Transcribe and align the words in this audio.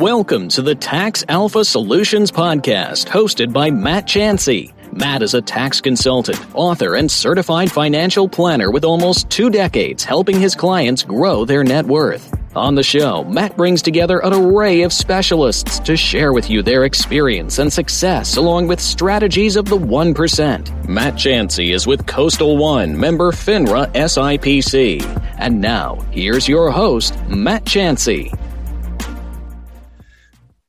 Welcome 0.00 0.48
to 0.50 0.62
the 0.62 0.74
Tax 0.74 1.26
Alpha 1.28 1.62
Solutions 1.62 2.32
Podcast, 2.32 3.06
hosted 3.06 3.52
by 3.52 3.70
Matt 3.70 4.06
Chancey. 4.06 4.72
Matt 4.92 5.20
is 5.20 5.34
a 5.34 5.42
tax 5.42 5.78
consultant, 5.78 6.40
author, 6.54 6.94
and 6.94 7.10
certified 7.10 7.70
financial 7.70 8.26
planner 8.26 8.70
with 8.70 8.82
almost 8.82 9.28
two 9.28 9.50
decades 9.50 10.02
helping 10.02 10.40
his 10.40 10.54
clients 10.54 11.02
grow 11.02 11.44
their 11.44 11.62
net 11.62 11.84
worth. 11.84 12.34
On 12.56 12.74
the 12.74 12.82
show, 12.82 13.24
Matt 13.24 13.58
brings 13.58 13.82
together 13.82 14.20
an 14.20 14.32
array 14.32 14.80
of 14.80 14.92
specialists 14.94 15.78
to 15.80 15.98
share 15.98 16.32
with 16.32 16.48
you 16.48 16.62
their 16.62 16.86
experience 16.86 17.58
and 17.58 17.70
success 17.70 18.38
along 18.38 18.68
with 18.68 18.80
strategies 18.80 19.54
of 19.54 19.66
the 19.66 19.76
1%. 19.76 20.88
Matt 20.88 21.18
Chancey 21.18 21.72
is 21.72 21.86
with 21.86 22.06
Coastal 22.06 22.56
One, 22.56 22.98
member 22.98 23.32
FINRA 23.32 23.92
SIPC. 23.92 25.04
And 25.38 25.60
now, 25.60 25.96
here's 26.10 26.48
your 26.48 26.70
host, 26.70 27.22
Matt 27.28 27.66
Chancey. 27.66 28.32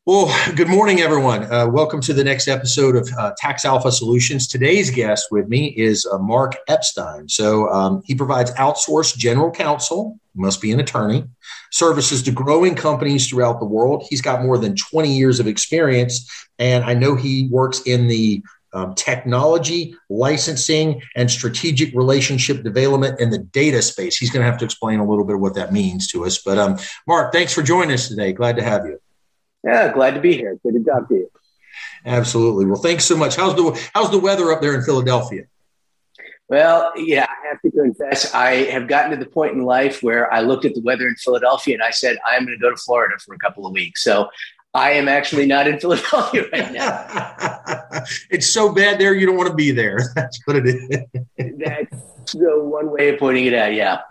Well, 0.07 0.35
good 0.55 0.67
morning, 0.67 1.01
everyone. 1.01 1.43
Uh, 1.43 1.67
welcome 1.67 2.01
to 2.01 2.13
the 2.13 2.23
next 2.23 2.48
episode 2.48 2.95
of 2.95 3.07
uh, 3.20 3.34
Tax 3.37 3.65
Alpha 3.65 3.91
Solutions. 3.91 4.48
Today's 4.48 4.89
guest 4.89 5.27
with 5.29 5.48
me 5.48 5.67
is 5.77 6.07
uh, 6.12 6.17
Mark 6.17 6.55
Epstein. 6.67 7.29
So 7.29 7.70
um, 7.70 8.01
he 8.03 8.15
provides 8.15 8.49
outsourced 8.53 9.15
general 9.17 9.51
counsel, 9.51 10.20
must 10.34 10.59
be 10.59 10.71
an 10.71 10.79
attorney, 10.79 11.26
services 11.71 12.23
to 12.23 12.31
growing 12.31 12.73
companies 12.73 13.29
throughout 13.29 13.59
the 13.59 13.67
world. 13.67 14.07
He's 14.09 14.23
got 14.23 14.41
more 14.41 14.57
than 14.57 14.76
20 14.76 15.15
years 15.15 15.39
of 15.39 15.45
experience, 15.45 16.27
and 16.57 16.83
I 16.83 16.95
know 16.95 17.13
he 17.15 17.48
works 17.51 17.81
in 17.81 18.07
the 18.07 18.41
um, 18.73 18.95
technology, 18.95 19.93
licensing, 20.09 21.04
and 21.15 21.29
strategic 21.29 21.93
relationship 21.93 22.63
development 22.63 23.20
in 23.20 23.29
the 23.29 23.37
data 23.37 23.83
space. 23.83 24.17
He's 24.17 24.31
going 24.31 24.43
to 24.43 24.49
have 24.49 24.59
to 24.61 24.65
explain 24.65 24.99
a 24.99 25.07
little 25.07 25.26
bit 25.26 25.35
of 25.35 25.41
what 25.41 25.54
that 25.54 25.71
means 25.71 26.07
to 26.07 26.26
us. 26.26 26.39
But 26.39 26.57
um, 26.57 26.79
Mark, 27.07 27.31
thanks 27.31 27.54
for 27.54 27.61
joining 27.61 27.91
us 27.91 28.07
today. 28.07 28.33
Glad 28.33 28.55
to 28.55 28.63
have 28.63 28.87
you. 28.87 28.99
Yeah, 29.63 29.93
glad 29.93 30.15
to 30.15 30.21
be 30.21 30.35
here. 30.35 30.57
Good 30.63 30.73
to 30.73 30.84
talk 30.84 31.07
to 31.09 31.15
you. 31.15 31.31
Absolutely. 32.05 32.65
Well, 32.65 32.81
thanks 32.81 33.05
so 33.05 33.15
much. 33.15 33.35
How's 33.35 33.55
the 33.55 33.90
how's 33.93 34.12
the 34.12 34.20
weather 34.20 34.51
up 34.51 34.62
there 34.62 34.73
in 34.73 34.81
Philadelphia? 34.81 35.43
Well, 36.51 36.91
yeah, 36.98 37.27
I 37.29 37.48
have 37.48 37.62
to 37.62 37.71
confess, 37.71 38.34
I 38.34 38.63
have 38.65 38.89
gotten 38.89 39.12
to 39.12 39.15
the 39.17 39.26
point 39.26 39.54
in 39.54 39.63
life 39.63 40.04
where 40.04 40.32
I 40.34 40.41
looked 40.41 40.65
at 40.65 40.76
the 40.76 40.82
weather 40.82 41.07
in 41.07 41.15
Philadelphia 41.15 41.76
and 41.76 41.82
I 41.82 41.91
said, 41.91 42.17
I'm 42.27 42.45
going 42.45 42.57
to 42.57 42.62
go 42.62 42.70
to 42.70 42.76
Florida 42.76 43.15
for 43.26 43.34
a 43.34 43.37
couple 43.37 43.65
of 43.65 43.71
weeks. 43.71 44.04
So 44.04 44.27
I 44.73 44.91
am 44.91 45.07
actually 45.07 45.45
not 45.45 45.65
in 45.65 45.79
Philadelphia 45.79 46.43
right 46.51 46.73
now. 46.73 48.04
it's 48.29 48.48
so 48.48 48.73
bad 48.73 48.99
there, 48.99 49.15
you 49.15 49.26
don't 49.26 49.37
want 49.37 49.48
to 49.48 49.55
be 49.55 49.71
there. 49.71 49.99
That's 50.15 50.41
what 50.43 50.57
it 50.57 50.67
is. 50.67 50.89
That's 51.57 52.34
the 52.34 52.62
one 52.62 52.91
way 52.91 53.13
of 53.13 53.20
pointing 53.20 53.45
it 53.45 53.54
out. 53.54 53.73
Yeah. 53.73 54.01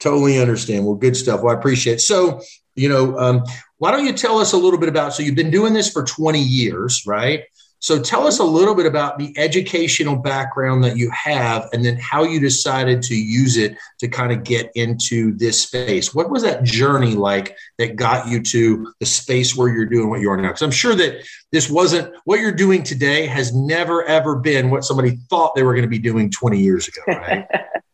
Totally 0.00 0.40
understand. 0.40 0.86
Well, 0.86 0.96
good 0.96 1.16
stuff. 1.16 1.40
Well, 1.42 1.54
I 1.54 1.58
appreciate 1.58 1.94
it. 1.94 2.00
So, 2.00 2.40
you 2.74 2.88
know, 2.88 3.16
um, 3.16 3.44
why 3.80 3.90
don't 3.90 4.04
you 4.04 4.12
tell 4.12 4.38
us 4.38 4.52
a 4.52 4.58
little 4.58 4.78
bit 4.78 4.90
about? 4.90 5.14
So, 5.14 5.22
you've 5.22 5.34
been 5.34 5.50
doing 5.50 5.72
this 5.72 5.90
for 5.90 6.04
20 6.04 6.38
years, 6.38 7.02
right? 7.06 7.44
So, 7.78 7.98
tell 7.98 8.26
us 8.26 8.38
a 8.38 8.44
little 8.44 8.74
bit 8.74 8.84
about 8.84 9.18
the 9.18 9.32
educational 9.38 10.16
background 10.16 10.84
that 10.84 10.98
you 10.98 11.10
have 11.12 11.66
and 11.72 11.82
then 11.82 11.96
how 11.96 12.24
you 12.24 12.40
decided 12.40 13.00
to 13.04 13.14
use 13.14 13.56
it 13.56 13.78
to 14.00 14.08
kind 14.08 14.32
of 14.32 14.44
get 14.44 14.70
into 14.74 15.34
this 15.38 15.62
space. 15.62 16.14
What 16.14 16.28
was 16.28 16.42
that 16.42 16.62
journey 16.62 17.14
like 17.14 17.56
that 17.78 17.96
got 17.96 18.28
you 18.28 18.42
to 18.42 18.92
the 19.00 19.06
space 19.06 19.56
where 19.56 19.70
you're 19.70 19.86
doing 19.86 20.10
what 20.10 20.20
you 20.20 20.30
are 20.30 20.36
now? 20.36 20.48
Because 20.48 20.62
I'm 20.62 20.70
sure 20.70 20.94
that 20.96 21.26
this 21.50 21.70
wasn't 21.70 22.14
what 22.26 22.40
you're 22.40 22.52
doing 22.52 22.82
today, 22.82 23.24
has 23.24 23.54
never, 23.54 24.04
ever 24.04 24.36
been 24.36 24.68
what 24.68 24.84
somebody 24.84 25.16
thought 25.30 25.54
they 25.54 25.62
were 25.62 25.72
going 25.72 25.86
to 25.86 25.88
be 25.88 25.98
doing 25.98 26.30
20 26.30 26.60
years 26.60 26.86
ago, 26.86 27.00
right? 27.08 27.48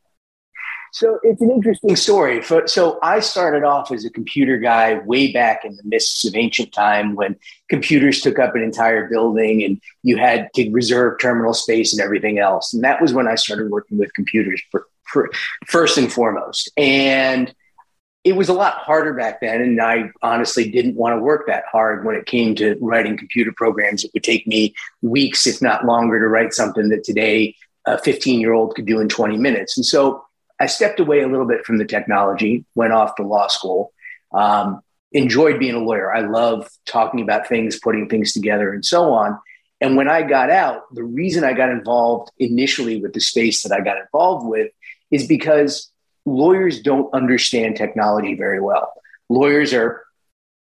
So 0.97 1.21
it's 1.23 1.43
an 1.43 1.51
interesting 1.51 1.95
story. 1.95 2.43
So 2.43 2.99
I 3.03 3.21
started 3.21 3.65
off 3.65 3.93
as 3.93 4.07
a 4.07 4.11
computer 4.11 4.57
guy 4.57 4.95
way 5.01 5.31
back 5.31 5.63
in 5.63 5.77
the 5.77 5.83
mists 5.85 6.27
of 6.27 6.35
ancient 6.35 6.73
time 6.73 7.15
when 7.15 7.37
computers 7.69 8.23
took 8.23 8.39
up 8.39 8.55
an 8.55 8.63
entire 8.63 9.07
building 9.07 9.63
and 9.63 9.79
you 10.03 10.17
had 10.17 10.49
to 10.55 10.71
reserve 10.71 11.19
terminal 11.21 11.53
space 11.53 11.93
and 11.93 12.01
everything 12.01 12.39
else. 12.39 12.73
And 12.73 12.83
that 12.83 13.03
was 13.03 13.13
when 13.13 13.29
I 13.29 13.35
started 13.35 13.71
working 13.71 13.99
with 13.99 14.15
computers 14.15 14.63
for, 14.71 14.87
for, 15.05 15.29
first 15.67 15.99
and 15.99 16.11
foremost. 16.11 16.73
And 16.79 17.55
it 18.25 18.33
was 18.33 18.49
a 18.49 18.55
lot 18.55 18.79
harder 18.79 19.13
back 19.13 19.43
then. 19.43 19.61
And 19.61 19.83
I 19.83 20.11
honestly 20.23 20.71
didn't 20.71 20.97
want 20.97 21.15
to 21.15 21.21
work 21.21 21.47
that 21.47 21.65
hard 21.71 22.07
when 22.07 22.17
it 22.17 22.25
came 22.25 22.55
to 22.55 22.75
writing 22.81 23.19
computer 23.19 23.53
programs. 23.55 24.03
It 24.03 24.13
would 24.15 24.25
take 24.25 24.47
me 24.47 24.75
weeks, 25.03 25.47
if 25.47 25.61
not 25.61 25.85
longer, 25.85 26.19
to 26.19 26.27
write 26.27 26.55
something 26.55 26.89
that 26.89 27.05
today 27.05 27.55
a 27.85 27.99
15 27.99 28.41
year 28.41 28.55
old 28.55 28.75
could 28.75 28.87
do 28.87 28.99
in 28.99 29.11
20 29.11 29.37
minutes. 29.37 29.77
And 29.77 29.85
so 29.85 30.26
I 30.59 30.67
stepped 30.67 31.01
away 31.01 31.21
a 31.21 31.29
little 31.29 31.47
bit 31.47 31.65
from 31.65 31.79
the 31.79 31.85
technology, 31.85 32.65
went 32.75 32.93
off 32.93 33.17
to 33.17 33.23
law 33.23 33.49
school, 33.49 33.93
um, 34.33 34.81
enjoyed 35.13 35.59
being 35.59 35.75
a 35.75 35.79
lawyer. 35.81 36.15
I 36.15 36.21
love 36.21 36.69
talking 36.87 37.21
about 37.21 37.49
things, 37.49 37.79
putting 37.79 38.09
things 38.09 38.33
together, 38.33 38.73
and 38.73 38.85
so 38.85 39.13
on. 39.13 39.39
And 39.81 39.97
when 39.97 40.09
I 40.09 40.23
got 40.23 40.51
out, 40.51 40.83
the 40.95 41.05
reason 41.05 41.45
I 41.45 41.53
got 41.53 41.69
involved 41.69 42.31
initially 42.39 43.01
with 43.01 43.13
the 43.13 43.21
space 43.21 43.63
that 43.63 43.73
I 43.73 43.81
got 43.83 43.99
involved 43.99 44.47
with 44.47 44.71
is 45.11 45.27
because 45.27 45.91
lawyers 46.25 46.81
don't 46.81 47.13
understand 47.13 47.77
technology 47.77 48.35
very 48.35 48.61
well. 48.61 48.93
Lawyers 49.29 49.75
are 49.75 50.05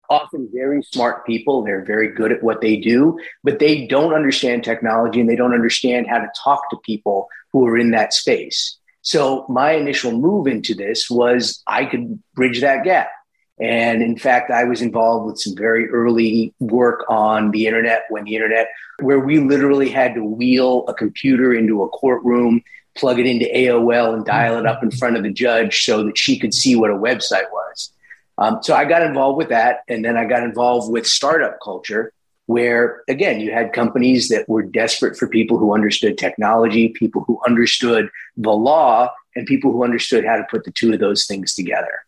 often 0.10 0.50
very 0.54 0.82
smart 0.84 1.26
people. 1.26 1.64
They're 1.64 1.84
very 1.84 2.12
good 2.12 2.32
at 2.32 2.44
what 2.44 2.62
they 2.62 2.78
do, 2.78 3.20
but 3.44 3.60
they 3.60 3.88
don't 3.88 4.14
understand 4.14 4.64
technology 4.64 5.20
and 5.20 5.30
they 5.30 5.36
don't 5.36 5.54
understand 5.54 6.08
how 6.08 6.20
to 6.20 6.32
talk 6.42 6.70
to 6.70 6.78
people 6.86 7.28
who 7.52 7.66
are 7.68 7.78
in 7.78 7.92
that 7.92 8.14
space. 8.14 8.77
So 9.08 9.46
my 9.48 9.72
initial 9.72 10.12
move 10.12 10.48
into 10.48 10.76
this 10.76 11.10
was 11.10 11.64
I 11.66 11.86
could 11.86 12.22
bridge 12.34 12.60
that 12.60 12.84
gap. 12.84 13.10
And 13.58 14.04
in 14.04 14.18
fact, 14.18 14.52
I 14.52 14.66
was 14.66 14.82
involved 14.82 15.28
with 15.28 15.40
some 15.40 15.56
very 15.56 15.90
early 15.90 16.54
work 16.60 17.06
on 17.08 17.52
the 17.52 17.68
internet 17.68 18.04
when 18.10 18.26
the 18.26 18.36
internet, 18.36 18.68
where 19.00 19.22
we 19.22 19.40
literally 19.40 19.88
had 19.88 20.14
to 20.16 20.26
wheel 20.26 20.84
a 20.90 20.94
computer 20.94 21.54
into 21.54 21.84
a 21.84 21.88
courtroom, 21.88 22.62
plug 22.98 23.18
it 23.18 23.26
into 23.26 23.46
AOL, 23.46 24.14
and 24.14 24.26
dial 24.26 24.58
it 24.58 24.66
up 24.66 24.84
in 24.84 24.92
front 24.92 25.16
of 25.16 25.24
the 25.24 25.32
judge 25.32 25.86
so 25.86 26.04
that 26.04 26.18
she 26.18 26.38
could 26.38 26.54
see 26.54 26.76
what 26.76 26.92
a 26.92 26.94
website 26.94 27.50
was. 27.50 27.94
Um, 28.38 28.60
so 28.62 28.76
I 28.76 28.84
got 28.84 29.04
involved 29.04 29.38
with 29.38 29.48
that. 29.50 29.84
And 29.88 30.04
then 30.04 30.18
I 30.18 30.26
got 30.26 30.44
involved 30.44 30.92
with 30.92 31.08
startup 31.08 31.60
culture 31.64 32.12
where 32.48 33.04
again 33.08 33.40
you 33.40 33.52
had 33.52 33.74
companies 33.74 34.30
that 34.30 34.50
were 34.50 34.64
desperate 34.64 35.16
for 35.16 35.28
people 35.28 35.58
who 35.58 35.74
understood 35.74 36.18
technology 36.18 36.90
people 36.90 37.24
who 37.28 37.40
understood 37.48 38.10
the 38.36 38.52
law 38.52 39.10
and 39.36 39.46
people 39.46 39.72
who 39.72 39.84
understood 39.84 40.26
how 40.26 40.36
to 40.36 40.48
put 40.50 40.64
the 40.64 40.72
two 40.72 40.92
of 40.92 41.00
those 41.00 41.28
things 41.28 41.54
together. 41.54 42.04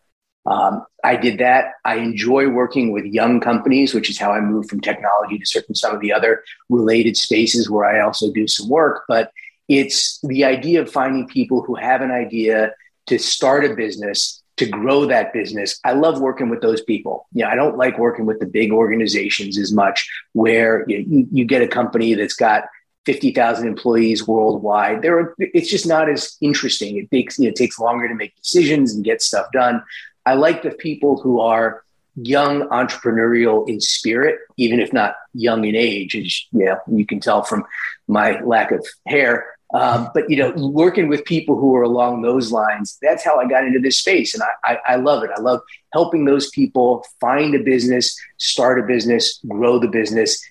Um, 0.46 0.86
i 1.04 1.16
did 1.16 1.38
that. 1.40 1.74
I 1.86 1.96
enjoy 1.98 2.50
working 2.50 2.92
with 2.92 3.06
young 3.06 3.40
companies 3.40 3.94
which 3.94 4.10
is 4.10 4.18
how 4.18 4.32
i 4.32 4.40
moved 4.40 4.70
from 4.70 4.82
technology 4.82 5.38
to 5.38 5.46
certain 5.46 5.76
some 5.76 5.94
of 5.94 6.02
the 6.02 6.14
other 6.14 6.44
related 6.70 7.16
spaces 7.18 7.70
where 7.70 7.86
i 7.86 8.02
also 8.02 8.32
do 8.32 8.48
some 8.48 8.70
work. 8.70 9.04
But 9.08 9.32
it's 9.68 10.20
the 10.22 10.46
idea 10.46 10.82
of 10.82 10.92
finding 10.92 11.28
people 11.28 11.62
who 11.62 11.76
have 11.76 12.02
an 12.02 12.12
idea 12.12 12.74
to 13.08 13.20
start 13.20 13.66
a 13.66 13.76
business 13.76 14.42
to 14.60 14.66
grow 14.68 15.06
that 15.06 15.34
business. 15.34 15.80
I 15.84 15.94
love 15.94 16.20
working 16.20 16.50
with 16.50 16.62
those 16.62 16.82
people. 16.82 17.28
You 17.34 17.44
know, 17.44 17.50
I 17.50 17.56
don't 17.56 17.78
like 17.78 17.98
working 17.98 18.26
with 18.26 18.40
the 18.40 18.46
big 18.46 18.72
organizations 18.72 19.58
as 19.58 19.72
much 19.72 20.10
where 20.34 20.86
you, 20.88 21.28
you 21.32 21.46
get 21.46 21.62
a 21.62 21.68
company 21.68 22.14
that's 22.14 22.36
got 22.36 22.66
50,000 23.06 23.66
employees 23.66 24.28
worldwide. 24.28 25.02
There 25.02 25.18
are, 25.18 25.36
it's 25.40 25.70
just 25.70 25.88
not 25.88 26.10
as 26.10 26.36
interesting. 26.42 26.98
It 26.98 27.10
takes, 27.10 27.40
you 27.40 27.46
know, 27.46 27.50
it 27.50 27.56
takes 27.56 27.80
longer 27.80 28.08
to 28.10 28.14
make 28.14 28.36
decisions 28.36 28.94
and 28.94 29.04
get 29.04 29.22
stuff 29.22 29.48
done. 29.54 29.82
I 30.26 30.34
like 30.34 30.62
the 30.62 30.72
people 30.72 31.20
who 31.22 31.40
are 31.40 31.84
young 32.16 32.68
entrepreneurial 32.68 33.68
in 33.70 33.80
spirit, 33.80 34.40
even 34.58 34.82
if 34.82 34.92
not 34.92 35.16
young 35.34 35.64
in 35.64 35.76
age, 35.76 36.16
as 36.18 36.46
you 36.52 36.66
know, 36.66 36.78
you 36.92 37.06
can 37.06 37.22
tell 37.22 37.44
from 37.44 37.64
my 38.08 38.42
lack 38.42 38.72
of 38.72 38.86
hair. 39.08 39.48
Um, 39.74 40.10
but 40.14 40.30
you 40.30 40.38
know, 40.38 40.52
working 40.56 41.08
with 41.10 41.24
people 41.26 41.56
who 41.56 41.76
are 41.76 41.84
along 41.84 42.22
those 42.22 42.52
lines, 42.52 42.98
that's 43.02 43.24
how 43.24 43.40
I 43.40 43.46
got 43.46 43.66
into 43.66 43.80
this 43.80 44.00
space, 44.00 44.34
and 44.34 44.42
I, 44.42 44.74
I, 44.74 44.94
I 44.94 44.96
love 44.96 45.24
it. 45.24 45.30
I 45.36 45.40
love 45.40 45.62
helping 45.94 46.26
those 46.26 46.50
people 46.50 47.06
find 47.22 47.54
a 47.54 47.60
business, 47.60 48.18
start 48.38 48.80
a 48.80 48.84
business, 48.84 49.40
grow 49.48 49.78
the 49.78 49.88
business, 49.88 50.44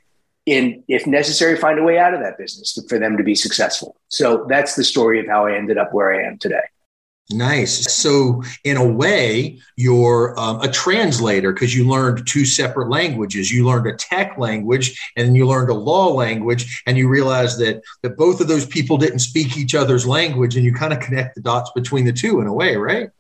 and 0.46 0.82
if 0.88 1.06
necessary, 1.06 1.56
find 1.56 1.78
a 1.78 1.82
way 1.82 1.98
out 1.98 2.14
of 2.14 2.20
that 2.20 2.38
business 2.38 2.78
for 2.88 2.98
them 2.98 3.16
to 3.16 3.22
be 3.22 3.34
successful. 3.34 3.96
So 4.08 4.46
that's 4.48 4.76
the 4.76 4.84
story 4.84 5.20
of 5.20 5.26
how 5.26 5.46
I 5.46 5.56
ended 5.56 5.78
up 5.78 5.92
where 5.92 6.14
I 6.14 6.26
am 6.26 6.38
today. 6.38 6.62
Nice. 7.30 7.92
So, 7.92 8.42
in 8.64 8.78
a 8.78 8.86
way, 8.86 9.60
you're 9.76 10.38
um, 10.40 10.62
a 10.62 10.68
translator 10.68 11.52
because 11.52 11.76
you 11.76 11.86
learned 11.86 12.26
two 12.26 12.46
separate 12.46 12.88
languages. 12.88 13.52
You 13.52 13.66
learned 13.66 13.86
a 13.86 13.94
tech 13.94 14.38
language 14.38 14.98
and 15.14 15.36
you 15.36 15.46
learned 15.46 15.68
a 15.68 15.74
law 15.74 16.06
language, 16.06 16.82
and 16.86 16.96
you 16.96 17.06
realized 17.06 17.58
that 17.58 17.82
that 18.02 18.16
both 18.16 18.40
of 18.40 18.48
those 18.48 18.64
people 18.64 18.96
didn't 18.96 19.18
speak 19.18 19.58
each 19.58 19.74
other's 19.74 20.06
language, 20.06 20.56
and 20.56 20.64
you 20.64 20.72
kind 20.72 20.94
of 20.94 21.00
connect 21.00 21.34
the 21.34 21.42
dots 21.42 21.70
between 21.74 22.06
the 22.06 22.14
two 22.14 22.40
in 22.40 22.46
a 22.46 22.52
way, 22.52 22.76
right? 22.76 23.10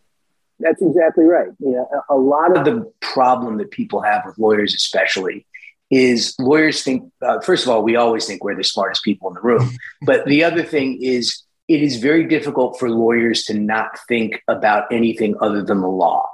That's 0.58 0.80
exactly 0.80 1.24
right. 1.24 1.48
You 1.58 1.72
know, 1.72 2.02
a 2.08 2.16
lot 2.16 2.56
of 2.56 2.64
the 2.64 2.90
problem 3.02 3.58
that 3.58 3.70
people 3.70 4.00
have 4.00 4.22
with 4.24 4.38
lawyers, 4.38 4.74
especially, 4.74 5.46
is 5.90 6.34
lawyers 6.38 6.82
think. 6.82 7.12
Uh, 7.20 7.40
first 7.40 7.64
of 7.64 7.70
all, 7.70 7.82
we 7.82 7.96
always 7.96 8.24
think 8.24 8.42
we're 8.42 8.56
the 8.56 8.64
smartest 8.64 9.04
people 9.04 9.28
in 9.28 9.34
the 9.34 9.42
room, 9.42 9.76
but 10.02 10.24
the 10.24 10.44
other 10.44 10.62
thing 10.62 10.98
is 11.02 11.42
it 11.68 11.82
is 11.82 11.96
very 11.96 12.24
difficult 12.24 12.78
for 12.78 12.90
lawyers 12.90 13.44
to 13.44 13.54
not 13.54 13.98
think 14.08 14.42
about 14.48 14.90
anything 14.90 15.36
other 15.40 15.62
than 15.62 15.80
the 15.80 15.88
law. 15.88 16.28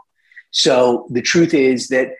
So 0.53 1.09
the 1.11 1.23
truth 1.23 1.53
is 1.53 1.89
that 1.89 2.15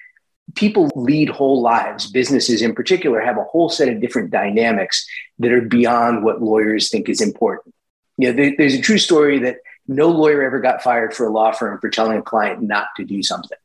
people 0.57 0.91
lead 0.95 1.29
whole 1.29 1.63
lives, 1.63 2.11
businesses 2.11 2.61
in 2.61 2.75
particular 2.75 3.21
have 3.21 3.39
a 3.39 3.45
whole 3.45 3.69
set 3.69 3.89
of 3.89 4.01
different 4.01 4.31
dynamics 4.31 5.07
that 5.39 5.53
are 5.53 5.63
beyond 5.63 6.25
what 6.25 6.43
lawyers 6.43 6.91
think 6.91 7.09
is 7.09 7.21
important. 7.21 7.75
You 8.19 8.29
know, 8.29 8.37
there, 8.37 8.55
there's 8.59 8.75
a 8.75 8.81
true 8.81 8.99
story 8.99 9.39
that 9.41 9.59
no 9.87 10.09
lawyer 10.09 10.43
ever 10.43 10.61
got 10.61 10.83
fired 10.83 11.15
for 11.15 11.27
a 11.27 11.33
law 11.33 11.53
firm 11.53 11.79
for 11.81 11.89
telling 11.91 12.19
a 12.19 12.23
client 12.23 12.63
not 12.63 12.89
to 12.97 13.05
do 13.05 13.23
something. 13.23 13.59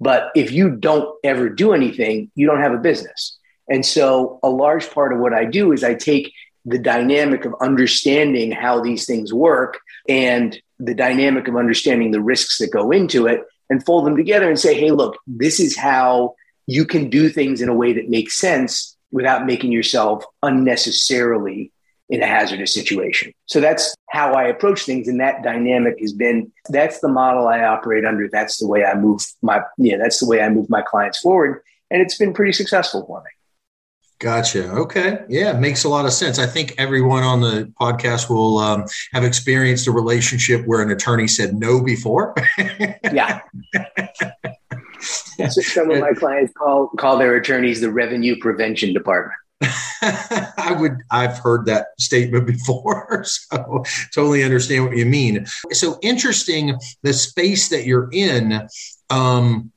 But 0.00 0.30
if 0.34 0.50
you 0.50 0.70
don't 0.70 1.14
ever 1.22 1.48
do 1.48 1.72
anything, 1.72 2.30
you 2.34 2.46
don't 2.46 2.60
have 2.60 2.72
a 2.72 2.78
business. 2.78 3.38
And 3.68 3.86
so 3.86 4.40
a 4.42 4.48
large 4.48 4.90
part 4.90 5.12
of 5.12 5.20
what 5.20 5.32
I 5.32 5.44
do 5.44 5.72
is 5.72 5.84
I 5.84 5.94
take 5.94 6.32
the 6.64 6.78
dynamic 6.78 7.44
of 7.44 7.54
understanding 7.60 8.52
how 8.52 8.80
these 8.80 9.06
things 9.06 9.32
work 9.32 9.80
and 10.08 10.60
the 10.78 10.94
dynamic 10.94 11.48
of 11.48 11.56
understanding 11.56 12.10
the 12.10 12.20
risks 12.20 12.58
that 12.58 12.72
go 12.72 12.90
into 12.90 13.26
it 13.26 13.42
and 13.70 13.84
fold 13.84 14.06
them 14.06 14.16
together 14.16 14.48
and 14.48 14.58
say, 14.58 14.78
hey, 14.78 14.90
look, 14.90 15.16
this 15.26 15.58
is 15.58 15.76
how 15.76 16.34
you 16.66 16.84
can 16.84 17.10
do 17.10 17.28
things 17.28 17.60
in 17.60 17.68
a 17.68 17.74
way 17.74 17.92
that 17.92 18.08
makes 18.08 18.34
sense 18.36 18.96
without 19.10 19.46
making 19.46 19.72
yourself 19.72 20.24
unnecessarily 20.42 21.72
in 22.08 22.22
a 22.22 22.26
hazardous 22.26 22.74
situation. 22.74 23.32
So 23.46 23.60
that's 23.60 23.94
how 24.10 24.34
I 24.34 24.44
approach 24.44 24.84
things. 24.84 25.08
And 25.08 25.20
that 25.20 25.42
dynamic 25.42 25.98
has 26.00 26.12
been 26.12 26.52
that's 26.68 27.00
the 27.00 27.08
model 27.08 27.48
I 27.48 27.64
operate 27.64 28.04
under. 28.04 28.28
That's 28.28 28.58
the 28.58 28.66
way 28.66 28.84
I 28.84 28.94
move 28.94 29.22
my, 29.40 29.62
yeah, 29.78 29.96
that's 29.96 30.20
the 30.20 30.26
way 30.26 30.42
I 30.42 30.50
move 30.50 30.68
my 30.68 30.82
clients 30.82 31.20
forward. 31.20 31.62
And 31.90 32.02
it's 32.02 32.18
been 32.18 32.34
pretty 32.34 32.52
successful 32.52 33.06
for 33.06 33.20
me. 33.22 33.30
Gotcha. 34.22 34.70
Okay. 34.70 35.18
Yeah, 35.28 35.52
makes 35.54 35.82
a 35.82 35.88
lot 35.88 36.06
of 36.06 36.12
sense. 36.12 36.38
I 36.38 36.46
think 36.46 36.76
everyone 36.78 37.24
on 37.24 37.40
the 37.40 37.72
podcast 37.80 38.30
will 38.30 38.58
um, 38.58 38.84
have 39.12 39.24
experienced 39.24 39.88
a 39.88 39.90
relationship 39.90 40.64
where 40.64 40.80
an 40.80 40.92
attorney 40.92 41.26
said 41.26 41.54
no 41.54 41.82
before. 41.82 42.32
yeah. 43.12 43.40
Some 45.48 45.90
of 45.90 45.98
my 45.98 46.12
clients 46.12 46.52
call 46.56 46.86
call 46.96 47.18
their 47.18 47.34
attorneys 47.34 47.80
the 47.80 47.90
revenue 47.90 48.38
prevention 48.38 48.92
department. 48.92 49.34
I 50.02 50.76
would 50.78 50.98
I've 51.10 51.38
heard 51.38 51.66
that 51.66 51.86
statement 51.98 52.46
before, 52.46 53.24
so 53.26 53.82
totally 54.14 54.44
understand 54.44 54.84
what 54.84 54.96
you 54.96 55.06
mean. 55.06 55.46
So 55.72 55.98
interesting 56.00 56.78
the 57.02 57.12
space 57.12 57.70
that 57.70 57.86
you're 57.86 58.08
in. 58.12 58.68
Um, 59.10 59.71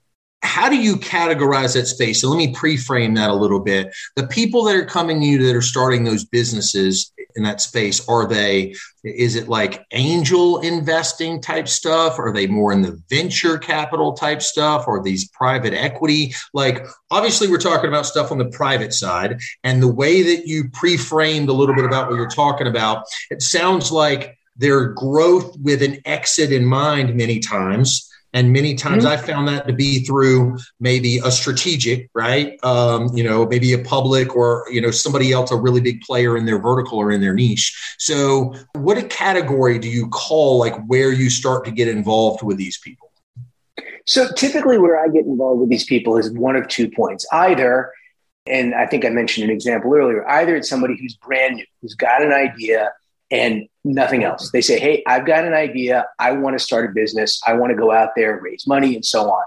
how 0.45 0.69
do 0.69 0.77
you 0.77 0.95
categorize 0.95 1.73
that 1.73 1.87
space? 1.87 2.21
So 2.21 2.29
let 2.29 2.37
me 2.37 2.53
pre-frame 2.53 3.15
that 3.15 3.29
a 3.29 3.35
little 3.35 3.59
bit. 3.59 3.93
The 4.15 4.27
people 4.27 4.63
that 4.65 4.75
are 4.75 4.85
coming 4.85 5.19
to 5.19 5.25
you 5.25 5.45
that 5.45 5.55
are 5.55 5.61
starting 5.61 6.03
those 6.03 6.23
businesses 6.23 7.11
in 7.35 7.43
that 7.43 7.61
space, 7.61 8.07
are 8.07 8.27
they, 8.27 8.75
is 9.03 9.35
it 9.35 9.49
like 9.49 9.85
angel 9.91 10.59
investing 10.59 11.41
type 11.41 11.67
stuff? 11.67 12.17
Are 12.19 12.31
they 12.31 12.47
more 12.47 12.71
in 12.71 12.81
the 12.81 13.01
venture 13.09 13.57
capital 13.57 14.13
type 14.13 14.41
stuff 14.41 14.85
or 14.87 15.03
these 15.03 15.27
private 15.29 15.73
equity? 15.73 16.33
Like 16.53 16.85
obviously 17.11 17.47
we're 17.47 17.57
talking 17.57 17.89
about 17.89 18.05
stuff 18.05 18.31
on 18.31 18.37
the 18.37 18.45
private 18.45 18.93
side 18.93 19.39
and 19.63 19.81
the 19.81 19.91
way 19.91 20.21
that 20.21 20.47
you 20.47 20.69
pre-framed 20.69 21.49
a 21.49 21.53
little 21.53 21.75
bit 21.75 21.85
about 21.85 22.09
what 22.09 22.15
you're 22.15 22.29
talking 22.29 22.67
about, 22.67 23.05
it 23.29 23.41
sounds 23.41 23.91
like 23.91 24.37
their 24.55 24.89
growth 24.93 25.57
with 25.59 25.81
an 25.81 25.99
exit 26.05 26.51
in 26.53 26.63
mind 26.63 27.15
many 27.15 27.39
times 27.39 28.09
and 28.35 28.51
many 28.51 28.75
times 28.75 29.05
mm-hmm. 29.05 29.13
I 29.13 29.17
found 29.17 29.47
that 29.47 29.65
to 29.65 29.73
be 29.73 30.03
through 30.03 30.57
maybe 30.81 31.19
a 31.23 31.31
strategic, 31.31 32.09
right? 32.13 32.59
Um, 32.63 33.09
you 33.15 33.23
know, 33.23 33.45
maybe 33.45 33.71
a 33.71 33.79
public 33.79 34.35
or, 34.35 34.65
you 34.69 34.81
know, 34.81 34.91
somebody 34.91 35.31
else, 35.31 35.51
a 35.51 35.55
really 35.55 35.79
big 35.79 36.01
player 36.01 36.35
in 36.35 36.45
their 36.45 36.59
vertical 36.59 36.99
or 36.99 37.11
in 37.11 37.21
their 37.21 37.33
niche. 37.33 37.95
So, 37.97 38.53
what 38.73 38.97
a 38.97 39.03
category 39.03 39.79
do 39.79 39.87
you 39.87 40.09
call 40.09 40.59
like 40.59 40.75
where 40.85 41.13
you 41.13 41.29
start 41.29 41.63
to 41.63 41.71
get 41.71 41.87
involved 41.87 42.43
with 42.43 42.57
these 42.57 42.77
people? 42.77 43.09
So, 44.05 44.27
typically, 44.33 44.77
where 44.79 45.01
I 45.01 45.07
get 45.07 45.25
involved 45.25 45.61
with 45.61 45.69
these 45.69 45.85
people 45.85 46.17
is 46.17 46.29
one 46.29 46.57
of 46.57 46.67
two 46.67 46.91
points. 46.91 47.25
Either, 47.31 47.93
and 48.45 48.75
I 48.75 48.85
think 48.85 49.05
I 49.05 49.09
mentioned 49.11 49.45
an 49.45 49.49
example 49.49 49.93
earlier, 49.95 50.27
either 50.27 50.57
it's 50.57 50.69
somebody 50.69 50.97
who's 50.99 51.15
brand 51.15 51.55
new, 51.55 51.65
who's 51.81 51.95
got 51.95 52.21
an 52.21 52.33
idea 52.33 52.91
and 53.31 53.69
nothing 53.85 54.23
else. 54.23 54.51
They 54.51 54.61
say, 54.61 54.79
Hey, 54.79 55.03
I've 55.07 55.25
got 55.25 55.45
an 55.45 55.53
idea. 55.53 56.05
I 56.19 56.31
want 56.31 56.57
to 56.57 56.63
start 56.63 56.89
a 56.89 56.93
business. 56.93 57.41
I 57.45 57.53
want 57.53 57.71
to 57.71 57.77
go 57.77 57.91
out 57.91 58.09
there, 58.15 58.39
raise 58.41 58.67
money, 58.67 58.95
and 58.95 59.05
so 59.05 59.29
on. 59.29 59.43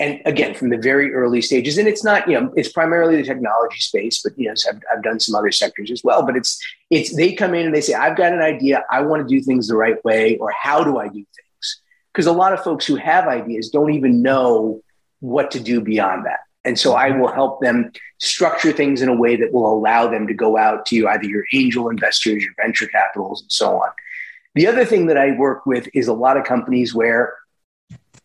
And 0.00 0.20
again, 0.26 0.54
from 0.54 0.70
the 0.70 0.76
very 0.76 1.12
early 1.12 1.42
stages, 1.42 1.76
and 1.76 1.88
it's 1.88 2.04
not, 2.04 2.28
you 2.28 2.38
know, 2.38 2.52
it's 2.54 2.70
primarily 2.70 3.16
the 3.16 3.24
technology 3.24 3.80
space, 3.80 4.22
but 4.22 4.38
you 4.38 4.46
know, 4.46 4.54
I've, 4.68 4.80
I've 4.92 5.02
done 5.02 5.18
some 5.18 5.34
other 5.34 5.50
sectors 5.50 5.90
as 5.90 6.04
well. 6.04 6.24
But 6.24 6.36
it's, 6.36 6.62
it's, 6.90 7.16
they 7.16 7.32
come 7.32 7.52
in 7.54 7.66
and 7.66 7.74
they 7.74 7.80
say, 7.80 7.94
I've 7.94 8.16
got 8.16 8.32
an 8.32 8.40
idea. 8.40 8.84
I 8.92 9.00
want 9.00 9.26
to 9.26 9.34
do 9.34 9.42
things 9.42 9.66
the 9.66 9.76
right 9.76 10.02
way, 10.04 10.36
or 10.36 10.52
how 10.52 10.84
do 10.84 10.98
I 10.98 11.08
do 11.08 11.14
things? 11.14 11.80
Because 12.12 12.26
a 12.26 12.32
lot 12.32 12.52
of 12.52 12.62
folks 12.62 12.86
who 12.86 12.94
have 12.94 13.26
ideas 13.26 13.70
don't 13.70 13.92
even 13.92 14.22
know 14.22 14.82
what 15.18 15.50
to 15.52 15.60
do 15.60 15.80
beyond 15.80 16.26
that. 16.26 16.40
And 16.64 16.78
so 16.78 16.94
I 16.94 17.10
will 17.10 17.32
help 17.32 17.60
them 17.60 17.92
structure 18.18 18.72
things 18.72 19.00
in 19.00 19.08
a 19.08 19.14
way 19.14 19.36
that 19.36 19.52
will 19.52 19.72
allow 19.72 20.08
them 20.08 20.26
to 20.26 20.34
go 20.34 20.56
out 20.56 20.86
to 20.86 21.08
either 21.08 21.24
your 21.24 21.44
angel 21.52 21.88
investors, 21.88 22.42
your 22.42 22.52
venture 22.60 22.86
capitals, 22.86 23.42
and 23.42 23.52
so 23.52 23.80
on. 23.80 23.90
The 24.54 24.66
other 24.66 24.84
thing 24.84 25.06
that 25.06 25.16
I 25.16 25.32
work 25.32 25.66
with 25.66 25.88
is 25.94 26.08
a 26.08 26.12
lot 26.12 26.36
of 26.36 26.44
companies 26.44 26.94
where 26.94 27.34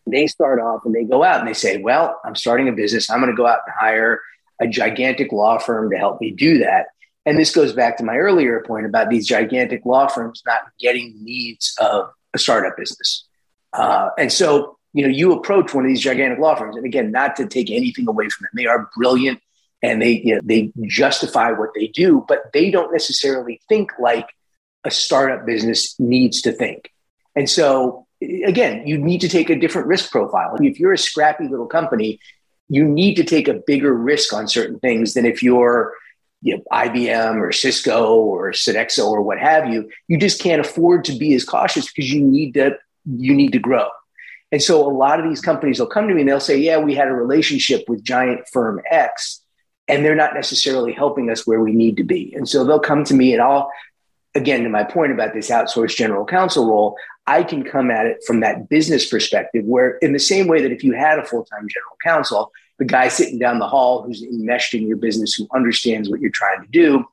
they 0.06 0.26
start 0.26 0.60
off 0.60 0.82
and 0.84 0.94
they 0.94 1.04
go 1.04 1.22
out 1.22 1.40
and 1.40 1.48
they 1.48 1.54
say, 1.54 1.78
Well, 1.78 2.20
I'm 2.24 2.34
starting 2.34 2.68
a 2.68 2.72
business. 2.72 3.08
I'm 3.08 3.20
going 3.20 3.30
to 3.30 3.36
go 3.36 3.46
out 3.46 3.60
and 3.66 3.74
hire 3.78 4.20
a 4.60 4.66
gigantic 4.66 5.32
law 5.32 5.58
firm 5.58 5.90
to 5.90 5.96
help 5.96 6.20
me 6.20 6.30
do 6.30 6.58
that. 6.58 6.86
And 7.26 7.38
this 7.38 7.54
goes 7.54 7.72
back 7.72 7.96
to 7.98 8.04
my 8.04 8.16
earlier 8.16 8.62
point 8.66 8.84
about 8.84 9.08
these 9.08 9.26
gigantic 9.26 9.86
law 9.86 10.08
firms 10.08 10.42
not 10.46 10.60
getting 10.78 11.14
the 11.14 11.24
needs 11.24 11.74
of 11.80 12.10
a 12.34 12.38
startup 12.38 12.76
business. 12.76 13.26
Uh, 13.72 14.10
and 14.18 14.32
so 14.32 14.78
you 14.94 15.02
know, 15.02 15.08
you 15.08 15.32
approach 15.32 15.74
one 15.74 15.84
of 15.84 15.88
these 15.88 16.00
gigantic 16.00 16.38
law 16.38 16.54
firms, 16.54 16.76
and 16.76 16.86
again, 16.86 17.10
not 17.10 17.36
to 17.36 17.46
take 17.46 17.70
anything 17.70 18.08
away 18.08 18.28
from 18.28 18.44
them, 18.44 18.52
they 18.54 18.66
are 18.66 18.88
brilliant 18.96 19.40
and 19.82 20.00
they 20.00 20.22
you 20.24 20.36
know, 20.36 20.40
they 20.42 20.72
justify 20.86 21.50
what 21.50 21.70
they 21.74 21.88
do, 21.88 22.24
but 22.26 22.52
they 22.52 22.70
don't 22.70 22.92
necessarily 22.92 23.60
think 23.68 23.90
like 23.98 24.28
a 24.84 24.90
startup 24.90 25.44
business 25.44 25.98
needs 25.98 26.40
to 26.42 26.52
think. 26.52 26.90
And 27.36 27.50
so, 27.50 28.06
again, 28.22 28.86
you 28.86 28.96
need 28.96 29.20
to 29.22 29.28
take 29.28 29.50
a 29.50 29.56
different 29.56 29.88
risk 29.88 30.10
profile. 30.10 30.56
If 30.60 30.78
you're 30.78 30.92
a 30.92 30.98
scrappy 30.98 31.48
little 31.48 31.66
company, 31.66 32.20
you 32.68 32.84
need 32.84 33.16
to 33.16 33.24
take 33.24 33.48
a 33.48 33.54
bigger 33.54 33.92
risk 33.92 34.32
on 34.32 34.48
certain 34.48 34.78
things 34.78 35.14
than 35.14 35.26
if 35.26 35.42
you're 35.42 35.94
you 36.40 36.56
know, 36.56 36.62
IBM 36.72 37.40
or 37.40 37.52
Cisco 37.52 38.14
or 38.14 38.52
Sodexo 38.52 39.06
or 39.06 39.22
what 39.22 39.38
have 39.38 39.72
you. 39.72 39.90
You 40.08 40.18
just 40.18 40.40
can't 40.40 40.60
afford 40.60 41.04
to 41.06 41.12
be 41.12 41.34
as 41.34 41.44
cautious 41.44 41.90
because 41.90 42.12
you 42.12 42.22
need 42.22 42.54
to 42.54 42.76
you 43.06 43.34
need 43.34 43.52
to 43.52 43.58
grow. 43.58 43.88
And 44.54 44.62
so 44.62 44.88
a 44.88 44.88
lot 44.88 45.18
of 45.18 45.28
these 45.28 45.40
companies 45.40 45.80
will 45.80 45.88
come 45.88 46.06
to 46.06 46.14
me 46.14 46.20
and 46.20 46.30
they'll 46.30 46.38
say, 46.38 46.56
Yeah, 46.56 46.78
we 46.78 46.94
had 46.94 47.08
a 47.08 47.12
relationship 47.12 47.88
with 47.88 48.04
giant 48.04 48.46
firm 48.52 48.80
X, 48.88 49.42
and 49.88 50.04
they're 50.04 50.14
not 50.14 50.32
necessarily 50.32 50.92
helping 50.92 51.28
us 51.28 51.44
where 51.44 51.58
we 51.58 51.72
need 51.72 51.96
to 51.96 52.04
be. 52.04 52.32
And 52.36 52.48
so 52.48 52.62
they'll 52.62 52.78
come 52.78 53.02
to 53.06 53.14
me 53.14 53.32
and 53.32 53.42
I'll, 53.42 53.68
again, 54.36 54.62
to 54.62 54.68
my 54.68 54.84
point 54.84 55.10
about 55.10 55.34
this 55.34 55.50
outsourced 55.50 55.96
general 55.96 56.24
counsel 56.24 56.68
role, 56.68 56.96
I 57.26 57.42
can 57.42 57.64
come 57.64 57.90
at 57.90 58.06
it 58.06 58.22
from 58.24 58.38
that 58.42 58.68
business 58.68 59.10
perspective, 59.10 59.64
where 59.64 59.98
in 59.98 60.12
the 60.12 60.20
same 60.20 60.46
way 60.46 60.62
that 60.62 60.70
if 60.70 60.84
you 60.84 60.92
had 60.92 61.18
a 61.18 61.24
full 61.24 61.44
time 61.46 61.66
general 61.68 61.96
counsel, 62.04 62.52
the 62.78 62.84
guy 62.84 63.08
sitting 63.08 63.40
down 63.40 63.58
the 63.58 63.66
hall 63.66 64.04
who's 64.04 64.22
enmeshed 64.22 64.72
in 64.72 64.86
your 64.86 64.98
business, 64.98 65.34
who 65.34 65.48
understands 65.52 66.08
what 66.08 66.20
you're 66.20 66.30
trying 66.30 66.62
to 66.62 66.68
do, 66.68 67.04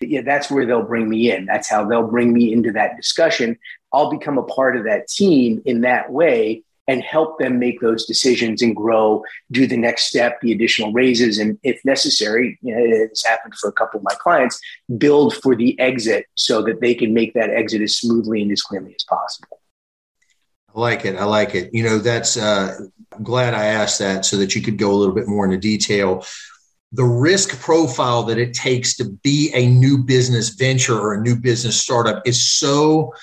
yeah, 0.00 0.22
that's 0.22 0.50
where 0.50 0.66
they'll 0.66 0.82
bring 0.82 1.08
me 1.08 1.30
in. 1.30 1.46
That's 1.46 1.70
how 1.70 1.84
they'll 1.84 2.08
bring 2.08 2.32
me 2.32 2.52
into 2.52 2.72
that 2.72 2.96
discussion. 2.96 3.60
I'll 3.92 4.10
become 4.10 4.38
a 4.38 4.42
part 4.42 4.76
of 4.76 4.86
that 4.86 5.06
team 5.06 5.62
in 5.64 5.82
that 5.82 6.10
way 6.10 6.64
and 6.90 7.04
help 7.04 7.38
them 7.38 7.60
make 7.60 7.80
those 7.80 8.04
decisions 8.04 8.62
and 8.62 8.74
grow, 8.74 9.22
do 9.52 9.64
the 9.64 9.76
next 9.76 10.08
step, 10.08 10.40
the 10.40 10.50
additional 10.50 10.92
raises, 10.92 11.38
and 11.38 11.56
if 11.62 11.80
necessary, 11.84 12.58
you 12.62 12.74
know, 12.74 12.82
it's 12.84 13.24
happened 13.24 13.54
for 13.54 13.70
a 13.70 13.72
couple 13.72 13.98
of 13.98 14.02
my 14.02 14.14
clients, 14.18 14.60
build 14.98 15.36
for 15.36 15.54
the 15.54 15.78
exit 15.78 16.26
so 16.34 16.62
that 16.62 16.80
they 16.80 16.92
can 16.92 17.14
make 17.14 17.32
that 17.34 17.48
exit 17.48 17.80
as 17.80 17.96
smoothly 17.96 18.42
and 18.42 18.50
as 18.50 18.60
cleanly 18.60 18.92
as 18.92 19.04
possible. 19.04 19.60
I 20.74 20.80
like 20.80 21.04
it. 21.04 21.14
I 21.14 21.24
like 21.26 21.54
it. 21.54 21.70
You 21.72 21.84
know, 21.84 21.98
that's, 21.98 22.36
uh, 22.36 22.76
I'm 23.12 23.22
glad 23.22 23.54
I 23.54 23.66
asked 23.66 24.00
that 24.00 24.24
so 24.24 24.36
that 24.38 24.56
you 24.56 24.60
could 24.60 24.76
go 24.76 24.90
a 24.90 24.98
little 24.98 25.14
bit 25.14 25.28
more 25.28 25.44
into 25.44 25.58
detail. 25.58 26.24
The 26.90 27.04
risk 27.04 27.56
profile 27.60 28.24
that 28.24 28.38
it 28.38 28.52
takes 28.52 28.96
to 28.96 29.04
be 29.04 29.52
a 29.54 29.68
new 29.68 29.98
business 29.98 30.48
venture 30.48 30.98
or 30.98 31.14
a 31.14 31.20
new 31.20 31.36
business 31.36 31.80
startup 31.80 32.26
is 32.26 32.42
so 32.42 33.14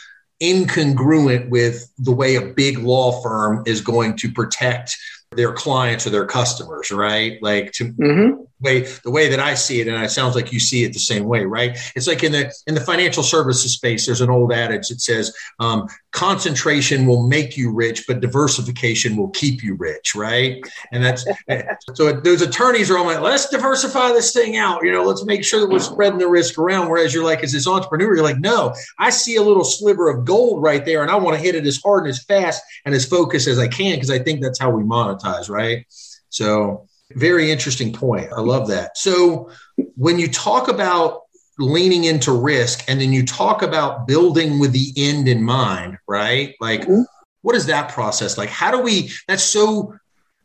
incongruent 0.42 1.50
with 1.50 1.92
the 1.98 2.12
way 2.12 2.36
a 2.36 2.42
big 2.42 2.78
law 2.80 3.22
firm 3.22 3.64
is 3.66 3.82
going 3.82 4.16
to 4.18 4.32
protect 4.32 4.96
their 5.32 5.54
clients 5.54 6.08
or 6.08 6.10
their 6.10 6.26
customers, 6.26 6.92
right? 6.92 7.42
Like 7.42 7.72
to 7.74 7.86
mm-hmm. 7.94 8.44
Way 8.60 8.82
the 9.04 9.12
way 9.12 9.30
that 9.30 9.40
I 9.40 9.54
see 9.54 9.82
it, 9.82 9.88
and 9.88 10.04
it 10.04 10.10
sounds 10.10 10.36
like 10.36 10.52
you 10.52 10.60
see 10.60 10.84
it 10.84 10.94
the 10.94 11.00
same 11.00 11.26
way, 11.26 11.46
right? 11.46 11.78
It's 11.96 12.08
like 12.08 12.24
in 12.24 12.32
the 12.32 12.54
in 12.68 12.76
the 12.76 12.82
financial 12.82 13.24
services 13.24 13.74
space, 13.74 14.06
there's 14.06 14.22
an 14.22 14.30
old 14.30 14.54
adage 14.54 14.90
that 14.90 15.02
says 15.02 15.36
um, 15.60 15.88
concentration 16.12 17.06
will 17.06 17.28
make 17.28 17.58
you 17.58 17.72
rich, 17.72 18.06
but 18.08 18.20
diversification 18.20 19.16
will 19.16 19.30
keep 19.30 19.64
you 19.64 19.76
rich, 19.76 20.16
right? 20.16 20.62
And 20.92 21.04
that's 21.04 21.26
so 21.94 22.14
those 22.14 22.42
attorneys 22.42 22.90
are 22.92 22.98
all 22.98 23.06
like, 23.06 23.22
let's 23.22 23.50
diversify 23.50 24.10
this 24.10 24.34
thing 24.34 24.58
out, 24.58 24.84
you 24.84 24.92
know, 24.92 25.04
let's 25.04 25.26
make 25.26 25.44
sure 25.44 25.62
that 25.62 25.70
we're 25.70 25.80
spreading 25.80 26.20
the 26.20 26.28
risk 26.28 26.58
around. 26.58 26.90
Whereas 26.90 27.14
you're 27.14 27.26
like, 27.26 27.44
as 27.44 27.52
this 27.52 27.68
entrepreneur, 27.68 28.16
you're 28.16 28.24
like, 28.24 28.40
no, 28.40 28.74
I 29.00 29.10
see 29.10 29.36
a 29.36 29.42
little 29.42 29.64
sliver 29.64 30.10
of 30.10 30.26
gold 30.26 30.62
right 30.62 30.84
there, 30.84 31.02
and 31.02 31.12
I 31.12 31.16
want 31.16 31.38
to 31.38 31.44
hit 31.44 31.56
it 31.56 31.66
as 31.66 31.82
hard 31.82 32.04
and 32.04 32.10
as 32.10 32.24
fast 32.24 32.64
and 32.86 32.94
as 32.94 33.06
focused 33.06 33.48
as 33.48 33.60
I 33.60 33.68
can 33.68 33.96
because 33.96 34.12
I 34.12 34.20
think 34.20 34.42
that's 34.42 34.60
how 34.60 34.70
we 34.70 34.84
monetize 34.84 35.08
monetize, 35.18 35.50
right? 35.50 35.86
So, 36.30 36.87
very 37.16 37.52
interesting 37.52 37.94
point. 37.94 38.32
I 38.34 38.42
love 38.42 38.68
that. 38.68 38.98
So, 38.98 39.52
when 39.96 40.20
you 40.20 40.28
talk 40.28 40.68
about 40.68 41.24
leaning 41.60 42.04
into 42.04 42.32
risk 42.32 42.84
and 42.88 43.02
then 43.02 43.12
you 43.12 43.26
talk 43.26 43.62
about 43.62 44.08
building 44.08 44.60
with 44.60 44.72
the 44.74 44.92
end 44.96 45.28
in 45.28 45.42
mind, 45.42 45.98
right? 46.08 46.56
Like, 46.60 46.82
mm-hmm. 46.82 47.02
what 47.42 47.56
is 47.56 47.66
that 47.68 47.92
process 47.92 48.38
like? 48.38 48.50
How 48.50 48.72
do 48.72 48.82
we, 48.82 49.12
that's 49.28 49.44
so 49.44 49.98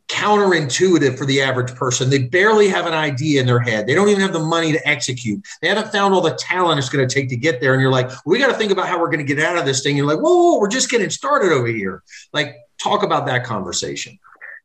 counterintuitive 0.09 1.17
for 1.17 1.25
the 1.25 1.41
average 1.41 1.73
person. 1.75 2.09
They 2.09 2.19
barely 2.19 2.67
have 2.69 2.85
an 2.85 2.93
idea 2.93 3.41
in 3.41 3.47
their 3.47 3.59
head. 3.59 3.87
They 3.87 3.95
don't 3.95 4.09
even 4.09 4.21
have 4.21 4.33
the 4.33 4.39
money 4.39 4.71
to 4.71 4.87
execute. 4.87 5.43
They 5.61 5.67
haven't 5.67 5.91
found 5.91 6.13
all 6.13 6.21
the 6.21 6.35
talent 6.35 6.77
it's 6.77 6.89
going 6.89 7.07
to 7.07 7.13
take 7.13 7.29
to 7.29 7.35
get 7.35 7.61
there. 7.61 7.73
And 7.73 7.81
you're 7.81 7.91
like, 7.91 8.11
we 8.25 8.37
got 8.37 8.47
to 8.47 8.53
think 8.53 8.71
about 8.71 8.87
how 8.87 8.99
we're 8.99 9.09
going 9.09 9.25
to 9.25 9.35
get 9.35 9.43
out 9.43 9.57
of 9.57 9.65
this 9.65 9.81
thing. 9.81 9.97
You're 9.97 10.05
like, 10.05 10.19
whoa, 10.19 10.35
whoa, 10.35 10.59
we're 10.59 10.67
just 10.67 10.91
getting 10.91 11.09
started 11.09 11.51
over 11.51 11.67
here. 11.67 12.03
Like, 12.31 12.55
talk 12.81 13.03
about 13.03 13.25
that 13.25 13.43
conversation. 13.43 14.19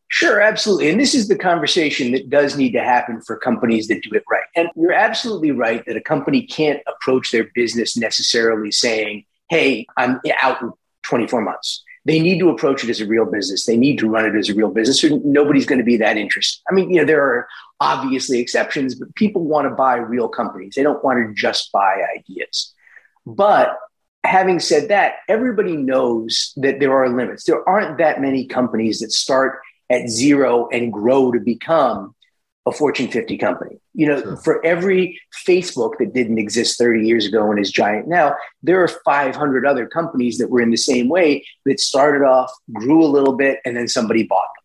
Sure, 0.08 0.40
absolutely. 0.40 0.88
And 0.88 0.98
this 0.98 1.14
is 1.14 1.28
the 1.28 1.36
conversation 1.36 2.12
that 2.12 2.30
does 2.30 2.56
need 2.56 2.72
to 2.72 2.82
happen 2.82 3.20
for 3.20 3.36
companies 3.36 3.88
that 3.88 4.02
do 4.02 4.10
it 4.12 4.24
right. 4.30 4.44
And 4.56 4.68
you're 4.74 4.92
absolutely 4.92 5.50
right 5.50 5.84
that 5.86 5.96
a 5.96 6.00
company 6.00 6.46
can't 6.46 6.80
approach 6.86 7.30
their 7.30 7.44
business 7.54 7.96
necessarily 7.96 8.70
saying, 8.70 9.26
hey, 9.50 9.86
I'm 9.98 10.20
out 10.40 10.62
in 10.62 10.72
24 11.02 11.42
months. 11.42 11.84
They 12.06 12.20
need 12.20 12.38
to 12.38 12.48
approach 12.48 12.82
it 12.84 12.88
as 12.88 13.02
a 13.02 13.06
real 13.06 13.26
business. 13.26 13.66
They 13.66 13.76
need 13.76 13.98
to 13.98 14.08
run 14.08 14.24
it 14.24 14.34
as 14.34 14.48
a 14.48 14.54
real 14.54 14.70
business, 14.70 15.04
nobody's 15.24 15.66
going 15.66 15.78
to 15.78 15.84
be 15.84 15.98
that 15.98 16.16
interested. 16.16 16.62
I 16.70 16.72
mean, 16.72 16.90
you 16.90 17.00
know, 17.00 17.04
there 17.04 17.22
are 17.22 17.46
obviously 17.80 18.38
exceptions, 18.38 18.94
but 18.94 19.14
people 19.14 19.44
want 19.44 19.68
to 19.68 19.74
buy 19.74 19.96
real 19.96 20.28
companies. 20.28 20.74
They 20.74 20.82
don't 20.82 21.04
want 21.04 21.18
to 21.18 21.34
just 21.34 21.70
buy 21.70 22.02
ideas. 22.16 22.72
But 23.26 23.76
having 24.24 24.58
said 24.58 24.88
that, 24.88 25.16
everybody 25.28 25.76
knows 25.76 26.54
that 26.56 26.80
there 26.80 26.94
are 26.94 27.10
limits. 27.10 27.44
There 27.44 27.68
aren't 27.68 27.98
that 27.98 28.22
many 28.22 28.46
companies 28.46 29.00
that 29.00 29.12
start 29.12 29.60
at 29.90 30.08
zero 30.08 30.68
and 30.72 30.92
grow 30.92 31.32
to 31.32 31.40
become 31.40 32.14
a 32.68 32.72
Fortune 32.72 33.08
50 33.08 33.36
company. 33.38 33.80
You 33.94 34.06
know, 34.06 34.20
sure. 34.20 34.36
for 34.38 34.64
every 34.64 35.20
Facebook 35.46 35.98
that 35.98 36.14
didn't 36.14 36.38
exist 36.38 36.78
30 36.78 37.06
years 37.06 37.26
ago 37.26 37.50
and 37.50 37.58
is 37.58 37.72
giant 37.72 38.06
now, 38.06 38.36
there 38.62 38.82
are 38.82 38.88
500 38.88 39.66
other 39.66 39.86
companies 39.86 40.38
that 40.38 40.50
were 40.50 40.60
in 40.60 40.70
the 40.70 40.76
same 40.76 41.08
way 41.08 41.44
that 41.64 41.80
started 41.80 42.24
off, 42.24 42.52
grew 42.72 43.02
a 43.02 43.06
little 43.06 43.36
bit, 43.36 43.58
and 43.64 43.76
then 43.76 43.88
somebody 43.88 44.22
bought 44.22 44.48
them. 44.56 44.64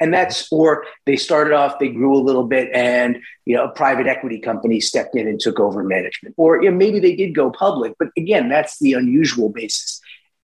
And 0.00 0.12
that's, 0.12 0.52
or 0.52 0.84
they 1.06 1.16
started 1.16 1.54
off, 1.54 1.78
they 1.78 1.88
grew 1.88 2.14
a 2.14 2.20
little 2.20 2.44
bit, 2.44 2.68
and 2.74 3.18
you 3.46 3.56
know, 3.56 3.64
a 3.64 3.70
private 3.70 4.06
equity 4.06 4.40
company 4.40 4.80
stepped 4.80 5.16
in 5.16 5.28
and 5.28 5.38
took 5.38 5.60
over 5.60 5.82
management. 5.84 6.34
Or 6.36 6.62
you 6.62 6.70
know, 6.70 6.76
maybe 6.76 6.98
they 6.98 7.14
did 7.14 7.34
go 7.34 7.50
public, 7.50 7.94
but 7.98 8.08
again, 8.18 8.48
that's 8.48 8.78
the 8.80 8.94
unusual 8.94 9.48
basis. 9.48 10.00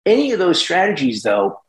Any 0.07 0.33
of 0.33 0.39
those 0.39 0.59
strategies, 0.59 1.23
though, 1.23 1.61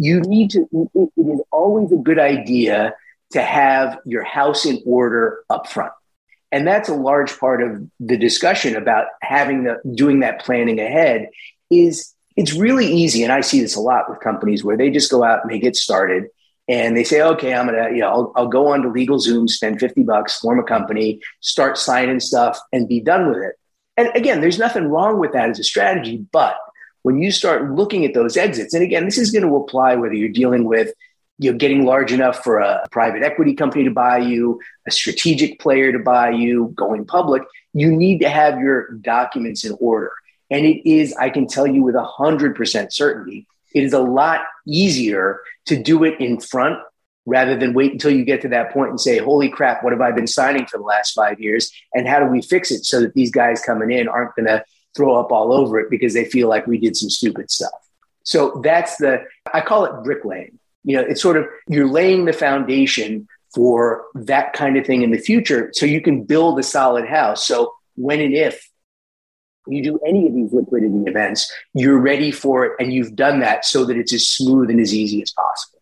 you 0.00 0.20
need 0.20 0.50
to, 0.50 0.66
it, 0.72 1.10
it 1.14 1.20
is 1.20 1.42
always 1.52 1.92
a 1.92 1.96
good 1.96 2.18
idea 2.18 2.94
to 3.32 3.42
have 3.42 3.98
your 4.06 4.24
house 4.24 4.64
in 4.64 4.82
order 4.86 5.44
up 5.50 5.68
front. 5.68 5.92
And 6.50 6.66
that's 6.66 6.88
a 6.88 6.94
large 6.94 7.38
part 7.38 7.62
of 7.62 7.86
the 8.00 8.16
discussion 8.16 8.74
about 8.74 9.06
having 9.20 9.64
the 9.64 9.76
doing 9.94 10.20
that 10.20 10.40
planning 10.40 10.80
ahead 10.80 11.28
is 11.70 12.14
it's 12.34 12.54
really 12.54 12.86
easy. 12.86 13.22
And 13.22 13.30
I 13.30 13.42
see 13.42 13.60
this 13.60 13.76
a 13.76 13.80
lot 13.80 14.08
with 14.08 14.20
companies 14.20 14.64
where 14.64 14.76
they 14.76 14.90
just 14.90 15.10
go 15.10 15.22
out 15.22 15.40
and 15.42 15.52
they 15.52 15.58
get 15.58 15.76
started 15.76 16.28
and 16.66 16.96
they 16.96 17.04
say, 17.04 17.20
okay, 17.20 17.52
I'm 17.52 17.66
to, 17.66 17.90
you 17.92 18.00
know, 18.00 18.08
I'll, 18.08 18.32
I'll 18.36 18.48
go 18.48 18.68
on 18.68 18.80
to 18.82 18.88
LegalZoom, 18.88 19.50
spend 19.50 19.80
50 19.80 20.02
bucks, 20.04 20.38
form 20.38 20.58
a 20.58 20.62
company, 20.62 21.20
start 21.40 21.76
signing 21.76 22.20
stuff 22.20 22.58
and 22.72 22.88
be 22.88 23.00
done 23.00 23.28
with 23.28 23.38
it. 23.38 23.56
And 23.98 24.08
again, 24.14 24.40
there's 24.40 24.58
nothing 24.58 24.84
wrong 24.84 25.18
with 25.18 25.34
that 25.34 25.50
as 25.50 25.58
a 25.58 25.64
strategy, 25.64 26.24
but 26.32 26.56
when 27.02 27.22
you 27.22 27.30
start 27.30 27.70
looking 27.72 28.04
at 28.04 28.14
those 28.14 28.36
exits, 28.36 28.74
and 28.74 28.82
again, 28.82 29.04
this 29.04 29.18
is 29.18 29.30
going 29.30 29.46
to 29.46 29.56
apply 29.56 29.94
whether 29.96 30.14
you're 30.14 30.28
dealing 30.28 30.64
with 30.64 30.92
you 31.40 31.50
know, 31.50 31.56
getting 31.56 31.86
large 31.86 32.12
enough 32.12 32.44
for 32.44 32.58
a 32.58 32.86
private 32.90 33.22
equity 33.22 33.54
company 33.54 33.84
to 33.84 33.90
buy 33.90 34.18
you, 34.18 34.60
a 34.86 34.90
strategic 34.90 35.58
player 35.58 35.90
to 35.90 35.98
buy 35.98 36.28
you, 36.28 36.70
going 36.76 37.06
public, 37.06 37.42
you 37.72 37.90
need 37.90 38.20
to 38.20 38.28
have 38.28 38.60
your 38.60 38.92
documents 38.92 39.64
in 39.64 39.74
order. 39.80 40.12
And 40.50 40.66
it 40.66 40.86
is, 40.86 41.14
I 41.14 41.30
can 41.30 41.46
tell 41.46 41.66
you 41.66 41.82
with 41.82 41.94
100% 41.94 42.92
certainty, 42.92 43.46
it 43.74 43.84
is 43.84 43.94
a 43.94 44.00
lot 44.00 44.42
easier 44.66 45.40
to 45.66 45.82
do 45.82 46.04
it 46.04 46.20
in 46.20 46.40
front 46.40 46.78
rather 47.24 47.56
than 47.56 47.72
wait 47.72 47.92
until 47.92 48.10
you 48.10 48.24
get 48.24 48.42
to 48.42 48.48
that 48.48 48.72
point 48.72 48.90
and 48.90 49.00
say, 49.00 49.16
holy 49.16 49.48
crap, 49.48 49.82
what 49.82 49.92
have 49.94 50.02
I 50.02 50.10
been 50.10 50.26
signing 50.26 50.66
for 50.66 50.76
the 50.76 50.84
last 50.84 51.12
five 51.12 51.40
years? 51.40 51.70
And 51.94 52.06
how 52.06 52.18
do 52.18 52.26
we 52.26 52.42
fix 52.42 52.70
it 52.70 52.84
so 52.84 53.00
that 53.00 53.14
these 53.14 53.30
guys 53.30 53.62
coming 53.62 53.92
in 53.92 54.08
aren't 54.08 54.34
going 54.34 54.46
to 54.46 54.62
throw 54.96 55.14
up 55.14 55.30
all 55.32 55.52
over 55.52 55.78
it 55.78 55.90
because 55.90 56.14
they 56.14 56.24
feel 56.24 56.48
like 56.48 56.66
we 56.66 56.78
did 56.78 56.96
some 56.96 57.10
stupid 57.10 57.50
stuff. 57.50 57.70
So 58.22 58.60
that's 58.62 58.96
the, 58.96 59.24
I 59.52 59.60
call 59.60 59.84
it 59.84 60.04
bricklaying. 60.04 60.58
You 60.84 60.96
know, 60.96 61.02
it's 61.02 61.22
sort 61.22 61.36
of 61.36 61.46
you're 61.68 61.88
laying 61.88 62.24
the 62.24 62.32
foundation 62.32 63.28
for 63.54 64.04
that 64.14 64.52
kind 64.52 64.76
of 64.76 64.86
thing 64.86 65.02
in 65.02 65.10
the 65.10 65.18
future 65.18 65.70
so 65.72 65.84
you 65.84 66.00
can 66.00 66.24
build 66.24 66.58
a 66.58 66.62
solid 66.62 67.06
house. 67.06 67.46
So 67.46 67.74
when 67.96 68.20
and 68.20 68.34
if 68.34 68.70
you 69.66 69.82
do 69.82 69.98
any 70.06 70.26
of 70.26 70.34
these 70.34 70.52
liquidity 70.52 71.02
events, 71.06 71.52
you're 71.74 71.98
ready 71.98 72.30
for 72.30 72.64
it 72.64 72.72
and 72.80 72.92
you've 72.92 73.14
done 73.14 73.40
that 73.40 73.64
so 73.64 73.84
that 73.84 73.96
it's 73.96 74.12
as 74.12 74.26
smooth 74.28 74.70
and 74.70 74.80
as 74.80 74.94
easy 74.94 75.22
as 75.22 75.32
possible. 75.32 75.80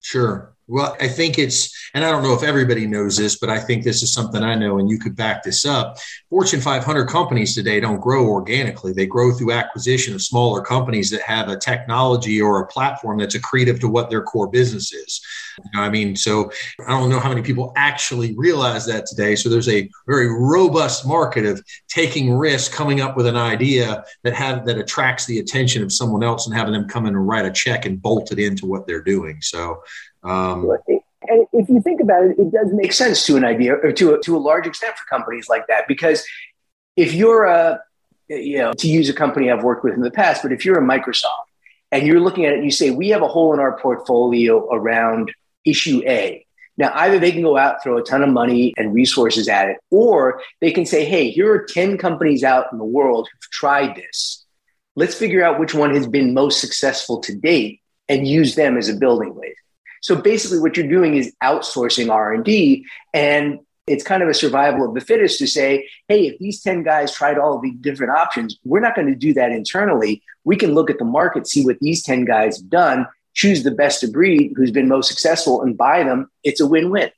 Sure. 0.00 0.54
Well, 0.70 0.96
I 1.00 1.08
think 1.08 1.36
it's, 1.36 1.76
and 1.94 2.04
I 2.04 2.12
don't 2.12 2.22
know 2.22 2.32
if 2.32 2.44
everybody 2.44 2.86
knows 2.86 3.16
this, 3.16 3.36
but 3.36 3.50
I 3.50 3.58
think 3.58 3.82
this 3.82 4.04
is 4.04 4.12
something 4.12 4.40
I 4.40 4.54
know, 4.54 4.78
and 4.78 4.88
you 4.88 5.00
could 5.00 5.16
back 5.16 5.42
this 5.42 5.66
up. 5.66 5.98
Fortune 6.28 6.60
500 6.60 7.06
companies 7.06 7.56
today 7.56 7.80
don't 7.80 8.00
grow 8.00 8.28
organically. 8.28 8.92
They 8.92 9.06
grow 9.06 9.32
through 9.32 9.50
acquisition 9.50 10.14
of 10.14 10.22
smaller 10.22 10.62
companies 10.62 11.10
that 11.10 11.22
have 11.22 11.48
a 11.48 11.58
technology 11.58 12.40
or 12.40 12.60
a 12.60 12.68
platform 12.68 13.18
that's 13.18 13.36
accretive 13.36 13.80
to 13.80 13.88
what 13.88 14.10
their 14.10 14.22
core 14.22 14.46
business 14.46 14.92
is. 14.92 15.20
You 15.58 15.70
know, 15.74 15.82
I 15.82 15.90
mean, 15.90 16.14
so 16.14 16.52
I 16.86 16.92
don't 16.92 17.10
know 17.10 17.18
how 17.18 17.30
many 17.30 17.42
people 17.42 17.72
actually 17.74 18.36
realize 18.36 18.86
that 18.86 19.06
today. 19.06 19.34
So 19.34 19.48
there's 19.48 19.68
a 19.68 19.90
very 20.06 20.28
robust 20.28 21.04
market 21.04 21.44
of 21.44 21.62
taking 21.88 22.32
risk, 22.32 22.72
coming 22.72 23.00
up 23.00 23.16
with 23.16 23.26
an 23.26 23.36
idea 23.36 24.04
that 24.22 24.34
have 24.34 24.64
that 24.66 24.78
attracts 24.78 25.26
the 25.26 25.40
attention 25.40 25.82
of 25.82 25.92
someone 25.92 26.22
else 26.22 26.46
and 26.46 26.56
having 26.56 26.72
them 26.72 26.88
come 26.88 27.06
in 27.06 27.16
and 27.16 27.26
write 27.26 27.44
a 27.44 27.50
check 27.50 27.86
and 27.86 28.00
bolt 28.00 28.30
it 28.30 28.38
into 28.38 28.66
what 28.66 28.86
they're 28.86 29.02
doing. 29.02 29.40
So 29.42 29.82
um, 30.22 30.70
and 31.28 31.46
if 31.52 31.68
you 31.68 31.80
think 31.80 32.00
about 32.00 32.24
it, 32.24 32.38
it 32.38 32.50
does 32.50 32.72
make 32.72 32.92
sense 32.92 33.26
to 33.26 33.36
an 33.36 33.44
idea 33.44 33.74
or 33.74 33.92
to 33.92 34.14
a, 34.14 34.20
to 34.22 34.36
a 34.36 34.38
large 34.38 34.66
extent 34.66 34.96
for 34.96 35.04
companies 35.04 35.48
like 35.48 35.66
that 35.68 35.86
because 35.86 36.24
if 36.96 37.14
you're 37.14 37.44
a 37.44 37.80
you 38.28 38.58
know 38.58 38.72
to 38.74 38.88
use 38.88 39.08
a 39.08 39.14
company 39.14 39.50
I've 39.50 39.62
worked 39.62 39.84
with 39.84 39.94
in 39.94 40.00
the 40.00 40.10
past, 40.10 40.42
but 40.42 40.52
if 40.52 40.64
you're 40.64 40.78
a 40.78 40.86
Microsoft 40.86 41.48
and 41.92 42.06
you're 42.06 42.20
looking 42.20 42.46
at 42.46 42.54
it 42.54 42.64
you 42.64 42.70
say 42.70 42.90
we 42.90 43.08
have 43.10 43.22
a 43.22 43.28
hole 43.28 43.52
in 43.52 43.60
our 43.60 43.78
portfolio 43.78 44.66
around 44.72 45.32
issue 45.64 46.02
A. 46.06 46.44
Now, 46.76 46.92
either 46.94 47.18
they 47.18 47.30
can 47.30 47.42
go 47.42 47.58
out, 47.58 47.82
throw 47.82 47.98
a 47.98 48.02
ton 48.02 48.22
of 48.22 48.30
money 48.30 48.72
and 48.78 48.94
resources 48.94 49.48
at 49.48 49.68
it, 49.68 49.76
or 49.90 50.40
they 50.62 50.70
can 50.70 50.86
say, 50.86 51.04
hey, 51.04 51.30
here 51.30 51.52
are 51.52 51.62
10 51.62 51.98
companies 51.98 52.42
out 52.42 52.72
in 52.72 52.78
the 52.78 52.84
world 52.84 53.28
who've 53.30 53.50
tried 53.50 53.96
this. 53.96 54.46
Let's 54.96 55.14
figure 55.14 55.44
out 55.44 55.60
which 55.60 55.74
one 55.74 55.94
has 55.94 56.06
been 56.06 56.32
most 56.32 56.58
successful 56.58 57.20
to 57.20 57.34
date 57.34 57.82
and 58.08 58.26
use 58.26 58.54
them 58.54 58.78
as 58.78 58.88
a 58.88 58.96
building 58.96 59.34
blade. 59.34 59.54
So 60.00 60.16
basically 60.16 60.58
what 60.58 60.76
you're 60.76 60.88
doing 60.88 61.14
is 61.14 61.34
outsourcing 61.42 62.10
R&D 62.10 62.86
and 63.12 63.60
it's 63.86 64.04
kind 64.04 64.22
of 64.22 64.28
a 64.28 64.34
survival 64.34 64.88
of 64.88 64.94
the 64.94 65.00
fittest 65.00 65.38
to 65.38 65.46
say, 65.46 65.88
hey, 66.08 66.28
if 66.28 66.38
these 66.38 66.62
10 66.62 66.82
guys 66.84 67.12
tried 67.12 67.38
all 67.38 67.60
the 67.60 67.72
different 67.80 68.16
options, 68.16 68.56
we're 68.64 68.80
not 68.80 68.94
going 68.94 69.08
to 69.08 69.14
do 69.14 69.34
that 69.34 69.50
internally. 69.50 70.22
We 70.44 70.56
can 70.56 70.74
look 70.74 70.90
at 70.90 70.98
the 70.98 71.04
market, 71.04 71.46
see 71.46 71.64
what 71.64 71.78
these 71.80 72.02
10 72.02 72.24
guys 72.24 72.58
have 72.58 72.70
done, 72.70 73.06
choose 73.34 73.62
the 73.62 73.70
best 73.70 74.02
of 74.02 74.12
breed 74.12 74.52
who's 74.56 74.70
been 74.70 74.88
most 74.88 75.08
successful 75.08 75.62
and 75.62 75.76
buy 75.76 76.04
them. 76.04 76.30
It's 76.44 76.60
a 76.60 76.66
win 76.66 76.90
win. 76.90 77.10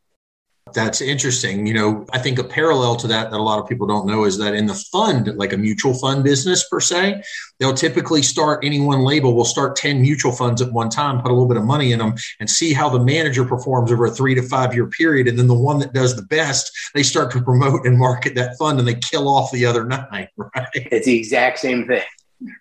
That's 0.75 1.01
interesting. 1.01 1.67
You 1.67 1.75
know, 1.75 2.07
I 2.13 2.19
think 2.19 2.39
a 2.39 2.45
parallel 2.45 2.97
to 2.97 3.07
that 3.09 3.31
that 3.31 3.39
a 3.39 3.43
lot 3.43 3.59
of 3.59 3.69
people 3.69 3.87
don't 3.87 4.07
know 4.07 4.25
is 4.25 4.39
that 4.39 4.55
in 4.55 4.67
the 4.67 4.75
fund, 4.75 5.37
like 5.37 5.53
a 5.53 5.57
mutual 5.57 5.95
fund 5.95 6.25
business 6.25 6.69
per 6.69 6.81
se, 6.81 7.23
they'll 7.59 7.75
typically 7.75 8.23
start 8.23 8.65
any 8.65 8.81
one 8.81 9.01
label 9.01 9.35
will 9.35 9.45
start 9.45 9.77
10 9.77 10.01
mutual 10.01 10.33
funds 10.33 10.63
at 10.63 10.73
one 10.73 10.89
time, 10.89 11.21
put 11.21 11.31
a 11.31 11.35
little 11.35 11.49
bit 11.49 11.57
of 11.57 11.65
money 11.65 11.93
in 11.93 11.99
them 11.99 12.15
and 12.41 12.49
see 12.49 12.73
how 12.73 12.89
the 12.89 13.01
manager 13.01 13.45
performs 13.45 13.93
over 13.93 14.07
a 14.07 14.11
three 14.11 14.35
to 14.35 14.43
five 14.43 14.75
year 14.75 14.87
period. 14.87 15.29
And 15.29 15.39
then 15.39 15.47
the 15.47 15.55
one 15.55 15.79
that 15.81 15.93
does 15.93 16.17
the 16.17 16.23
best, 16.23 16.71
they 16.95 17.03
start 17.03 17.31
to 17.33 17.43
promote 17.43 17.87
and 17.87 17.99
market 17.99 18.35
that 18.35 18.57
fund 18.59 18.79
and 18.79 18.87
they 18.87 18.95
kill 18.95 19.29
off 19.29 19.53
the 19.53 19.67
other 19.67 19.85
nine, 19.85 20.29
right? 20.37 20.67
It's 20.75 21.07
the 21.07 21.17
exact 21.17 21.59
same 21.59 21.87
thing. 21.87 22.03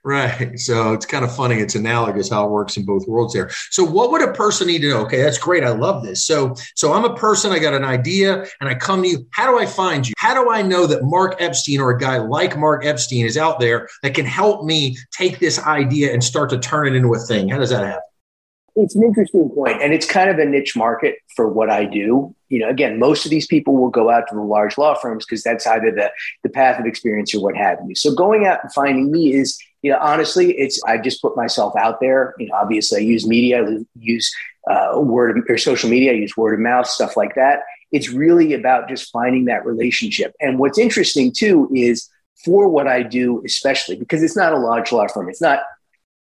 Right. 0.04 0.60
So 0.60 0.94
it's 0.94 1.06
kind 1.06 1.24
of 1.24 1.36
funny. 1.36 1.56
It's 1.56 1.76
analogous 1.76 2.30
how 2.30 2.46
it 2.46 2.52
works 2.52 2.78
in 2.78 2.86
both 2.86 3.08
worlds 3.08 3.34
there. 3.34 3.50
So 3.70 3.84
what 3.84 4.12
would 4.12 4.22
a 4.22 4.34
person 4.34 4.68
need 4.68 4.82
to 4.82 4.90
know? 4.90 5.02
Okay, 5.02 5.22
that's 5.22 5.38
great. 5.38 5.64
I 5.64 5.70
love 5.70 6.04
this. 6.04 6.24
So 6.24 6.56
so 6.76 6.94
I'm 6.94 7.06
a 7.06 7.16
person, 7.16 7.52
I 7.52 7.60
got 7.60 7.74
an 7.74 7.84
idea, 7.84 8.46
and 8.60 8.70
I 8.70 8.76
come 8.76 9.04
to 9.04 9.10
you. 9.10 9.28
How 9.32 9.50
do 9.50 9.60
I 9.60 9.66
find 9.66 10.08
you? 10.08 10.14
How 10.18 10.34
do 10.34 10.52
I 10.52 10.62
know 10.62 10.88
that 10.88 11.04
Mark 11.04 11.36
Epstein 11.40 11.80
or 11.80 11.92
a 11.92 11.98
guy 11.98 12.18
like 12.18 12.58
Mark 12.58 12.86
Epstein 12.86 13.26
is 13.26 13.38
out 13.38 13.60
there 13.60 13.88
that 14.04 14.14
can 14.14 14.26
help 14.26 14.66
me 14.66 14.98
take 15.12 15.40
this 15.40 15.60
idea 15.60 16.14
and 16.14 16.24
start 16.24 16.50
to 16.52 16.60
turn 16.60 16.88
it 16.88 16.96
into 16.96 17.14
a 17.14 17.20
thing? 17.20 17.50
How 17.50 17.58
does 17.58 17.70
that 17.70 17.86
happen? 17.86 18.02
It's 18.76 18.96
an 18.96 19.04
interesting 19.04 19.50
point, 19.50 19.82
and 19.82 19.94
it's 19.94 20.06
kind 20.06 20.30
of 20.30 20.40
a 20.40 20.46
niche 20.46 20.78
market 20.78 21.18
for 21.36 21.48
what 21.48 21.70
I 21.70 21.84
do. 21.84 22.34
You 22.48 22.60
know, 22.60 22.70
again, 22.70 23.00
most 23.00 23.26
of 23.26 23.30
these 23.30 23.46
people 23.46 23.76
will 23.76 23.90
go 23.90 24.10
out 24.10 24.24
to 24.30 24.36
the 24.36 24.42
large 24.42 24.78
law 24.78 24.94
firms 24.94 25.26
because 25.26 25.44
that's 25.44 25.68
either 25.68 25.92
the 25.92 26.10
the 26.44 26.50
path 26.50 26.80
of 26.80 26.86
experience 26.86 27.36
or 27.36 27.44
what 27.44 27.58
have 27.58 27.80
you. 27.86 27.96
So 27.96 28.14
going 28.14 28.46
out 28.46 28.60
and 28.64 28.72
finding 28.72 29.12
me 29.12 29.34
is, 29.34 29.60
you 29.82 29.92
know, 29.92 29.98
honestly, 30.00 30.52
it's 30.58 30.82
I 30.84 30.98
just 30.98 31.22
put 31.22 31.36
myself 31.36 31.76
out 31.76 32.00
there. 32.00 32.36
You 32.38 32.48
know, 32.48 32.56
obviously, 32.56 33.00
I 33.00 33.02
use 33.02 33.28
media, 33.28 33.66
I 33.66 33.78
use 34.00 34.34
uh, 34.70 35.00
word 35.00 35.38
of, 35.38 35.44
or 35.50 35.58
social 35.58 35.90
media, 35.90 36.12
I 36.12 36.16
use 36.16 36.38
word 36.38 36.54
of 36.54 36.60
mouth, 36.60 36.88
stuff 36.88 37.18
like 37.18 37.36
that. 37.36 37.62
It's 37.92 38.10
really 38.10 38.54
about 38.54 38.88
just 38.88 39.12
finding 39.12 39.46
that 39.46 39.66
relationship. 39.66 40.34
And 40.40 40.60
what's 40.60 40.78
interesting 40.78 41.32
too 41.32 41.70
is 41.74 42.10
for 42.46 42.70
what 42.70 42.88
I 42.88 43.04
do, 43.04 43.44
especially 43.46 43.96
because 43.96 44.24
it's 44.24 44.36
not 44.36 44.54
a 44.54 44.58
large 44.58 44.92
law 44.92 45.08
firm, 45.08 45.30
it's 45.30 45.42
not 45.42 45.62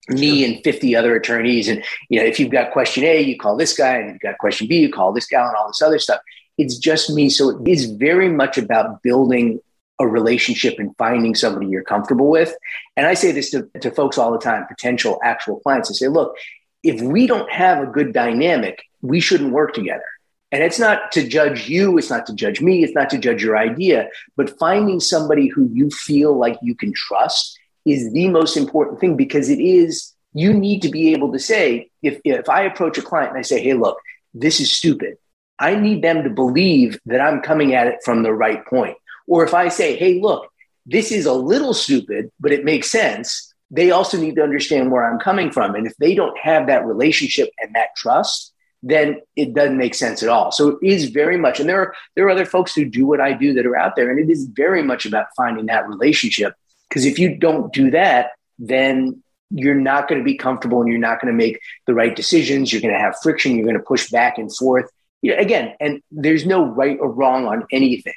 me 0.09 0.45
and 0.45 0.62
50 0.62 0.95
other 0.95 1.17
attorneys. 1.17 1.69
And, 1.69 1.83
you 2.09 2.21
know, 2.21 2.26
if 2.26 2.38
you've 2.38 2.50
got 2.50 2.73
question 2.73 3.05
A, 3.05 3.21
you 3.21 3.37
call 3.37 3.57
this 3.57 3.76
guy, 3.76 3.97
and 3.97 4.09
if 4.09 4.12
you've 4.15 4.23
got 4.23 4.38
question 4.38 4.67
B, 4.67 4.79
you 4.79 4.93
call 4.93 5.12
this 5.12 5.26
guy, 5.26 5.47
and 5.47 5.57
all 5.57 5.69
this 5.69 5.83
other 5.83 5.99
stuff. 5.99 6.21
It's 6.59 6.79
just 6.79 7.11
me. 7.11 7.29
So 7.29 7.50
it 7.50 7.69
is 7.69 7.87
very 7.91 8.29
much 8.29 8.57
about 8.57 9.03
building 9.03 9.61
a 9.99 10.07
relationship 10.07 10.79
and 10.79 10.95
finding 10.97 11.35
somebody 11.35 11.67
you're 11.67 11.83
comfortable 11.83 12.29
with. 12.29 12.55
And 12.97 13.07
I 13.07 13.15
say 13.15 13.33
this 13.33 13.50
to, 13.50 13.69
to 13.81 13.91
folks 13.91 14.19
all 14.19 14.33
the 14.33 14.38
time, 14.38 14.67
potential 14.67 15.19
actual 15.23 15.61
clients, 15.61 15.91
I 15.91 15.95
say, 15.95 16.09
look, 16.09 16.37
if 16.83 17.00
we 17.00 17.26
don't 17.26 17.50
have 17.50 17.83
a 17.83 17.91
good 17.91 18.12
dynamic, 18.12 18.83
we 19.03 19.21
shouldn't 19.21 19.53
work 19.53 19.73
together. 19.73 20.05
And 20.53 20.62
it's 20.62 20.79
not 20.79 21.11
to 21.12 21.26
judge 21.26 21.69
you, 21.69 21.99
it's 21.99 22.11
not 22.11 22.26
to 22.26 22.35
judge 22.35 22.61
me, 22.61 22.85
it's 22.85 22.95
not 22.95 23.11
to 23.11 23.19
judge 23.19 23.43
your 23.43 23.59
idea, 23.59 24.09
but 24.37 24.59
finding 24.59 25.00
somebody 25.00 25.49
who 25.49 25.69
you 25.73 25.91
feel 25.91 26.38
like 26.38 26.59
you 26.62 26.75
can 26.75 26.93
trust 26.93 27.59
is 27.85 28.12
the 28.12 28.29
most 28.29 28.57
important 28.57 29.00
thing 29.00 29.17
because 29.17 29.49
it 29.49 29.61
is, 29.61 30.12
you 30.35 30.53
need 30.53 30.83
to 30.83 30.88
be 30.88 31.12
able 31.12 31.33
to 31.33 31.38
say, 31.38 31.91
if, 32.03 32.21
if 32.25 32.49
I 32.49 32.62
approach 32.62 32.99
a 32.99 33.03
client 33.03 33.31
and 33.31 33.38
I 33.38 33.43
say, 33.43 33.61
hey, 33.62 33.75
look, 33.75 33.99
this 34.35 34.61
is 34.61 34.71
stupid, 34.71 35.17
I 35.59 35.75
need 35.75 36.03
them 36.03 36.23
to 36.23 36.31
believe 36.31 36.99
that 37.07 37.21
I'm 37.21 37.41
coming 37.41 37.75
at 37.75 37.87
it 37.87 37.99
from 38.05 38.23
the 38.23 38.33
right 38.33 38.65
point. 38.67 38.97
Or 39.26 39.45
if 39.45 39.54
I 39.54 39.68
say, 39.68 39.97
hey, 39.97 40.21
look, 40.21 40.50
this 40.85 41.11
is 41.11 41.26
a 41.26 41.33
little 41.33 41.75
stupid, 41.75 42.30
but 42.38 42.52
it 42.52 42.64
makes 42.64 42.90
sense, 42.90 43.52
they 43.71 43.90
also 43.90 44.16
need 44.16 44.37
to 44.37 44.42
understand 44.42 44.92
where 44.92 45.11
I'm 45.11 45.18
coming 45.18 45.50
from. 45.50 45.75
And 45.75 45.87
if 45.87 45.97
they 45.97 46.14
don't 46.14 46.38
have 46.38 46.68
that 46.68 46.87
relationship 46.87 47.50
and 47.61 47.75
that 47.75 47.97
trust, 47.97 48.52
then 48.83 49.21
it 49.35 49.52
doesn't 49.52 49.78
make 49.78 49.95
sense 49.95 50.23
at 50.23 50.28
all. 50.28 50.52
So 50.52 50.78
it 50.80 50.88
is 50.88 51.06
very 51.06 51.37
much, 51.37 51.59
and 51.59 51.68
there 51.68 51.80
are 51.80 51.95
there 52.14 52.26
are 52.26 52.30
other 52.30 52.45
folks 52.45 52.75
who 52.75 52.85
do 52.85 53.06
what 53.06 53.21
I 53.21 53.33
do 53.33 53.52
that 53.54 53.66
are 53.66 53.76
out 53.76 53.97
there, 53.97 54.11
and 54.11 54.21
it 54.21 54.30
is 54.30 54.45
very 54.45 54.83
much 54.83 55.06
about 55.06 55.26
finding 55.37 55.66
that 55.66 55.88
relationship 55.88 56.54
because 56.88 57.04
if 57.04 57.18
you 57.18 57.37
don't 57.37 57.73
do 57.73 57.90
that, 57.90 58.30
then 58.59 59.23
you're 59.50 59.75
not 59.75 60.09
going 60.09 60.21
to 60.21 60.25
be 60.25 60.37
comfortable 60.37 60.80
and 60.80 60.90
you're 60.90 60.99
not 60.99 61.21
going 61.21 61.33
to 61.33 61.37
make 61.37 61.61
the 61.87 61.95
right 61.95 62.14
decisions. 62.14 62.73
You're 62.73 62.83
going 62.83 62.95
to 62.95 63.00
have 63.00 63.16
friction. 63.23 63.54
You're 63.54 63.66
going 63.66 63.78
to 63.78 63.83
push 63.83 64.11
back 64.11 64.38
and 64.38 64.54
forth. 64.54 64.90
You 65.23 65.35
know, 65.35 65.40
again, 65.40 65.75
and 65.80 66.02
there's 66.11 66.47
no 66.47 66.64
right 66.64 66.99
or 67.00 67.11
wrong 67.11 67.47
on 67.47 67.64
anything. 67.71 68.14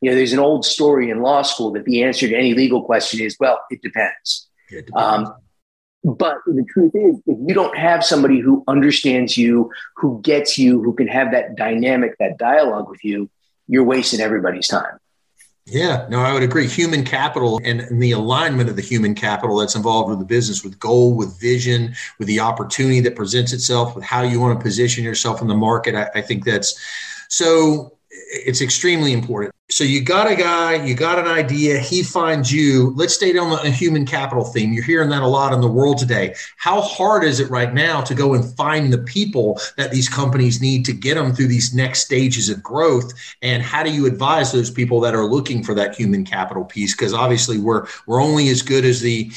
You 0.00 0.10
know, 0.10 0.16
there's 0.16 0.32
an 0.32 0.38
old 0.38 0.64
story 0.64 1.10
in 1.10 1.20
law 1.20 1.42
school 1.42 1.72
that 1.72 1.84
the 1.84 2.02
answer 2.02 2.28
to 2.28 2.34
any 2.34 2.54
legal 2.54 2.82
question 2.82 3.20
is, 3.20 3.36
well, 3.38 3.60
it 3.70 3.82
depends. 3.82 4.48
It 4.70 4.86
depends. 4.86 5.28
Um, 5.28 5.34
but 6.02 6.38
the 6.46 6.64
truth 6.72 6.92
is, 6.94 7.16
if 7.26 7.36
you 7.46 7.54
don't 7.54 7.76
have 7.76 8.02
somebody 8.02 8.40
who 8.40 8.64
understands 8.66 9.36
you, 9.36 9.70
who 9.96 10.20
gets 10.22 10.56
you, 10.56 10.82
who 10.82 10.94
can 10.94 11.08
have 11.08 11.32
that 11.32 11.56
dynamic, 11.56 12.16
that 12.18 12.38
dialogue 12.38 12.88
with 12.88 13.04
you, 13.04 13.28
you're 13.68 13.84
wasting 13.84 14.20
everybody's 14.20 14.66
time. 14.66 14.98
Yeah, 15.66 16.06
no, 16.08 16.20
I 16.20 16.32
would 16.32 16.42
agree. 16.42 16.66
Human 16.66 17.04
capital 17.04 17.60
and, 17.62 17.80
and, 17.80 18.02
the 18.02 18.12
alignment 18.12 18.70
of 18.70 18.76
the 18.76 18.82
human 18.82 19.14
capital 19.14 19.58
that's 19.58 19.76
involved 19.76 20.08
with 20.08 20.18
the 20.18 20.24
business, 20.24 20.64
with 20.64 20.78
goal, 20.80 21.14
with 21.14 21.38
vision, 21.38 21.94
with 22.18 22.26
the 22.26 22.40
opportunity 22.40 23.00
that 23.00 23.14
presents 23.14 23.52
itself, 23.52 23.94
with 23.94 24.02
how 24.02 24.22
you 24.22 24.40
want 24.40 24.58
to 24.58 24.62
position 24.62 25.04
yourself 25.04 25.42
in 25.42 25.48
the 25.48 25.54
market. 25.54 25.94
I, 25.94 26.10
I 26.14 26.22
think 26.22 26.44
that's 26.44 26.80
so 27.28 27.96
it's 28.10 28.62
extremely 28.62 29.12
important. 29.12 29.54
So 29.70 29.84
you 29.84 30.02
got 30.02 30.28
a 30.28 30.34
guy, 30.34 30.84
you 30.84 30.96
got 30.96 31.20
an 31.20 31.28
idea, 31.28 31.78
he 31.78 32.02
finds 32.02 32.52
you. 32.52 32.92
Let's 32.96 33.14
stay 33.14 33.36
on 33.38 33.50
the 33.50 33.70
human 33.70 34.04
capital 34.04 34.44
theme. 34.44 34.72
You're 34.72 34.82
hearing 34.82 35.10
that 35.10 35.22
a 35.22 35.28
lot 35.28 35.52
in 35.52 35.60
the 35.60 35.70
world 35.70 35.98
today. 35.98 36.34
How 36.56 36.80
hard 36.80 37.22
is 37.22 37.38
it 37.38 37.48
right 37.50 37.72
now 37.72 38.00
to 38.00 38.12
go 38.12 38.34
and 38.34 38.44
find 38.56 38.92
the 38.92 38.98
people 38.98 39.60
that 39.76 39.92
these 39.92 40.08
companies 40.08 40.60
need 40.60 40.84
to 40.86 40.92
get 40.92 41.14
them 41.14 41.32
through 41.32 41.46
these 41.46 41.72
next 41.72 42.00
stages 42.00 42.48
of 42.48 42.60
growth? 42.64 43.12
And 43.42 43.62
how 43.62 43.84
do 43.84 43.92
you 43.92 44.06
advise 44.06 44.50
those 44.50 44.70
people 44.70 44.98
that 45.02 45.14
are 45.14 45.24
looking 45.24 45.62
for 45.62 45.72
that 45.74 45.94
human 45.94 46.24
capital 46.24 46.64
piece? 46.64 46.92
Because 46.92 47.14
obviously 47.14 47.58
we're 47.58 47.86
we're 48.06 48.20
only 48.20 48.48
as 48.48 48.62
good 48.62 48.84
as 48.84 49.00
the 49.00 49.30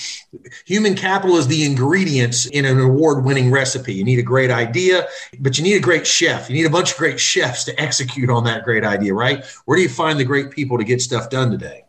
human 0.66 0.96
capital 0.96 1.38
is 1.38 1.48
the 1.48 1.64
ingredients 1.64 2.48
in 2.48 2.66
an 2.66 2.80
award-winning 2.80 3.52
recipe. 3.52 3.94
You 3.94 4.04
need 4.04 4.18
a 4.18 4.24
great 4.24 4.50
idea, 4.50 5.08
but 5.40 5.60
you 5.60 5.64
need 5.64 5.76
a 5.76 5.80
great 5.80 6.08
chef. 6.08 6.50
You 6.50 6.56
need 6.56 6.66
a 6.66 6.72
bunch 6.72 6.94
of 6.94 6.98
great 6.98 7.20
chefs 7.20 7.64
to 7.66 7.80
execute 7.80 8.32
on 8.32 8.44
that 8.46 8.64
great 8.64 8.84
idea, 8.84 9.14
right? 9.14 9.46
Where 9.66 9.78
do 9.78 9.84
you 9.84 9.90
find 9.90 10.20
the 10.20 10.23
the 10.24 10.28
great 10.28 10.52
people 10.52 10.78
to 10.78 10.86
get 10.86 11.02
stuff 11.02 11.30
done 11.30 11.52
today. 11.52 11.84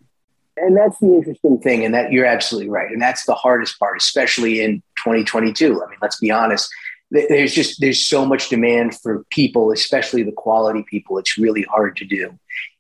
And 0.57 0.77
that's 0.77 0.99
the 0.99 1.07
interesting 1.07 1.59
thing, 1.61 1.85
and 1.85 1.95
that 1.95 2.13
you're 2.13 2.27
absolutely 2.27 2.69
right. 2.69 2.91
And 2.91 3.01
that's 3.01 3.25
the 3.27 3.35
hardest 3.35 3.79
part, 3.79 3.97
especially 3.97 4.63
in 4.63 4.83
2022. 5.05 5.83
I 5.83 5.89
mean, 5.89 5.99
let's 6.03 6.19
be 6.19 6.31
honest. 6.31 6.69
There's 7.11 7.55
just 7.55 7.81
there's 7.81 8.05
so 8.05 8.27
much 8.27 8.49
demand 8.49 8.99
for 8.99 9.25
people, 9.31 9.71
especially 9.71 10.23
the 10.25 10.33
quality 10.33 10.85
people. 10.89 11.19
It's 11.19 11.39
really 11.39 11.63
hard 11.63 11.97
to 11.99 12.05
do, 12.05 12.37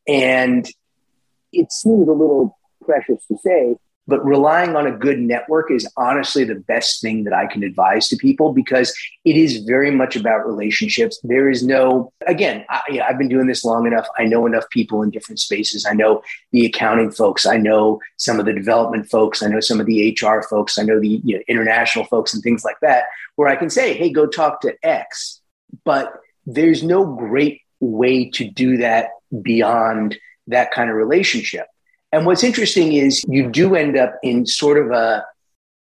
and 0.08 0.68
it 1.52 1.70
seems 1.72 2.08
a 2.08 2.12
little 2.12 2.58
precious 2.84 3.24
to 3.26 3.36
say, 3.44 3.76
but 4.06 4.24
relying 4.24 4.76
on 4.76 4.86
a 4.86 4.92
good 4.96 5.18
network 5.18 5.70
is 5.70 5.88
honestly 5.96 6.44
the 6.44 6.54
best 6.54 7.00
thing 7.00 7.24
that 7.24 7.32
I 7.32 7.46
can 7.46 7.62
advise 7.62 8.08
to 8.08 8.16
people 8.16 8.52
because 8.52 8.94
it 9.24 9.36
is 9.36 9.58
very 9.58 9.90
much 9.90 10.14
about 10.14 10.46
relationships. 10.46 11.18
There 11.22 11.48
is 11.48 11.62
no, 11.64 12.12
again, 12.26 12.64
I, 12.68 12.82
you 12.88 12.98
know, 12.98 13.06
I've 13.08 13.18
been 13.18 13.28
doing 13.28 13.46
this 13.46 13.64
long 13.64 13.86
enough. 13.86 14.06
I 14.18 14.24
know 14.24 14.46
enough 14.46 14.68
people 14.70 15.02
in 15.02 15.10
different 15.10 15.40
spaces. 15.40 15.86
I 15.86 15.94
know 15.94 16.22
the 16.52 16.66
accounting 16.66 17.10
folks. 17.10 17.46
I 17.46 17.56
know 17.56 18.00
some 18.18 18.38
of 18.38 18.46
the 18.46 18.52
development 18.52 19.08
folks. 19.08 19.42
I 19.42 19.48
know 19.48 19.60
some 19.60 19.80
of 19.80 19.86
the 19.86 20.16
HR 20.20 20.42
folks. 20.42 20.78
I 20.78 20.82
know 20.82 21.00
the 21.00 21.20
you 21.24 21.36
know, 21.36 21.42
international 21.48 22.04
folks 22.04 22.34
and 22.34 22.42
things 22.42 22.64
like 22.64 22.80
that, 22.82 23.04
where 23.36 23.48
I 23.48 23.56
can 23.56 23.70
say, 23.70 23.94
hey, 23.94 24.10
go 24.10 24.26
talk 24.26 24.60
to 24.62 24.76
X. 24.82 25.40
But 25.84 26.12
there's 26.46 26.82
no 26.82 27.06
great 27.06 27.62
way 27.80 28.30
to 28.30 28.48
do 28.50 28.76
that 28.78 29.10
beyond 29.42 30.16
that 30.48 30.70
kind 30.72 30.90
of 30.90 30.96
relationship. 30.96 31.66
And 32.14 32.26
what's 32.26 32.44
interesting 32.44 32.92
is 32.92 33.24
you 33.26 33.50
do 33.50 33.74
end 33.74 33.96
up 33.96 34.14
in 34.22 34.46
sort 34.46 34.78
of 34.78 34.92
a, 34.92 35.26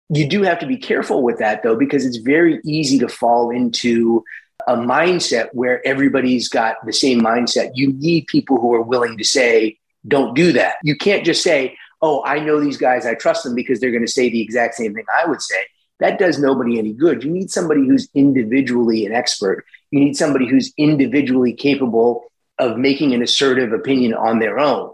you 0.10 0.28
do 0.28 0.42
have 0.42 0.58
to 0.62 0.66
be 0.66 0.78
careful 0.78 1.22
with 1.22 1.38
that 1.38 1.62
though, 1.62 1.76
because 1.76 2.08
it's 2.08 2.18
very 2.18 2.60
easy 2.66 2.98
to 2.98 3.08
fall 3.08 3.52
into 3.52 4.24
a 4.68 4.76
mindset 4.76 5.50
where 5.54 5.86
everybody's 5.86 6.50
got 6.50 6.84
the 6.88 6.92
same 6.92 7.22
mindset. 7.22 7.74
You 7.76 7.94
need 7.94 8.26
people 8.26 8.60
who 8.60 8.74
are 8.74 8.82
willing 8.82 9.16
to 9.20 9.24
say, 9.24 9.78
don't 10.08 10.34
do 10.34 10.52
that. 10.54 10.78
You 10.82 10.98
can't 10.98 11.24
just 11.24 11.44
say, 11.44 11.78
oh, 12.02 12.24
I 12.26 12.40
know 12.40 12.60
these 12.60 12.78
guys, 12.78 13.06
I 13.06 13.14
trust 13.14 13.44
them 13.44 13.54
because 13.54 13.80
they're 13.80 13.92
going 13.92 14.06
to 14.06 14.12
say 14.12 14.32
the 14.32 14.42
exact 14.42 14.74
same 14.74 14.96
thing 14.96 15.06
I 15.16 15.30
would 15.30 15.42
say. 15.44 15.64
That 16.00 16.18
does 16.18 16.40
nobody 16.40 16.80
any 16.80 16.94
good. 16.94 17.24
You 17.24 17.30
need 17.30 17.52
somebody 17.52 17.82
who's 17.82 18.10
individually 18.16 19.06
an 19.06 19.14
expert. 19.14 19.66
You 19.92 20.00
need 20.00 20.18
somebody 20.18 20.50
who's 20.50 20.74
individually 20.78 21.54
capable 21.54 22.24
of 22.58 22.80
making 22.80 23.14
an 23.14 23.22
assertive 23.22 23.72
opinion 23.72 24.16
on 24.16 24.40
their 24.40 24.58
own 24.58 24.93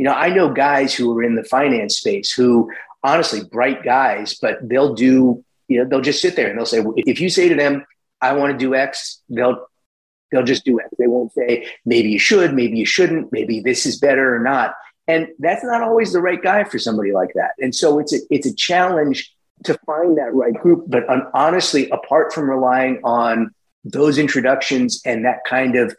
you 0.00 0.04
know, 0.04 0.14
I 0.14 0.30
know 0.30 0.48
guys 0.48 0.94
who 0.94 1.14
are 1.18 1.22
in 1.22 1.34
the 1.34 1.44
finance 1.44 1.98
space 1.98 2.32
who 2.32 2.70
honestly 3.02 3.44
bright 3.44 3.82
guys, 3.82 4.32
but 4.32 4.56
they'll 4.66 4.94
do, 4.94 5.44
you 5.68 5.76
know, 5.76 5.84
they'll 5.84 6.00
just 6.00 6.22
sit 6.22 6.36
there 6.36 6.48
and 6.48 6.58
they'll 6.58 6.64
say, 6.64 6.82
if 6.96 7.20
you 7.20 7.28
say 7.28 7.50
to 7.50 7.54
them, 7.54 7.84
I 8.18 8.32
want 8.32 8.52
to 8.52 8.56
do 8.56 8.74
X, 8.74 9.20
they'll 9.28 9.66
they'll 10.32 10.42
just 10.42 10.64
do 10.64 10.80
X. 10.80 10.88
They 10.98 11.06
won't 11.06 11.34
say 11.34 11.68
maybe 11.84 12.08
you 12.08 12.18
should, 12.18 12.54
maybe 12.54 12.78
you 12.78 12.86
shouldn't, 12.86 13.30
maybe 13.30 13.60
this 13.60 13.84
is 13.84 13.98
better 13.98 14.34
or 14.34 14.38
not. 14.38 14.74
And 15.06 15.28
that's 15.38 15.62
not 15.62 15.82
always 15.82 16.14
the 16.14 16.22
right 16.22 16.42
guy 16.42 16.64
for 16.64 16.78
somebody 16.78 17.12
like 17.12 17.34
that. 17.34 17.50
And 17.58 17.74
so 17.74 17.98
it's 17.98 18.14
a 18.14 18.20
it's 18.30 18.46
a 18.46 18.54
challenge 18.54 19.30
to 19.64 19.78
find 19.84 20.16
that 20.16 20.32
right 20.32 20.54
group. 20.54 20.84
But 20.88 21.10
um, 21.10 21.28
honestly, 21.34 21.90
apart 21.90 22.32
from 22.32 22.48
relying 22.48 23.02
on 23.04 23.54
those 23.84 24.16
introductions 24.16 25.02
and 25.04 25.26
that 25.26 25.44
kind 25.46 25.76
of 25.76 25.94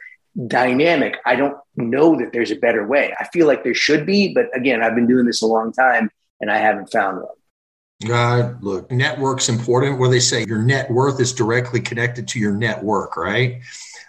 dynamic, 0.48 1.17
I 1.26 1.36
don't 1.36 1.58
know 1.76 2.17
that 2.17 2.32
there's 2.34 2.52
a 2.52 2.56
better 2.56 2.88
way. 2.88 3.13
I 3.20 3.26
feel 3.34 3.48
like 3.48 3.63
there 3.63 3.74
should 3.74 4.06
be, 4.06 4.34
but 4.34 4.46
again, 4.56 4.82
I've 4.82 4.96
been 4.96 5.08
doing 5.08 5.26
this 5.26 5.41
a 5.41 5.48
long 5.48 5.72
time 5.72 6.10
and 6.39 6.50
I 6.50 6.58
haven't 6.58 6.91
found 6.91 7.17
one. 7.17 7.28
God, 8.08 8.63
look, 8.63 8.91
network's 8.91 9.48
important. 9.48 10.00
Where 10.00 10.10
they 10.10 10.20
say 10.20 10.44
your 10.48 10.62
net 10.62 10.89
worth 10.89 11.20
is 11.20 11.34
directly 11.34 11.80
connected 11.82 12.28
to 12.30 12.39
your 12.39 12.54
network, 12.54 13.15
right? 13.15 13.62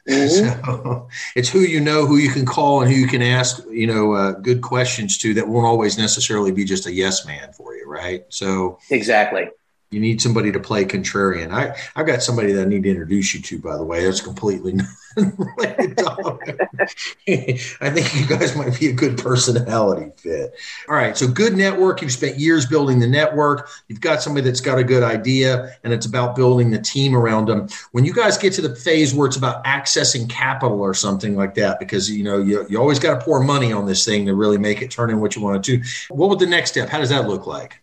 Mm-hmm. 0.08 0.62
So 0.82 1.08
it's 1.36 1.48
who 1.48 1.60
you 1.60 1.78
know, 1.80 2.06
who 2.06 2.16
you 2.16 2.30
can 2.30 2.44
call, 2.44 2.82
and 2.82 2.90
who 2.90 2.98
you 2.98 3.06
can 3.06 3.22
ask, 3.22 3.62
you 3.70 3.86
know, 3.86 4.14
uh, 4.14 4.32
good 4.32 4.60
questions 4.60 5.16
to 5.18 5.34
that 5.34 5.46
won't 5.46 5.66
always 5.66 5.96
necessarily 5.96 6.50
be 6.50 6.64
just 6.64 6.86
a 6.86 6.92
yes 6.92 7.24
man 7.24 7.52
for 7.52 7.74
you, 7.74 7.86
right? 7.86 8.24
So 8.28 8.78
exactly. 8.90 9.48
You 9.92 10.00
need 10.00 10.20
somebody 10.20 10.50
to 10.52 10.60
play 10.60 10.84
contrarian. 10.84 11.52
I, 11.52 11.76
I've 11.94 12.06
got 12.06 12.22
somebody 12.22 12.52
that 12.52 12.62
I 12.62 12.68
need 12.68 12.82
to 12.84 12.90
introduce 12.90 13.34
you 13.34 13.42
to, 13.42 13.58
by 13.58 13.76
the 13.76 13.84
way. 13.84 14.04
That's 14.04 14.20
completely 14.20 14.74
related 15.16 15.98
I 17.28 17.90
think 17.90 18.14
you 18.14 18.26
guys 18.26 18.56
might 18.56 18.78
be 18.78 18.88
a 18.88 18.92
good 18.92 19.18
personality 19.18 20.10
fit. 20.16 20.54
All 20.88 20.94
right. 20.94 21.16
So, 21.16 21.28
good 21.28 21.56
network. 21.56 22.02
You've 22.02 22.12
spent 22.12 22.38
years 22.38 22.66
building 22.66 22.98
the 22.98 23.06
network. 23.06 23.68
You've 23.88 24.00
got 24.00 24.22
somebody 24.22 24.46
that's 24.46 24.60
got 24.60 24.78
a 24.78 24.84
good 24.84 25.02
idea, 25.02 25.76
and 25.84 25.92
it's 25.92 26.06
about 26.06 26.34
building 26.34 26.70
the 26.70 26.80
team 26.80 27.14
around 27.14 27.46
them. 27.46 27.68
When 27.92 28.04
you 28.04 28.12
guys 28.12 28.38
get 28.38 28.52
to 28.54 28.62
the 28.62 28.74
phase 28.74 29.14
where 29.14 29.26
it's 29.26 29.36
about 29.36 29.64
accessing 29.64 30.28
capital 30.28 30.80
or 30.80 30.94
something 30.94 31.36
like 31.36 31.54
that, 31.54 31.78
because 31.78 32.10
you 32.10 32.24
know 32.24 32.38
you, 32.38 32.66
you 32.68 32.78
always 32.78 32.98
got 32.98 33.18
to 33.18 33.24
pour 33.24 33.42
money 33.42 33.72
on 33.72 33.86
this 33.86 34.04
thing 34.04 34.26
to 34.26 34.34
really 34.34 34.58
make 34.58 34.82
it 34.82 34.90
turn 34.90 35.10
in 35.10 35.20
what 35.20 35.36
you 35.36 35.42
want 35.42 35.56
it 35.56 35.64
to. 35.64 36.14
What 36.14 36.30
would 36.30 36.38
the 36.38 36.46
next 36.46 36.70
step? 36.70 36.88
How 36.88 36.98
does 36.98 37.10
that 37.10 37.28
look 37.28 37.46
like? 37.46 37.81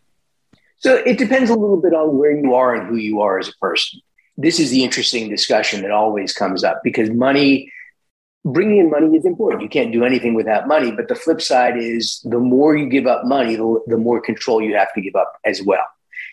So 0.79 0.95
it 0.95 1.17
depends 1.17 1.49
a 1.49 1.55
little 1.55 1.81
bit 1.81 1.93
on 1.93 2.17
where 2.17 2.31
you 2.31 2.53
are 2.53 2.73
and 2.73 2.87
who 2.87 2.95
you 2.95 3.21
are 3.21 3.37
as 3.37 3.49
a 3.49 3.53
person. 3.61 3.99
This 4.37 4.59
is 4.59 4.71
the 4.71 4.83
interesting 4.83 5.29
discussion 5.29 5.81
that 5.81 5.91
always 5.91 6.33
comes 6.33 6.63
up 6.63 6.81
because 6.83 7.09
money, 7.09 7.71
bringing 8.45 8.77
in 8.77 8.89
money 8.89 9.17
is 9.17 9.25
important. 9.25 9.61
You 9.61 9.69
can't 9.69 9.91
do 9.91 10.05
anything 10.05 10.33
without 10.33 10.67
money. 10.67 10.91
But 10.91 11.09
the 11.09 11.15
flip 11.15 11.41
side 11.41 11.77
is 11.77 12.21
the 12.23 12.39
more 12.39 12.77
you 12.77 12.87
give 12.87 13.07
up 13.07 13.25
money, 13.25 13.57
the, 13.57 13.97
more 13.97 14.21
control 14.21 14.61
you 14.61 14.75
have 14.75 14.93
to 14.93 15.01
give 15.01 15.15
up 15.15 15.37
as 15.43 15.61
well. 15.61 15.85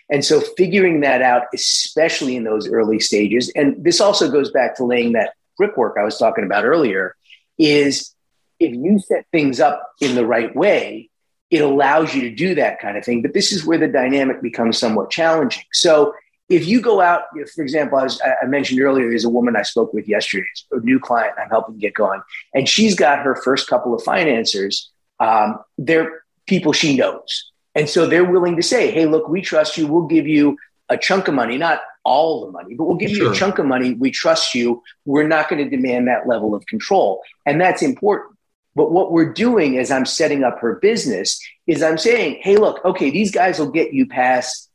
And 0.09 0.23
so 0.23 0.39
figuring 0.39 1.01
that 1.01 1.21
out, 1.21 1.43
especially 1.53 2.37
in 2.37 2.45
those 2.45 2.69
early 2.69 3.01
stages, 3.01 3.51
and 3.55 3.75
this 3.83 3.99
also 3.99 4.31
goes 4.31 4.51
back 4.51 4.77
to 4.77 4.85
laying 4.85 5.11
that 5.13 5.33
brickwork 5.57 5.97
I 5.99 6.03
was 6.03 6.17
talking 6.17 6.45
about 6.45 6.63
earlier, 6.63 7.17
is 7.57 8.13
if 8.61 8.73
you 8.73 8.99
set 8.99 9.25
things 9.33 9.59
up 9.59 9.91
in 9.99 10.15
the 10.15 10.25
right 10.25 10.55
way, 10.55 11.09
it 11.49 11.61
allows 11.61 12.13
you 12.13 12.21
to 12.21 12.29
do 12.29 12.55
that 12.55 12.79
kind 12.79 12.97
of 12.97 13.05
thing. 13.05 13.21
But 13.21 13.33
this 13.33 13.51
is 13.51 13.65
where 13.65 13.77
the 13.77 13.87
dynamic 13.87 14.41
becomes 14.41 14.77
somewhat 14.77 15.09
challenging. 15.09 15.63
So 15.71 16.13
if 16.49 16.65
you 16.65 16.81
go 16.81 17.01
out, 17.01 17.23
for 17.53 17.61
example, 17.61 17.97
I, 17.97 18.03
was, 18.03 18.21
I 18.41 18.45
mentioned 18.45 18.79
earlier, 18.79 19.09
there's 19.09 19.25
a 19.25 19.29
woman 19.29 19.55
I 19.55 19.63
spoke 19.63 19.93
with 19.93 20.07
yesterday, 20.07 20.47
a 20.71 20.79
new 20.79 20.99
client 20.99 21.33
I'm 21.41 21.49
helping 21.49 21.77
get 21.77 21.93
going, 21.93 22.21
and 22.53 22.67
she's 22.67 22.95
got 22.95 23.19
her 23.19 23.35
first 23.35 23.67
couple 23.67 23.93
of 23.93 24.03
financiers. 24.03 24.89
Um, 25.19 25.59
they're 25.77 26.21
people 26.45 26.73
she 26.73 26.95
knows. 26.95 27.51
And 27.75 27.89
so 27.89 28.07
they're 28.07 28.25
willing 28.25 28.55
to 28.55 28.63
say, 28.63 28.91
hey, 28.91 29.05
look, 29.05 29.27
we 29.27 29.41
trust 29.41 29.77
you. 29.77 29.87
We'll 29.87 30.07
give 30.07 30.27
you 30.27 30.57
a 30.89 30.97
chunk 30.97 31.27
of 31.27 31.33
money, 31.33 31.57
not 31.57 31.81
all 32.05 32.45
the 32.45 32.51
money, 32.51 32.73
but 32.73 32.85
we'll 32.85 32.95
give 32.95 33.11
sure. 33.11 33.25
you 33.25 33.31
a 33.31 33.35
chunk 33.35 33.59
of 33.59 33.65
money. 33.65 33.93
We 33.93 34.09
trust 34.09 34.55
you. 34.55 34.81
We're 35.05 35.27
not 35.27 35.49
going 35.49 35.63
to 35.63 35.69
demand 35.69 36.07
that 36.07 36.27
level 36.27 36.55
of 36.55 36.65
control. 36.65 37.21
And 37.45 37.59
that's 37.59 37.81
important 37.81 38.36
but 38.77 38.91
what 38.91 39.11
we're 39.11 39.33
doing 39.33 39.79
as 39.79 39.89
I'm 39.89 40.05
setting 40.05 40.43
up 40.43 40.59
her 40.59 40.75
business 40.75 41.43
is 41.65 41.81
I'm 41.81 41.97
saying, 41.97 42.41
hey, 42.43 42.57
look, 42.57 42.85
okay, 42.85 43.09
these 43.09 43.31
guys 43.31 43.57
will 43.57 43.71
get 43.71 43.91
you 43.91 44.05
past 44.05 44.69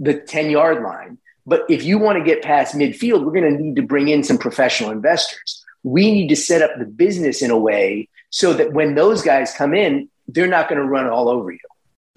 the 0.00 0.14
10 0.14 0.50
yard 0.50 0.82
line. 0.82 1.18
But 1.46 1.62
if 1.68 1.84
you 1.84 1.96
want 1.96 2.18
to 2.18 2.24
get 2.24 2.42
past 2.42 2.74
midfield, 2.74 3.24
we're 3.24 3.40
going 3.40 3.56
to 3.56 3.62
need 3.62 3.76
to 3.76 3.82
bring 3.82 4.08
in 4.08 4.24
some 4.24 4.36
professional 4.36 4.90
investors. 4.90 5.64
We 5.84 6.10
need 6.10 6.26
to 6.30 6.34
set 6.34 6.60
up 6.60 6.72
the 6.76 6.86
business 6.86 7.40
in 7.40 7.52
a 7.52 7.56
way 7.56 8.08
so 8.30 8.52
that 8.52 8.72
when 8.72 8.96
those 8.96 9.22
guys 9.22 9.54
come 9.54 9.74
in, 9.74 10.08
they're 10.26 10.48
not 10.48 10.68
going 10.68 10.80
to 10.80 10.84
run 10.86 11.08
all 11.08 11.28
over 11.28 11.52
you. 11.52 11.58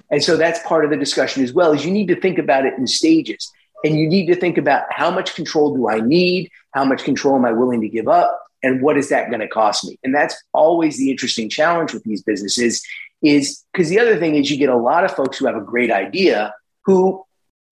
And 0.09 0.23
so 0.23 0.35
that's 0.35 0.59
part 0.67 0.83
of 0.83 0.89
the 0.89 0.97
discussion 0.97 1.43
as 1.43 1.53
well 1.53 1.73
is 1.73 1.85
you 1.85 1.91
need 1.91 2.07
to 2.07 2.19
think 2.19 2.39
about 2.39 2.65
it 2.65 2.73
in 2.73 2.87
stages. 2.87 3.51
And 3.85 3.99
you 3.99 4.09
need 4.09 4.25
to 4.25 4.35
think 4.35 4.57
about 4.57 4.85
how 4.89 5.11
much 5.11 5.35
control 5.35 5.75
do 5.75 5.89
I 5.89 5.99
need? 5.99 6.49
How 6.71 6.85
much 6.85 7.03
control 7.03 7.35
am 7.35 7.45
I 7.45 7.51
willing 7.51 7.81
to 7.81 7.87
give 7.87 8.07
up? 8.07 8.48
And 8.61 8.81
what 8.81 8.97
is 8.97 9.09
that 9.09 9.29
going 9.29 9.39
to 9.39 9.47
cost 9.47 9.85
me? 9.85 9.97
And 10.03 10.13
that's 10.13 10.35
always 10.53 10.97
the 10.97 11.11
interesting 11.11 11.49
challenge 11.49 11.93
with 11.93 12.03
these 12.03 12.21
businesses 12.21 12.83
is 13.21 13.63
because 13.73 13.89
the 13.89 13.99
other 13.99 14.17
thing 14.17 14.35
is 14.35 14.49
you 14.49 14.57
get 14.57 14.69
a 14.69 14.77
lot 14.77 15.03
of 15.03 15.11
folks 15.11 15.37
who 15.37 15.45
have 15.45 15.55
a 15.55 15.61
great 15.61 15.91
idea 15.91 16.53
who 16.85 17.23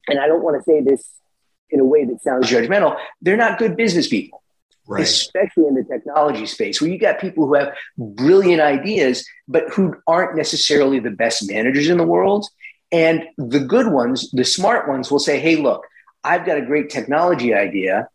and 0.08 0.20
i 0.20 0.28
don't 0.28 0.44
want 0.44 0.58
to 0.58 0.64
say 0.64 0.82
this 0.82 1.08
in 1.70 1.80
a 1.80 1.86
way 1.86 2.06
that 2.06 2.22
sounds 2.22 2.50
judgmental 2.50 2.98
they're 3.22 3.38
not 3.38 3.58
good 3.58 3.76
business 3.76 4.08
people. 4.08 4.42
Right. 4.90 5.04
especially 5.04 5.68
in 5.68 5.76
the 5.76 5.84
technology 5.84 6.46
space 6.46 6.80
where 6.80 6.90
you 6.90 6.98
got 6.98 7.20
people 7.20 7.46
who 7.46 7.56
have 7.56 7.74
brilliant 7.98 8.62
ideas 8.62 9.28
but 9.46 9.68
who 9.70 9.94
aren't 10.08 10.38
necessarily 10.38 11.00
the 11.00 11.12
best 11.12 11.46
managers 11.52 11.90
in 11.90 11.98
the 11.98 12.06
world. 12.06 12.48
And 12.90 13.26
the 13.38 13.60
good 13.60 13.88
ones 13.88 14.32
the 14.32 14.46
smart 14.46 14.88
ones 14.88 15.12
will 15.12 15.20
say 15.20 15.42
hey 15.42 15.58
look 15.58 15.86
i've 16.24 16.46
got 16.46 16.58
a 16.58 16.62
great 16.62 16.90
technology 16.90 17.54
idea 17.54 18.08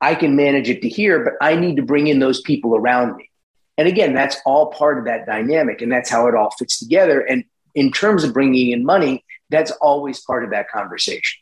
I 0.00 0.14
can 0.14 0.36
manage 0.36 0.68
it 0.68 0.82
to 0.82 0.88
here, 0.88 1.24
but 1.24 1.34
I 1.40 1.56
need 1.56 1.76
to 1.76 1.82
bring 1.82 2.06
in 2.06 2.18
those 2.18 2.40
people 2.40 2.76
around 2.76 3.16
me. 3.16 3.30
And 3.76 3.88
again, 3.88 4.14
that's 4.14 4.36
all 4.44 4.66
part 4.66 4.98
of 4.98 5.04
that 5.04 5.26
dynamic, 5.26 5.82
and 5.82 5.90
that's 5.90 6.10
how 6.10 6.26
it 6.26 6.34
all 6.34 6.50
fits 6.50 6.78
together. 6.78 7.20
And 7.20 7.44
in 7.74 7.92
terms 7.92 8.24
of 8.24 8.32
bringing 8.32 8.70
in 8.70 8.84
money, 8.84 9.24
that's 9.50 9.70
always 9.70 10.20
part 10.20 10.44
of 10.44 10.50
that 10.50 10.68
conversation. 10.68 11.40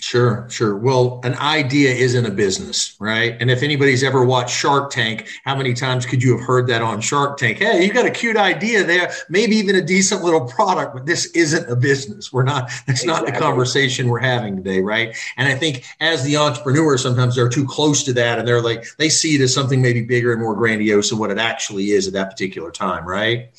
Sure, 0.00 0.46
sure. 0.48 0.76
Well, 0.76 1.20
an 1.24 1.34
idea 1.34 1.92
isn't 1.92 2.24
a 2.24 2.30
business, 2.30 2.96
right? 2.98 3.36
And 3.38 3.50
if 3.50 3.62
anybody's 3.62 4.02
ever 4.02 4.24
watched 4.24 4.56
Shark 4.56 4.90
Tank, 4.90 5.28
how 5.44 5.54
many 5.54 5.74
times 5.74 6.06
could 6.06 6.22
you 6.22 6.36
have 6.36 6.46
heard 6.46 6.68
that 6.68 6.80
on 6.80 7.02
Shark 7.02 7.36
Tank? 7.36 7.58
Hey, 7.58 7.84
you 7.84 7.92
got 7.92 8.06
a 8.06 8.10
cute 8.10 8.38
idea 8.38 8.82
there, 8.82 9.12
maybe 9.28 9.56
even 9.56 9.76
a 9.76 9.82
decent 9.82 10.24
little 10.24 10.46
product, 10.46 10.94
but 10.94 11.04
this 11.04 11.26
isn't 11.32 11.70
a 11.70 11.76
business. 11.76 12.32
We're 12.32 12.44
not, 12.44 12.70
that's 12.86 13.02
exactly. 13.02 13.30
not 13.30 13.34
the 13.34 13.38
conversation 13.38 14.08
we're 14.08 14.20
having 14.20 14.56
today, 14.56 14.80
right? 14.80 15.14
And 15.36 15.46
I 15.46 15.54
think 15.54 15.84
as 16.00 16.24
the 16.24 16.38
entrepreneur, 16.38 16.96
sometimes 16.96 17.36
they're 17.36 17.50
too 17.50 17.66
close 17.66 18.02
to 18.04 18.14
that 18.14 18.38
and 18.38 18.48
they're 18.48 18.62
like, 18.62 18.86
they 18.96 19.10
see 19.10 19.34
it 19.34 19.42
as 19.42 19.52
something 19.52 19.82
maybe 19.82 20.00
bigger 20.00 20.32
and 20.32 20.40
more 20.40 20.54
grandiose 20.54 21.10
than 21.10 21.18
what 21.18 21.30
it 21.30 21.38
actually 21.38 21.90
is 21.90 22.06
at 22.06 22.14
that 22.14 22.30
particular 22.30 22.70
time, 22.70 23.06
right? 23.06 23.50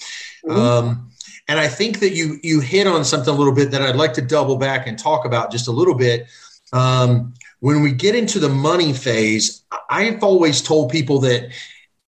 Mm-hmm. 0.44 0.60
Um, 0.60 1.12
and 1.48 1.60
I 1.60 1.68
think 1.68 2.00
that 2.00 2.12
you 2.12 2.40
you 2.44 2.60
hit 2.60 2.88
on 2.88 3.04
something 3.04 3.34
a 3.34 3.38
little 3.38 3.54
bit 3.54 3.72
that 3.72 3.82
I'd 3.82 3.96
like 3.96 4.14
to 4.14 4.22
double 4.22 4.56
back 4.56 4.88
and 4.88 4.98
talk 4.98 5.26
about 5.26 5.52
just 5.52 5.68
a 5.68 5.72
little 5.72 5.96
bit. 5.96 6.28
Um, 6.74 7.34
when 7.60 7.82
we 7.82 7.92
get 7.92 8.16
into 8.16 8.40
the 8.40 8.50
money 8.50 8.94
phase, 8.94 9.64
I've 9.90 10.24
always 10.24 10.62
told 10.62 10.92
people 10.92 11.20
that 11.20 11.52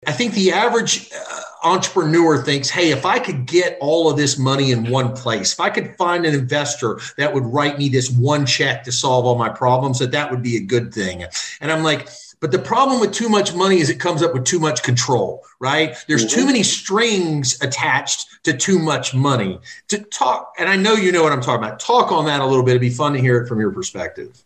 I 0.06 0.12
think 0.12 0.34
the 0.34 0.52
average 0.52 1.10
uh, 1.12 1.40
entrepreneur 1.62 2.42
thinks, 2.42 2.68
hey, 2.70 2.90
if 2.90 3.04
I 3.04 3.18
could 3.18 3.46
get 3.46 3.76
all 3.80 4.10
of 4.10 4.16
this 4.16 4.38
money 4.38 4.70
in 4.70 4.90
one 4.90 5.14
place, 5.14 5.52
if 5.52 5.60
I 5.60 5.70
could 5.70 5.96
find 5.96 6.24
an 6.24 6.34
investor 6.34 7.00
that 7.18 7.32
would 7.32 7.44
write 7.44 7.78
me 7.78 7.88
this 7.88 8.10
one 8.10 8.46
check 8.46 8.84
to 8.84 8.92
solve 8.92 9.26
all 9.26 9.36
my 9.36 9.48
problems, 9.48 9.98
that 9.98 10.12
that 10.12 10.30
would 10.30 10.42
be 10.42 10.56
a 10.56 10.60
good 10.60 10.94
thing. 10.94 11.24
And 11.60 11.72
I'm 11.72 11.82
like, 11.82 12.08
but 12.46 12.52
the 12.52 12.64
problem 12.64 13.00
with 13.00 13.10
too 13.10 13.28
much 13.28 13.56
money 13.56 13.80
is 13.80 13.90
it 13.90 13.98
comes 13.98 14.22
up 14.22 14.32
with 14.32 14.44
too 14.44 14.60
much 14.60 14.84
control, 14.84 15.44
right? 15.58 15.96
There's 16.06 16.24
mm-hmm. 16.24 16.40
too 16.40 16.46
many 16.46 16.62
strings 16.62 17.60
attached 17.60 18.44
to 18.44 18.56
too 18.56 18.78
much 18.78 19.12
money. 19.12 19.58
To 19.88 19.98
talk, 19.98 20.54
and 20.56 20.68
I 20.68 20.76
know 20.76 20.92
you 20.92 21.10
know 21.10 21.24
what 21.24 21.32
I'm 21.32 21.40
talking 21.40 21.64
about. 21.64 21.80
Talk 21.80 22.12
on 22.12 22.26
that 22.26 22.40
a 22.40 22.46
little 22.46 22.62
bit. 22.62 22.70
It'd 22.70 22.82
be 22.82 22.90
fun 22.90 23.14
to 23.14 23.18
hear 23.18 23.42
it 23.42 23.48
from 23.48 23.58
your 23.58 23.72
perspective. 23.72 24.44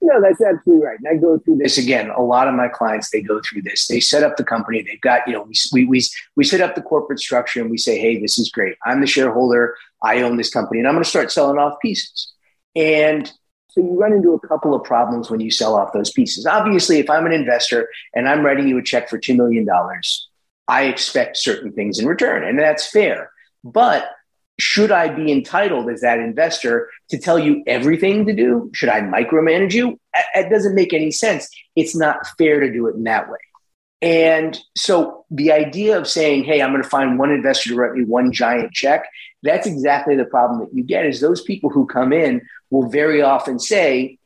No, 0.00 0.20
that's 0.20 0.40
absolutely 0.40 0.84
right. 0.84 0.98
And 0.98 1.06
I 1.16 1.20
go 1.20 1.38
through 1.38 1.58
this 1.58 1.78
again. 1.78 2.10
A 2.10 2.20
lot 2.20 2.48
of 2.48 2.54
my 2.54 2.66
clients, 2.66 3.10
they 3.10 3.22
go 3.22 3.40
through 3.48 3.62
this. 3.62 3.86
They 3.86 4.00
set 4.00 4.24
up 4.24 4.36
the 4.36 4.42
company. 4.42 4.82
They've 4.82 5.00
got, 5.00 5.20
you 5.28 5.34
know, 5.34 5.42
we, 5.42 5.54
we, 5.72 5.84
we, 5.84 6.04
we 6.34 6.42
set 6.42 6.60
up 6.60 6.74
the 6.74 6.82
corporate 6.82 7.20
structure 7.20 7.60
and 7.60 7.70
we 7.70 7.78
say, 7.78 8.00
hey, 8.00 8.20
this 8.20 8.40
is 8.40 8.50
great. 8.50 8.74
I'm 8.84 9.00
the 9.00 9.06
shareholder. 9.06 9.76
I 10.02 10.22
own 10.22 10.38
this 10.38 10.50
company 10.50 10.80
and 10.80 10.88
I'm 10.88 10.94
going 10.94 11.04
to 11.04 11.08
start 11.08 11.30
selling 11.30 11.58
off 11.58 11.78
pieces. 11.80 12.32
And 12.74 13.32
so 13.70 13.80
you 13.80 13.98
run 13.98 14.12
into 14.12 14.32
a 14.32 14.40
couple 14.40 14.74
of 14.74 14.82
problems 14.84 15.30
when 15.30 15.40
you 15.40 15.50
sell 15.50 15.74
off 15.76 15.92
those 15.92 16.10
pieces. 16.10 16.46
Obviously, 16.46 16.98
if 16.98 17.10
I'm 17.10 17.26
an 17.26 17.32
investor 17.32 17.88
and 18.14 18.28
I'm 18.28 18.44
writing 18.44 18.66
you 18.66 18.78
a 18.78 18.82
check 18.82 19.08
for 19.08 19.18
$2 19.18 19.36
million, 19.36 19.68
I 20.68 20.84
expect 20.84 21.36
certain 21.36 21.72
things 21.72 21.98
in 21.98 22.06
return, 22.06 22.44
and 22.44 22.58
that's 22.58 22.90
fair. 22.90 23.30
But 23.64 24.08
should 24.58 24.90
I 24.90 25.08
be 25.08 25.30
entitled 25.30 25.88
as 25.88 26.00
that 26.00 26.18
investor 26.18 26.90
to 27.10 27.18
tell 27.18 27.38
you 27.38 27.62
everything 27.66 28.26
to 28.26 28.34
do? 28.34 28.70
Should 28.74 28.88
I 28.88 29.00
micromanage 29.00 29.72
you? 29.72 30.00
It 30.34 30.50
doesn't 30.50 30.74
make 30.74 30.92
any 30.92 31.10
sense. 31.10 31.48
It's 31.76 31.94
not 31.94 32.26
fair 32.36 32.60
to 32.60 32.72
do 32.72 32.86
it 32.88 32.96
in 32.96 33.04
that 33.04 33.30
way. 33.30 33.38
And 34.00 34.58
so 34.76 35.24
the 35.30 35.52
idea 35.52 35.98
of 35.98 36.06
saying, 36.06 36.44
hey, 36.44 36.62
I'm 36.62 36.70
going 36.70 36.82
to 36.82 36.88
find 36.88 37.18
one 37.18 37.30
investor 37.30 37.70
to 37.70 37.76
write 37.76 37.92
me 37.92 38.04
one 38.04 38.32
giant 38.32 38.72
check, 38.72 39.04
that's 39.42 39.66
exactly 39.66 40.16
the 40.16 40.24
problem 40.24 40.60
that 40.60 40.74
you 40.74 40.82
get 40.82 41.06
is 41.06 41.20
those 41.20 41.42
people 41.42 41.70
who 41.70 41.86
come 41.86 42.12
in 42.12 42.40
will 42.70 42.88
very 42.88 43.22
often 43.22 43.58
say, 43.58 44.18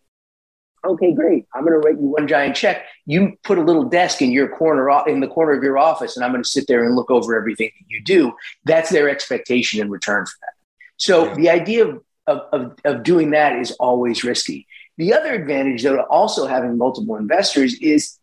okay, 0.84 1.12
great. 1.12 1.46
I'm 1.54 1.64
going 1.64 1.80
to 1.80 1.86
write 1.86 2.00
you 2.00 2.08
one 2.08 2.26
giant 2.26 2.56
check. 2.56 2.86
You 3.06 3.36
put 3.44 3.58
a 3.58 3.62
little 3.62 3.84
desk 3.84 4.20
in 4.20 4.32
your 4.32 4.48
corner, 4.48 4.90
in 5.06 5.20
the 5.20 5.28
corner 5.28 5.52
of 5.52 5.62
your 5.62 5.78
office, 5.78 6.16
and 6.16 6.24
I'm 6.24 6.32
going 6.32 6.42
to 6.42 6.48
sit 6.48 6.66
there 6.66 6.84
and 6.84 6.96
look 6.96 7.10
over 7.10 7.36
everything 7.36 7.70
that 7.78 7.86
you 7.88 8.02
do. 8.02 8.32
That's 8.64 8.90
their 8.90 9.08
expectation 9.08 9.80
in 9.80 9.90
return 9.90 10.26
for 10.26 10.34
that. 10.40 10.54
So 10.96 11.26
yeah. 11.26 11.34
the 11.34 11.50
idea 11.50 11.86
of, 11.86 12.00
of, 12.26 12.76
of 12.84 13.02
doing 13.02 13.30
that 13.30 13.56
is 13.56 13.70
always 13.72 14.24
risky. 14.24 14.66
The 14.98 15.14
other 15.14 15.32
advantage, 15.32 15.82
though, 15.82 15.96
to 15.96 16.02
also 16.04 16.46
having 16.46 16.76
multiple 16.76 17.16
investors 17.16 17.74
is 17.80 18.18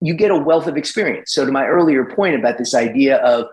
you 0.00 0.14
get 0.14 0.30
a 0.30 0.36
wealth 0.36 0.66
of 0.66 0.76
experience. 0.76 1.32
So, 1.32 1.46
to 1.46 1.52
my 1.52 1.66
earlier 1.66 2.04
point 2.04 2.34
about 2.34 2.58
this 2.58 2.74
idea 2.74 3.18
of 3.18 3.46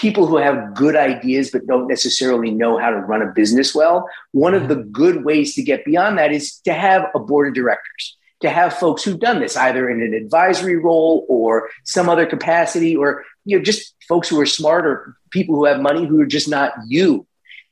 people 0.00 0.26
who 0.26 0.38
have 0.38 0.74
good 0.74 0.96
ideas 0.96 1.50
but 1.50 1.66
don't 1.66 1.86
necessarily 1.86 2.50
know 2.50 2.78
how 2.78 2.88
to 2.88 2.96
run 2.96 3.20
a 3.20 3.26
business 3.26 3.74
well, 3.74 4.08
one 4.32 4.54
of 4.54 4.68
the 4.68 4.76
mm-hmm. 4.76 4.90
good 4.92 5.24
ways 5.24 5.54
to 5.54 5.62
get 5.62 5.84
beyond 5.84 6.16
that 6.18 6.32
is 6.32 6.56
to 6.60 6.72
have 6.72 7.04
a 7.14 7.18
board 7.18 7.48
of 7.48 7.54
directors. 7.54 8.16
to 8.40 8.48
have 8.48 8.72
folks 8.72 9.04
who've 9.04 9.20
done 9.20 9.40
this 9.40 9.54
either 9.56 9.90
in 9.90 10.00
an 10.00 10.14
advisory 10.14 10.76
role 10.76 11.26
or 11.28 11.68
some 11.84 12.08
other 12.08 12.24
capacity 12.24 12.96
or 12.96 13.22
you 13.44 13.56
know 13.56 13.62
just 13.62 13.94
folks 14.08 14.28
who 14.30 14.40
are 14.40 14.46
smart 14.46 14.86
or 14.86 15.14
people 15.30 15.54
who 15.54 15.66
have 15.66 15.80
money 15.80 16.06
who 16.06 16.18
are 16.20 16.32
just 16.38 16.48
not 16.48 16.72
you 16.88 17.26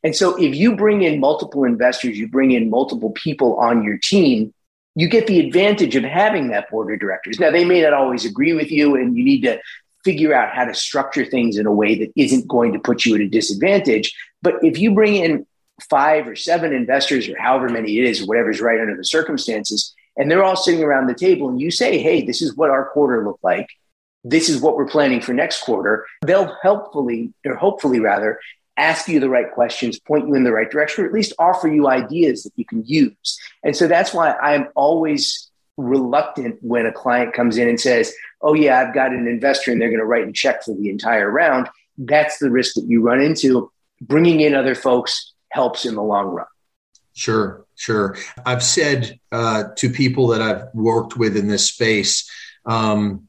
and 0.04 0.14
so 0.14 0.36
if 0.36 0.54
you 0.54 0.76
bring 0.76 1.00
in 1.02 1.18
multiple 1.20 1.64
investors 1.64 2.18
you 2.18 2.28
bring 2.28 2.50
in 2.50 2.68
multiple 2.68 3.12
people 3.12 3.56
on 3.56 3.82
your 3.82 3.96
team 3.96 4.52
you 4.94 5.08
get 5.08 5.26
the 5.26 5.40
advantage 5.40 5.96
of 5.96 6.04
having 6.04 6.48
that 6.48 6.68
board 6.70 6.92
of 6.92 7.00
directors 7.00 7.40
now 7.40 7.50
they 7.50 7.64
may 7.64 7.80
not 7.80 7.94
always 7.94 8.26
agree 8.26 8.52
with 8.52 8.70
you 8.70 8.94
and 8.94 9.16
you 9.16 9.24
need 9.24 9.42
to 9.42 9.58
figure 10.08 10.34
out 10.34 10.54
how 10.54 10.64
to 10.64 10.74
structure 10.74 11.24
things 11.24 11.58
in 11.58 11.66
a 11.66 11.72
way 11.72 11.98
that 11.98 12.12
isn't 12.16 12.48
going 12.48 12.72
to 12.72 12.78
put 12.78 13.04
you 13.04 13.14
at 13.14 13.20
a 13.20 13.28
disadvantage 13.28 14.14
but 14.42 14.54
if 14.62 14.78
you 14.78 14.94
bring 14.94 15.16
in 15.16 15.46
five 15.90 16.26
or 16.26 16.36
seven 16.36 16.72
investors 16.72 17.28
or 17.28 17.36
however 17.38 17.68
many 17.68 17.98
it 17.98 18.04
is 18.04 18.26
whatever's 18.26 18.60
right 18.60 18.80
under 18.80 18.96
the 18.96 19.04
circumstances 19.04 19.94
and 20.18 20.28
they're 20.28 20.44
all 20.44 20.56
sitting 20.56 20.82
around 20.82 21.06
the 21.06 21.14
table 21.14 21.48
and 21.48 21.60
you 21.60 21.70
say, 21.70 21.98
hey, 21.98 22.26
this 22.26 22.42
is 22.42 22.54
what 22.56 22.70
our 22.70 22.90
quarter 22.90 23.24
looked 23.24 23.44
like. 23.44 23.68
This 24.24 24.48
is 24.48 24.60
what 24.60 24.76
we're 24.76 24.88
planning 24.88 25.20
for 25.20 25.32
next 25.32 25.62
quarter. 25.62 26.04
They'll 26.26 26.56
helpfully, 26.60 27.32
or 27.46 27.54
hopefully 27.54 28.00
rather, 28.00 28.40
ask 28.76 29.08
you 29.08 29.20
the 29.20 29.30
right 29.30 29.50
questions, 29.52 29.98
point 29.98 30.26
you 30.26 30.34
in 30.34 30.42
the 30.42 30.52
right 30.52 30.70
direction, 30.70 31.04
or 31.04 31.06
at 31.06 31.12
least 31.12 31.32
offer 31.38 31.68
you 31.68 31.88
ideas 31.88 32.42
that 32.42 32.52
you 32.56 32.64
can 32.64 32.84
use. 32.84 33.38
And 33.62 33.76
so 33.76 33.86
that's 33.86 34.12
why 34.12 34.32
I'm 34.32 34.68
always 34.74 35.47
reluctant 35.78 36.58
when 36.60 36.84
a 36.84 36.92
client 36.92 37.32
comes 37.32 37.56
in 37.56 37.68
and 37.68 37.80
says, 37.80 38.12
oh, 38.42 38.52
yeah, 38.52 38.80
I've 38.80 38.92
got 38.92 39.12
an 39.12 39.26
investor 39.26 39.72
and 39.72 39.80
they're 39.80 39.88
going 39.88 40.00
to 40.00 40.04
write 40.04 40.28
a 40.28 40.32
check 40.32 40.62
for 40.64 40.74
the 40.74 40.90
entire 40.90 41.30
round. 41.30 41.68
That's 41.96 42.38
the 42.38 42.50
risk 42.50 42.74
that 42.74 42.84
you 42.86 43.00
run 43.00 43.22
into. 43.22 43.70
Bringing 44.02 44.40
in 44.40 44.54
other 44.54 44.74
folks 44.74 45.32
helps 45.50 45.86
in 45.86 45.94
the 45.94 46.02
long 46.02 46.26
run. 46.26 46.46
Sure, 47.14 47.64
sure. 47.74 48.16
I've 48.44 48.62
said 48.62 49.18
uh, 49.32 49.64
to 49.76 49.90
people 49.90 50.28
that 50.28 50.42
I've 50.42 50.64
worked 50.74 51.16
with 51.16 51.36
in 51.36 51.48
this 51.48 51.66
space, 51.66 52.30
um, 52.66 53.27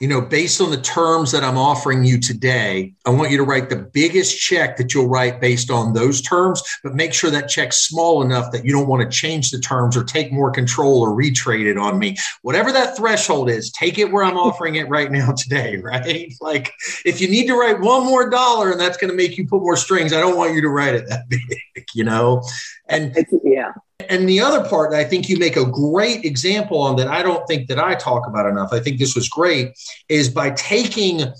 you 0.00 0.08
know, 0.08 0.20
based 0.20 0.60
on 0.60 0.70
the 0.70 0.80
terms 0.80 1.32
that 1.32 1.44
I'm 1.44 1.58
offering 1.58 2.04
you 2.04 2.18
today, 2.18 2.94
I 3.06 3.10
want 3.10 3.30
you 3.30 3.36
to 3.38 3.44
write 3.44 3.70
the 3.70 3.76
biggest 3.76 4.38
check 4.38 4.76
that 4.76 4.94
you'll 4.94 5.08
write 5.08 5.40
based 5.40 5.70
on 5.70 5.92
those 5.92 6.20
terms, 6.20 6.62
but 6.82 6.94
make 6.94 7.12
sure 7.12 7.30
that 7.30 7.48
check's 7.48 7.76
small 7.76 8.22
enough 8.22 8.52
that 8.52 8.64
you 8.64 8.72
don't 8.72 8.88
want 8.88 9.02
to 9.02 9.16
change 9.16 9.50
the 9.50 9.58
terms 9.58 9.96
or 9.96 10.04
take 10.04 10.32
more 10.32 10.50
control 10.50 11.00
or 11.00 11.10
retrade 11.10 11.66
it 11.66 11.78
on 11.78 11.98
me. 11.98 12.16
Whatever 12.42 12.72
that 12.72 12.96
threshold 12.96 13.50
is, 13.50 13.70
take 13.70 13.98
it 13.98 14.10
where 14.10 14.24
I'm 14.24 14.36
offering 14.36 14.76
it 14.76 14.88
right 14.88 15.10
now 15.10 15.32
today, 15.32 15.76
right? 15.82 16.32
Like 16.40 16.72
if 17.04 17.20
you 17.20 17.28
need 17.28 17.46
to 17.46 17.54
write 17.54 17.80
one 17.80 18.04
more 18.04 18.28
dollar 18.30 18.70
and 18.70 18.80
that's 18.80 18.96
going 18.96 19.10
to 19.10 19.16
make 19.16 19.36
you 19.38 19.46
put 19.46 19.60
more 19.60 19.76
strings, 19.76 20.12
I 20.12 20.20
don't 20.20 20.36
want 20.36 20.54
you 20.54 20.60
to 20.62 20.68
write 20.68 20.94
it 20.94 21.08
that 21.08 21.26
big, 21.28 21.86
you 21.94 22.04
know? 22.04 22.42
And 22.88 23.16
yeah. 23.44 23.72
And 24.08 24.28
the 24.28 24.40
other 24.40 24.68
part 24.68 24.90
that 24.90 25.00
I 25.00 25.04
think 25.04 25.28
you 25.28 25.38
make 25.38 25.56
a 25.56 25.64
great 25.64 26.24
example 26.24 26.80
on 26.80 26.96
that 26.96 27.08
I 27.08 27.22
don't 27.22 27.46
think 27.46 27.68
that 27.68 27.78
I 27.78 27.94
talk 27.94 28.26
about 28.26 28.46
enough. 28.46 28.72
I 28.72 28.80
think 28.80 28.98
this 28.98 29.14
was 29.14 29.28
great 29.28 29.72
is 30.08 30.28
by 30.28 30.50
taking 30.50 31.32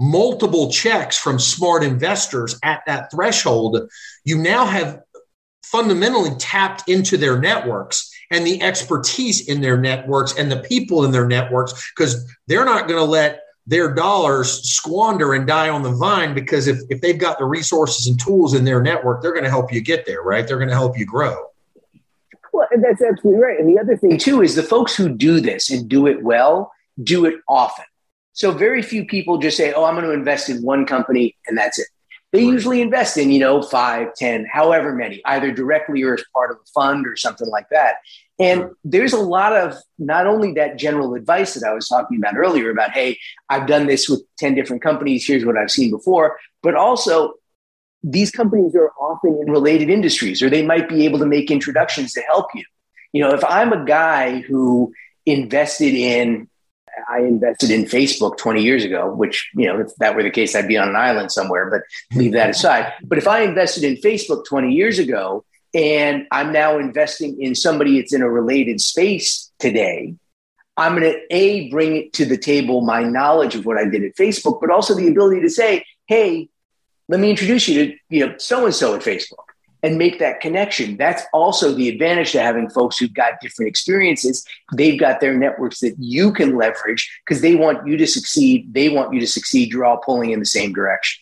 multiple 0.00 0.70
checks 0.70 1.18
from 1.18 1.38
smart 1.38 1.82
investors 1.82 2.58
at 2.62 2.82
that 2.86 3.10
threshold, 3.10 3.88
you 4.24 4.38
now 4.38 4.66
have 4.66 5.00
fundamentally 5.64 6.30
tapped 6.38 6.88
into 6.88 7.16
their 7.16 7.38
networks 7.38 8.12
and 8.30 8.46
the 8.46 8.60
expertise 8.62 9.48
in 9.48 9.60
their 9.60 9.76
networks 9.76 10.36
and 10.38 10.50
the 10.50 10.60
people 10.60 11.04
in 11.04 11.10
their 11.10 11.26
networks 11.26 11.92
because 11.92 12.32
they're 12.46 12.64
not 12.64 12.88
going 12.88 12.98
to 12.98 13.10
let 13.10 13.40
their 13.66 13.94
dollars 13.94 14.68
squander 14.68 15.32
and 15.32 15.46
die 15.46 15.70
on 15.70 15.82
the 15.82 15.92
vine 15.92 16.34
because 16.34 16.66
if, 16.66 16.78
if 16.90 17.00
they've 17.00 17.18
got 17.18 17.38
the 17.38 17.44
resources 17.44 18.06
and 18.06 18.20
tools 18.20 18.54
in 18.54 18.64
their 18.64 18.82
network, 18.82 19.22
they're 19.22 19.32
going 19.32 19.44
to 19.44 19.50
help 19.50 19.72
you 19.72 19.80
get 19.80 20.04
there, 20.04 20.22
right? 20.22 20.46
They're 20.46 20.58
going 20.58 20.68
to 20.68 20.74
help 20.74 20.98
you 20.98 21.06
grow. 21.06 21.46
Well, 22.54 22.68
that's 22.80 23.02
absolutely 23.02 23.42
right. 23.42 23.58
And 23.58 23.68
the 23.68 23.80
other 23.80 23.96
thing, 23.96 24.16
too, 24.16 24.40
is 24.40 24.54
the 24.54 24.62
folks 24.62 24.94
who 24.94 25.08
do 25.08 25.40
this 25.40 25.70
and 25.70 25.88
do 25.88 26.06
it 26.06 26.22
well 26.22 26.70
do 27.02 27.24
it 27.24 27.34
often. 27.48 27.84
So 28.32 28.52
very 28.52 28.80
few 28.80 29.04
people 29.04 29.38
just 29.38 29.56
say, 29.56 29.72
oh, 29.72 29.82
I'm 29.84 29.96
going 29.96 30.06
to 30.06 30.12
invest 30.12 30.48
in 30.48 30.62
one 30.62 30.86
company 30.86 31.36
and 31.48 31.58
that's 31.58 31.80
it. 31.80 31.88
They 32.30 32.42
usually 32.42 32.80
invest 32.80 33.16
in, 33.16 33.32
you 33.32 33.40
know, 33.40 33.60
five, 33.60 34.14
ten, 34.14 34.46
however 34.48 34.94
many, 34.94 35.20
either 35.24 35.50
directly 35.50 36.04
or 36.04 36.14
as 36.14 36.24
part 36.32 36.52
of 36.52 36.58
a 36.58 36.66
fund 36.72 37.08
or 37.08 37.16
something 37.16 37.48
like 37.48 37.68
that. 37.70 37.96
And 38.38 38.70
there's 38.84 39.12
a 39.12 39.18
lot 39.18 39.56
of 39.56 39.76
not 39.98 40.28
only 40.28 40.52
that 40.52 40.78
general 40.78 41.14
advice 41.14 41.54
that 41.54 41.68
I 41.68 41.74
was 41.74 41.88
talking 41.88 42.18
about 42.18 42.36
earlier 42.36 42.70
about, 42.70 42.92
hey, 42.92 43.18
I've 43.48 43.66
done 43.66 43.86
this 43.86 44.08
with 44.08 44.22
10 44.38 44.54
different 44.54 44.80
companies, 44.80 45.26
here's 45.26 45.44
what 45.44 45.58
I've 45.58 45.72
seen 45.72 45.90
before, 45.90 46.38
but 46.62 46.76
also 46.76 47.34
these 48.04 48.30
companies 48.30 48.74
are 48.74 48.90
often 49.00 49.38
in 49.40 49.50
related 49.50 49.88
industries 49.88 50.42
or 50.42 50.50
they 50.50 50.64
might 50.64 50.88
be 50.88 51.06
able 51.06 51.18
to 51.18 51.26
make 51.26 51.50
introductions 51.50 52.12
to 52.12 52.20
help 52.20 52.46
you. 52.54 52.64
You 53.12 53.22
know, 53.22 53.30
if 53.30 53.42
I'm 53.42 53.72
a 53.72 53.84
guy 53.84 54.40
who 54.40 54.92
invested 55.24 55.94
in, 55.94 56.48
I 57.08 57.20
invested 57.20 57.70
in 57.70 57.86
Facebook 57.86 58.36
20 58.36 58.62
years 58.62 58.84
ago, 58.84 59.10
which, 59.10 59.50
you 59.54 59.66
know, 59.66 59.80
if 59.80 59.96
that 59.96 60.14
were 60.14 60.22
the 60.22 60.30
case, 60.30 60.54
I'd 60.54 60.68
be 60.68 60.76
on 60.76 60.90
an 60.90 60.96
island 60.96 61.32
somewhere, 61.32 61.70
but 61.70 61.80
leave 62.16 62.32
that 62.32 62.50
aside. 62.50 62.92
But 63.02 63.16
if 63.16 63.26
I 63.26 63.40
invested 63.40 63.84
in 63.84 63.96
Facebook 63.96 64.44
20 64.44 64.72
years 64.72 64.98
ago 64.98 65.44
and 65.72 66.26
I'm 66.30 66.52
now 66.52 66.78
investing 66.78 67.40
in 67.40 67.54
somebody 67.54 67.98
that's 67.98 68.12
in 68.12 68.20
a 68.20 68.30
related 68.30 68.82
space 68.82 69.50
today, 69.58 70.14
I'm 70.76 70.98
going 70.98 71.10
to 71.10 71.20
A, 71.30 71.70
bring 71.70 71.96
it 71.96 72.12
to 72.14 72.26
the 72.26 72.36
table 72.36 72.82
my 72.82 73.02
knowledge 73.02 73.54
of 73.54 73.64
what 73.64 73.78
I 73.78 73.88
did 73.88 74.04
at 74.04 74.16
Facebook, 74.16 74.60
but 74.60 74.70
also 74.70 74.94
the 74.94 75.08
ability 75.08 75.40
to 75.40 75.50
say, 75.50 75.86
hey, 76.06 76.48
let 77.08 77.20
me 77.20 77.30
introduce 77.30 77.68
you 77.68 77.86
to 77.86 77.96
you 78.08 78.26
know 78.26 78.34
so 78.38 78.64
and 78.64 78.74
so 78.74 78.94
at 78.94 79.02
Facebook 79.02 79.44
and 79.84 79.98
make 79.98 80.18
that 80.18 80.40
connection. 80.40 80.96
That's 80.96 81.22
also 81.34 81.72
the 81.72 81.90
advantage 81.90 82.32
to 82.32 82.40
having 82.40 82.70
folks 82.70 82.96
who've 82.96 83.12
got 83.12 83.34
different 83.42 83.68
experiences. 83.68 84.42
They've 84.74 84.98
got 84.98 85.20
their 85.20 85.36
networks 85.36 85.80
that 85.80 85.94
you 85.98 86.32
can 86.32 86.56
leverage 86.56 87.20
because 87.24 87.42
they 87.42 87.54
want 87.54 87.86
you 87.86 87.98
to 87.98 88.06
succeed. 88.06 88.72
They 88.72 88.88
want 88.88 89.12
you 89.12 89.20
to 89.20 89.26
succeed. 89.26 89.72
You're 89.72 89.84
all 89.84 89.98
pulling 89.98 90.30
in 90.30 90.38
the 90.38 90.46
same 90.46 90.72
direction. 90.72 91.20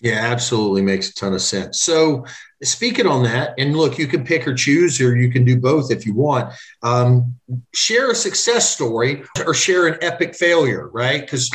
Yeah, 0.00 0.20
absolutely 0.20 0.82
makes 0.82 1.10
a 1.10 1.14
ton 1.14 1.34
of 1.34 1.42
sense. 1.42 1.82
So, 1.82 2.24
speaking 2.62 3.06
on 3.06 3.24
that, 3.24 3.52
and 3.58 3.76
look, 3.76 3.98
you 3.98 4.06
can 4.06 4.24
pick 4.24 4.46
or 4.46 4.54
choose, 4.54 4.98
or 4.98 5.14
you 5.14 5.30
can 5.30 5.44
do 5.44 5.60
both 5.60 5.90
if 5.90 6.06
you 6.06 6.14
want. 6.14 6.54
Um, 6.82 7.34
share 7.74 8.10
a 8.10 8.14
success 8.14 8.70
story 8.70 9.24
or 9.44 9.52
share 9.52 9.88
an 9.88 9.98
epic 10.00 10.34
failure, 10.36 10.88
right? 10.88 11.20
Because 11.20 11.50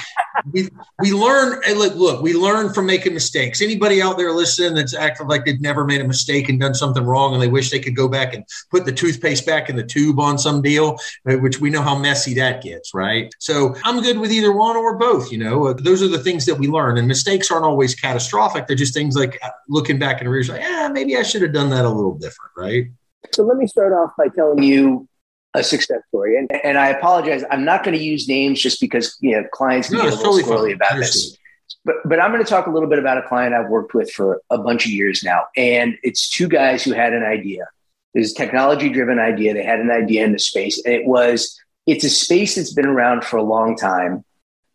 we 0.52 0.70
we 1.00 1.12
learn. 1.12 1.62
Look, 1.76 1.96
look, 1.96 2.22
we 2.22 2.34
learn 2.34 2.74
from 2.74 2.86
making 2.86 3.14
mistakes. 3.14 3.62
Anybody 3.62 4.02
out 4.02 4.18
there 4.18 4.32
listening 4.32 4.76
that's 4.76 4.94
acting 4.94 5.28
like 5.28 5.46
they've 5.46 5.62
never 5.62 5.86
made 5.86 6.02
a 6.02 6.08
mistake 6.08 6.50
and 6.50 6.60
done 6.60 6.74
something 6.74 7.04
wrong, 7.04 7.34
and 7.34 7.42
they 7.42 7.48
wish 7.48 7.72
they 7.72 7.80
could 7.80 7.96
go 7.96 8.08
back 8.08 8.34
and 8.34 8.46
put 8.72 8.86
the 8.86 8.92
toothpaste 8.92 9.46
back 9.46 9.70
in 9.70 9.76
the 9.76 9.84
tube 9.84 10.20
on 10.20 10.38
some 10.38 10.62
deal, 10.62 10.98
uh, 11.30 11.36
which 11.38 11.60
we 11.60 11.70
know 11.70 11.82
how 11.82 11.98
messy 11.98 12.34
that 12.36 12.62
gets, 12.62 12.94
right? 12.94 13.34
So 13.40 13.76
I'm 13.84 14.02
good 14.02 14.20
with 14.20 14.32
either 14.32 14.52
one 14.52 14.76
or 14.76 14.98
both. 14.98 15.32
You 15.32 15.40
know, 15.40 15.68
uh, 15.68 15.74
those 15.74 16.02
are 16.04 16.08
the 16.08 16.20
things 16.20 16.46
that 16.46 16.56
we 16.56 16.68
learn, 16.68 16.98
and 16.98 17.08
mistakes 17.08 17.52
aren't 17.52 17.66
always 17.66 17.96
catastrophic. 17.96 18.68
They're 18.68 18.76
just 18.76 18.94
things 18.94 19.16
like 19.16 19.40
uh, 19.44 19.50
looking 19.68 20.00
back 20.00 20.22
in 20.22 20.28
rears, 20.28 20.50
like, 20.50 20.62
yeah, 20.62 20.90
maybe 20.92 21.18
I 21.18 21.24
should 21.24 21.42
have 21.42 21.54
done 21.54 21.70
that 21.72 21.86
a 21.86 21.90
little 21.90 22.16
different, 22.16 22.52
right? 22.58 22.86
So 23.34 23.44
let 23.44 23.58
me 23.58 23.68
start 23.68 23.92
off 23.94 24.12
by 24.18 24.28
telling 24.28 24.64
you 24.64 25.08
a 25.56 25.64
success 25.64 26.02
story. 26.10 26.38
And, 26.38 26.52
and 26.64 26.78
I 26.78 26.90
apologize, 26.90 27.44
I'm 27.50 27.66
not 27.66 27.84
going 27.84 27.98
to 27.98 28.04
use 28.04 28.28
names 28.28 28.62
just 28.62 28.80
because 28.80 29.18
you 29.22 29.32
know 29.32 29.48
clients 29.52 29.90
can 29.90 29.98
no, 29.98 30.04
get 30.04 30.14
a 30.14 30.16
little 30.18 30.34
totally 30.34 30.44
squirrely 30.44 30.76
about 30.76 30.98
this. 30.98 31.38
But 31.84 31.96
but 32.06 32.20
I'm 32.20 32.32
going 32.32 32.44
to 32.44 32.50
talk 32.50 32.68
a 32.68 32.72
little 32.72 32.90
bit 32.90 33.00
about 33.00 33.18
a 33.18 33.24
client 33.24 33.54
I've 33.54 33.70
worked 33.70 33.94
with 33.94 34.12
for 34.12 34.42
a 34.50 34.58
bunch 34.58 34.86
of 34.86 34.92
years 34.92 35.24
now, 35.24 35.46
and 35.56 35.96
it's 36.04 36.30
two 36.30 36.48
guys 36.48 36.84
who 36.84 36.94
had 36.94 37.14
an 37.14 37.24
idea. 37.24 37.68
It 38.14 38.20
was 38.20 38.32
a 38.32 38.36
technology 38.36 38.90
driven 38.90 39.20
idea. 39.20 39.54
They 39.54 39.64
had 39.64 39.80
an 39.80 39.92
idea 39.92 40.26
in 40.26 40.32
the 40.32 40.40
space, 40.40 40.82
and 40.84 40.94
it 40.94 41.06
was 41.06 41.60
it's 41.86 42.04
a 42.04 42.10
space 42.10 42.56
that's 42.56 42.74
been 42.74 42.88
around 42.88 43.24
for 43.24 43.38
a 43.38 43.44
long 43.44 43.78
time, 43.78 44.24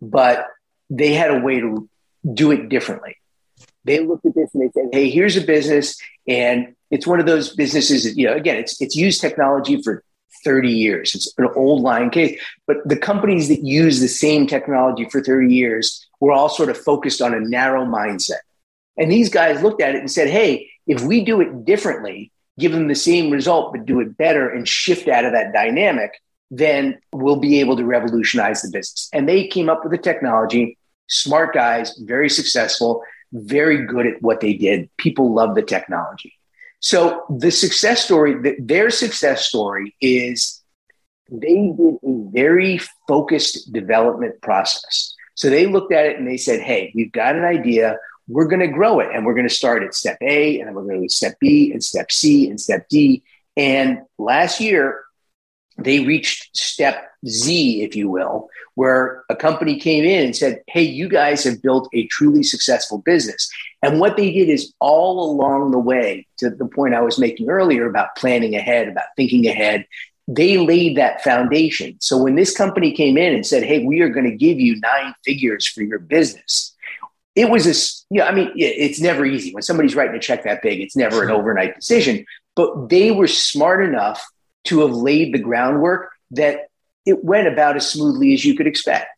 but 0.01 0.47
they 0.88 1.12
had 1.12 1.31
a 1.31 1.40
way 1.40 1.61
to 1.61 1.88
do 2.35 2.51
it 2.51 2.69
differently. 2.69 3.16
They 3.85 4.01
looked 4.01 4.27
at 4.27 4.35
this 4.35 4.51
and 4.55 4.62
they 4.62 4.71
said, 4.73 4.90
"Hey, 4.93 5.11
here's 5.11 5.37
a 5.37 5.40
business, 5.40 5.99
and 6.29 6.75
it's 6.90 7.07
one 7.07 7.21
of 7.21 7.27
those 7.27 7.55
businesses 7.55 8.05
that 8.05 8.16
you 8.16 8.27
know. 8.27 8.35
Again, 8.35 8.57
it's 8.57 8.81
it's 8.81 8.95
used 8.95 9.21
technology 9.21 9.83
for 9.83 10.05
30 10.45 10.71
years. 10.71 11.14
It's 11.14 11.33
an 11.38 11.49
old 11.55 11.83
line 11.83 12.11
case. 12.11 12.40
But 12.66 12.77
the 12.85 12.97
companies 12.97 13.49
that 13.49 13.64
use 13.64 14.01
the 14.01 14.09
same 14.09 14.47
technology 14.47 15.05
for 15.09 15.23
30 15.23 15.55
years 15.55 16.07
were 16.21 16.33
all 16.33 16.49
sort 16.49 16.71
of 16.71 16.79
focused 16.79 17.21
on 17.21 17.35
a 17.35 17.40
narrow 17.40 17.85
mindset. 17.85 18.40
And 18.97 19.11
these 19.11 19.29
guys 19.29 19.62
looked 19.62 19.83
at 19.83 19.95
it 19.95 20.01
and 20.01 20.11
said, 20.11 20.29
hey, 20.29 20.71
if 20.87 21.03
we 21.03 21.25
do 21.25 21.40
it 21.40 21.64
differently, 21.64 22.33
give 22.59 22.73
them 22.73 22.88
the 22.88 22.95
same 22.95 23.31
result, 23.31 23.73
but 23.73 23.87
do 23.87 24.01
it 24.01 24.16
better 24.16 24.49
and 24.49 24.69
shift 24.69 25.09
out 25.09 25.25
of 25.25 25.33
that 25.33 25.53
dynamic, 25.53 26.21
then 26.51 26.99
we'll 27.12 27.37
be 27.37 27.61
able 27.61 27.77
to 27.77 27.85
revolutionize 27.85 28.62
the 28.62 28.69
business. 28.69 29.09
And 29.12 29.29
they 29.29 29.47
came 29.47 29.69
up 29.69 29.83
with 29.83 29.93
the 29.93 29.99
technology, 29.99 30.77
smart 31.09 31.55
guys, 31.55 31.97
very 31.99 32.29
successful, 32.29 33.03
very 33.33 33.87
good 33.87 34.07
at 34.07 34.21
what 34.21 34.40
they 34.40 34.53
did. 34.53 34.90
People 34.97 35.33
love 35.33 35.55
the 35.55 35.62
technology. 35.62 36.35
So 36.81 37.25
the 37.29 37.51
success 37.51 38.05
story, 38.05 38.55
their 38.59 38.90
success 38.90 39.47
story 39.47 39.95
is 40.01 40.62
they 41.31 41.73
did 41.77 41.99
a 42.03 42.31
very 42.33 42.81
focused 43.07 43.73
development 43.73 44.40
process. 44.43 45.14
So 45.35 45.49
they 45.49 45.66
looked 45.66 45.93
at 45.93 46.07
it 46.07 46.19
and 46.19 46.27
they 46.27 46.37
said, 46.37 46.61
hey, 46.61 46.90
we've 46.95 47.12
got 47.12 47.37
an 47.37 47.45
idea. 47.45 47.99
We're 48.29 48.49
going 48.49 48.61
to 48.61 48.69
grow 48.69 49.01
it 49.01 49.09
and 49.14 49.25
we're 49.25 49.35
going 49.35 49.49
to 49.49 49.55
start 49.55 49.83
at 49.83 49.95
step 49.95 50.19
A 50.23 50.59
and 50.59 50.69
then 50.69 50.75
we're 50.75 50.85
going 50.85 51.07
to 51.07 51.14
step 51.14 51.38
B 51.38 51.71
and 51.73 51.83
step 51.83 52.11
C 52.11 52.49
and 52.49 52.61
step 52.61 52.88
D. 52.88 53.23
And 53.57 54.01
last 54.19 54.61
year, 54.61 55.01
they 55.81 56.05
reached 56.05 56.57
step 56.57 57.11
Z, 57.27 57.83
if 57.83 57.95
you 57.95 58.09
will, 58.09 58.49
where 58.75 59.25
a 59.29 59.37
company 59.37 59.79
came 59.79 60.05
in 60.05 60.25
and 60.25 60.37
said, 60.37 60.62
Hey, 60.69 60.83
you 60.83 61.09
guys 61.09 61.45
have 61.45 61.62
built 61.62 61.88
a 61.93 62.07
truly 62.07 62.43
successful 62.43 62.99
business. 62.99 63.51
And 63.83 64.01
what 64.01 64.16
they 64.16 64.33
did 64.33 64.49
is 64.49 64.73
all 64.81 65.31
along 65.31 65.71
the 65.71 65.79
way, 65.79 66.27
to 66.38 66.51
the 66.51 66.66
point 66.66 66.95
I 66.95 67.01
was 67.01 67.19
making 67.19 67.49
earlier 67.51 67.87
about 67.88 68.16
planning 68.16 68.55
ahead, 68.55 68.88
about 68.88 69.07
thinking 69.16 69.47
ahead, 69.47 69.87
they 70.29 70.59
laid 70.59 70.97
that 70.97 71.23
foundation. 71.25 71.97
So 72.01 72.23
when 72.23 72.37
this 72.37 72.57
company 72.57 72.93
came 72.93 73.19
in 73.19 73.35
and 73.35 73.47
said, 73.47 73.62
Hey, 73.62 73.85
we 73.85 74.01
are 74.01 74.09
going 74.09 74.31
to 74.31 74.37
give 74.37 74.61
you 74.61 74.79
nine 74.81 75.14
figures 75.25 75.66
for 75.66 75.83
your 75.83 75.99
business, 75.99 76.75
it 77.35 77.49
was 77.49 77.66
a, 77.66 78.14
yeah, 78.14 78.27
I 78.27 78.35
mean, 78.35 78.53
it's 78.57 79.01
never 79.01 79.25
easy. 79.25 79.53
When 79.53 79.62
somebody's 79.62 79.95
writing 79.95 80.16
a 80.16 80.21
check 80.21 80.45
that 80.45 80.62
big, 80.62 80.81
it's 80.81 80.97
never 80.97 81.23
an 81.23 81.31
overnight 81.31 81.77
decision. 81.77 82.27
But 82.57 82.88
they 82.88 83.12
were 83.12 83.29
smart 83.29 83.85
enough 83.85 84.27
to 84.64 84.81
have 84.81 84.92
laid 84.92 85.35
the 85.35 85.38
groundwork 85.38 86.11
that 86.33 86.68
it 87.07 87.25
went 87.25 87.49
about 87.49 87.77
as 87.77 87.90
smoothly 87.90 88.35
as 88.35 88.44
you 88.44 88.57
could 88.57 88.66
expect. 88.66 89.09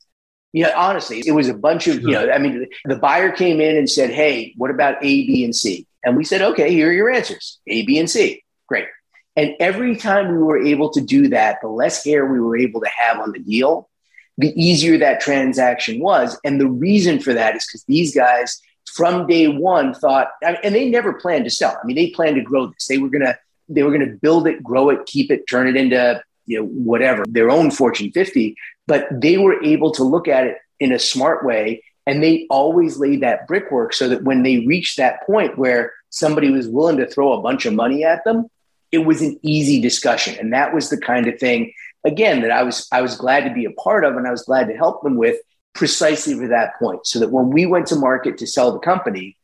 You 0.53 0.65
know, 0.65 0.73
honestly, 0.77 1.23
it 1.25 1.33
was 1.33 1.49
a 1.49 1.55
bunch 1.55 1.87
of, 1.89 2.03
you 2.03 2.11
know, 2.11 2.31
I 2.31 2.39
mean, 2.39 2.67
the 2.85 2.97
buyer 2.97 3.33
came 3.33 3.61
in 3.61 3.77
and 3.77 3.89
said, 3.89 4.11
Hey, 4.11 4.53
what 4.57 4.71
about 4.71 4.97
A, 5.03 5.27
B, 5.27 5.45
and 5.45 5.57
C? 5.57 5.87
And 6.05 6.17
we 6.17 6.25
said, 6.25 6.43
Okay, 6.43 6.71
here 6.71 6.91
are 6.91 6.93
your 6.93 7.11
answers 7.11 7.59
A, 7.67 7.83
B, 7.87 7.99
and 7.99 8.11
C. 8.11 8.45
Great. 8.67 8.87
And 9.35 9.55
every 9.61 9.97
time 9.97 10.31
we 10.31 10.43
were 10.43 10.63
able 10.63 10.91
to 10.91 11.01
do 11.01 11.29
that, 11.29 11.59
the 11.63 11.69
less 11.69 12.05
hair 12.05 12.27
we 12.27 12.39
were 12.39 12.57
able 12.57 12.83
to 12.83 12.89
have 12.89 13.19
on 13.19 13.33
the 13.33 13.39
deal, 13.39 13.89
the 14.37 14.53
easier 14.63 14.99
that 14.99 15.21
transaction 15.21 16.01
was. 16.01 16.39
And 16.45 16.61
the 16.61 16.69
reason 16.69 17.19
for 17.19 17.33
that 17.33 17.57
is 17.57 17.67
because 17.67 17.85
these 17.85 18.15
guys 18.15 18.61
from 18.95 19.27
day 19.27 19.49
one 19.49 19.95
thought, 19.95 20.29
and 20.43 20.75
they 20.75 20.89
never 20.89 21.15
planned 21.15 21.45
to 21.45 21.51
sell. 21.51 21.79
I 21.83 21.87
mean, 21.87 21.97
they 21.97 22.11
planned 22.11 22.37
to 22.37 22.43
grow 22.43 22.67
this. 22.67 22.87
They 22.87 22.99
were 22.99 23.09
going 23.09 23.25
to, 23.25 23.39
they 23.75 23.83
were 23.83 23.91
going 23.91 24.09
to 24.09 24.17
build 24.17 24.47
it, 24.47 24.63
grow 24.63 24.91
it, 24.91 25.07
keep 25.07 25.31
it, 25.31 25.47
turn 25.49 25.69
it 25.69 25.77
into, 25.77 26.23
you 26.47 26.59
know, 26.59 26.67
whatever, 26.67 27.25
their 27.29 27.51
own 27.51 27.71
Fortune 27.71 28.11
50. 28.13 28.57
But 28.87 29.07
they 29.11 29.39
were 29.39 29.63
able 29.63 29.93
to 29.93 30.05
look 30.05 30.29
at 30.29 30.47
it 30.47 30.59
in 30.81 30.93
a 30.93 30.99
smart 30.99 31.45
way. 31.45 31.83
And 32.07 32.23
they 32.23 32.47
always 32.51 32.99
laid 32.99 33.21
that 33.21 33.47
brickwork 33.47 33.95
so 33.95 34.09
that 34.09 34.25
when 34.25 34.43
they 34.43 34.67
reached 34.67 34.97
that 34.97 35.25
point 35.25 35.57
where 35.57 35.93
somebody 36.11 36.51
was 36.51 36.69
willing 36.69 36.97
to 36.97 37.07
throw 37.07 37.33
a 37.33 37.43
bunch 37.43 37.65
of 37.65 37.75
money 37.75 38.05
at 38.05 38.25
them, 38.25 38.47
it 38.91 38.99
was 38.99 39.23
an 39.23 39.39
easy 39.43 39.81
discussion. 39.81 40.37
And 40.39 40.53
that 40.53 40.75
was 40.75 40.91
the 40.91 40.99
kind 40.99 41.27
of 41.29 41.39
thing, 41.39 41.73
again, 42.05 42.43
that 42.43 42.51
I 42.51 42.63
was 42.65 42.89
I 42.93 43.01
was 43.03 43.17
glad 43.17 43.45
to 43.45 43.55
be 43.55 43.65
a 43.65 43.71
part 43.71 44.05
of 44.05 44.17
and 44.17 44.27
I 44.27 44.31
was 44.31 44.43
glad 44.43 44.69
to 44.69 44.77
help 44.77 45.03
them 45.03 45.17
with 45.17 45.37
precisely 45.75 46.35
for 46.35 46.49
that 46.49 46.79
point. 46.79 47.07
So 47.07 47.21
that 47.21 47.31
when 47.31 47.51
we 47.51 47.67
went 47.67 47.87
to 47.89 47.97
market 47.97 48.39
to 48.39 48.47
sell 48.47 48.73
the 48.73 48.81
company, 48.81 49.37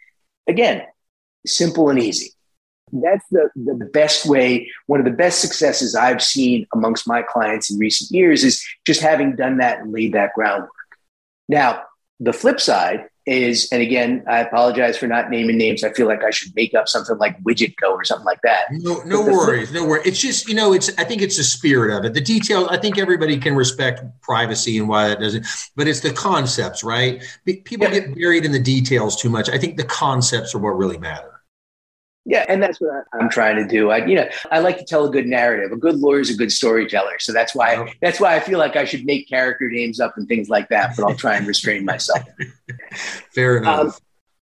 again, 0.47 0.83
simple 1.47 1.89
and 1.89 1.99
easy. 1.99 2.33
That's 2.93 3.25
the, 3.31 3.51
the 3.55 3.89
best 3.93 4.27
way, 4.27 4.71
one 4.87 5.01
of 5.01 5.05
the 5.05 5.13
best 5.13 5.41
successes 5.41 5.95
I've 5.95 6.23
seen 6.23 6.67
amongst 6.73 7.07
my 7.07 7.23
clients 7.23 7.71
in 7.71 7.79
recent 7.79 8.11
years 8.11 8.45
is 8.45 8.65
just 8.87 9.01
having 9.01 9.37
done 9.37 9.59
that 9.59 9.81
and 9.81 9.93
laid 9.93 10.15
that 10.15 10.35
groundwork. 10.35 10.71
Now, 11.49 11.83
the 12.21 12.33
flip 12.33 12.61
side 12.61 13.09
is, 13.29 13.69
and 13.71 13.83
again, 13.83 14.25
I 14.27 14.41
apologize 14.41 14.97
for 14.97 15.07
not 15.07 15.31
naming 15.31 15.59
names. 15.59 15.85
I 15.85 15.93
feel 15.93 16.07
like 16.07 16.25
I 16.25 16.31
should 16.31 16.55
make 16.57 16.75
up 16.75 16.89
something 16.89 17.17
like 17.19 17.41
Widgetco 17.43 17.91
or 17.91 18.03
something 18.03 18.25
like 18.25 18.41
that. 18.43 18.67
No, 18.71 19.03
no 19.05 19.23
worries, 19.23 19.73
no 19.73 19.87
worries. 19.87 20.07
It's 20.07 20.21
just 20.21 20.49
you 20.49 20.55
know, 20.55 20.73
it's 20.73 20.91
I 20.99 21.05
think 21.05 21.23
it's 21.23 21.37
the 21.37 21.45
spirit 21.45 21.97
of 21.97 22.05
it. 22.05 22.15
The 22.15 22.21
details. 22.21 22.69
I 22.71 22.79
think 22.79 22.99
everybody 22.99 23.37
can 23.37 23.55
respect 23.55 24.03
privacy 24.23 24.79
and 24.79 24.89
why 24.89 25.09
that 25.09 25.21
doesn't, 25.21 25.47
but 25.77 25.87
it's 25.87 26.01
the 26.01 26.13
concepts, 26.13 26.83
right? 26.83 27.23
People 27.45 27.89
yeah. 27.89 28.01
get 28.01 28.15
buried 28.15 28.45
in 28.45 28.53
the 28.53 28.59
details 28.59 29.21
too 29.21 29.29
much. 29.29 29.49
I 29.49 29.59
think 29.59 29.77
the 29.77 29.85
concepts 29.85 30.55
are 30.55 30.59
what 30.59 30.71
really 30.71 30.99
matter. 30.99 31.38
Yeah, 32.25 32.45
and 32.47 32.63
that's 32.63 32.79
what 32.81 33.05
I'm 33.15 33.31
trying 33.31 33.57
to 33.57 33.67
do. 33.67 33.91
I, 33.91 34.05
you 34.05 34.15
know, 34.15 34.29
I 34.51 34.59
like 34.59 34.77
to 34.79 34.85
tell 34.85 35.07
a 35.07 35.11
good 35.11 35.27
narrative. 35.27 35.73
A 35.73 35.77
good 35.77 35.97
lawyer 35.97 36.21
is 36.21 36.29
a 36.29 36.37
good 36.37 36.53
storyteller, 36.53 37.19
so 37.19 37.33
that's 37.33 37.55
why 37.55 37.77
oh. 37.77 37.87
that's 38.03 38.21
why 38.21 38.37
I 38.37 38.41
feel 38.41 38.59
like 38.59 38.77
I 38.77 38.85
should 38.85 39.07
make 39.07 39.29
character 39.29 39.71
names 39.71 39.99
up 39.99 40.17
and 40.17 40.29
things 40.29 40.51
like 40.51 40.69
that. 40.69 40.95
But 40.97 41.05
I'll 41.05 41.17
try 41.17 41.37
and 41.37 41.47
restrain 41.47 41.87
myself. 41.87 42.21
Fair 43.35 43.59
enough. 43.59 43.81
Um, 43.81 43.93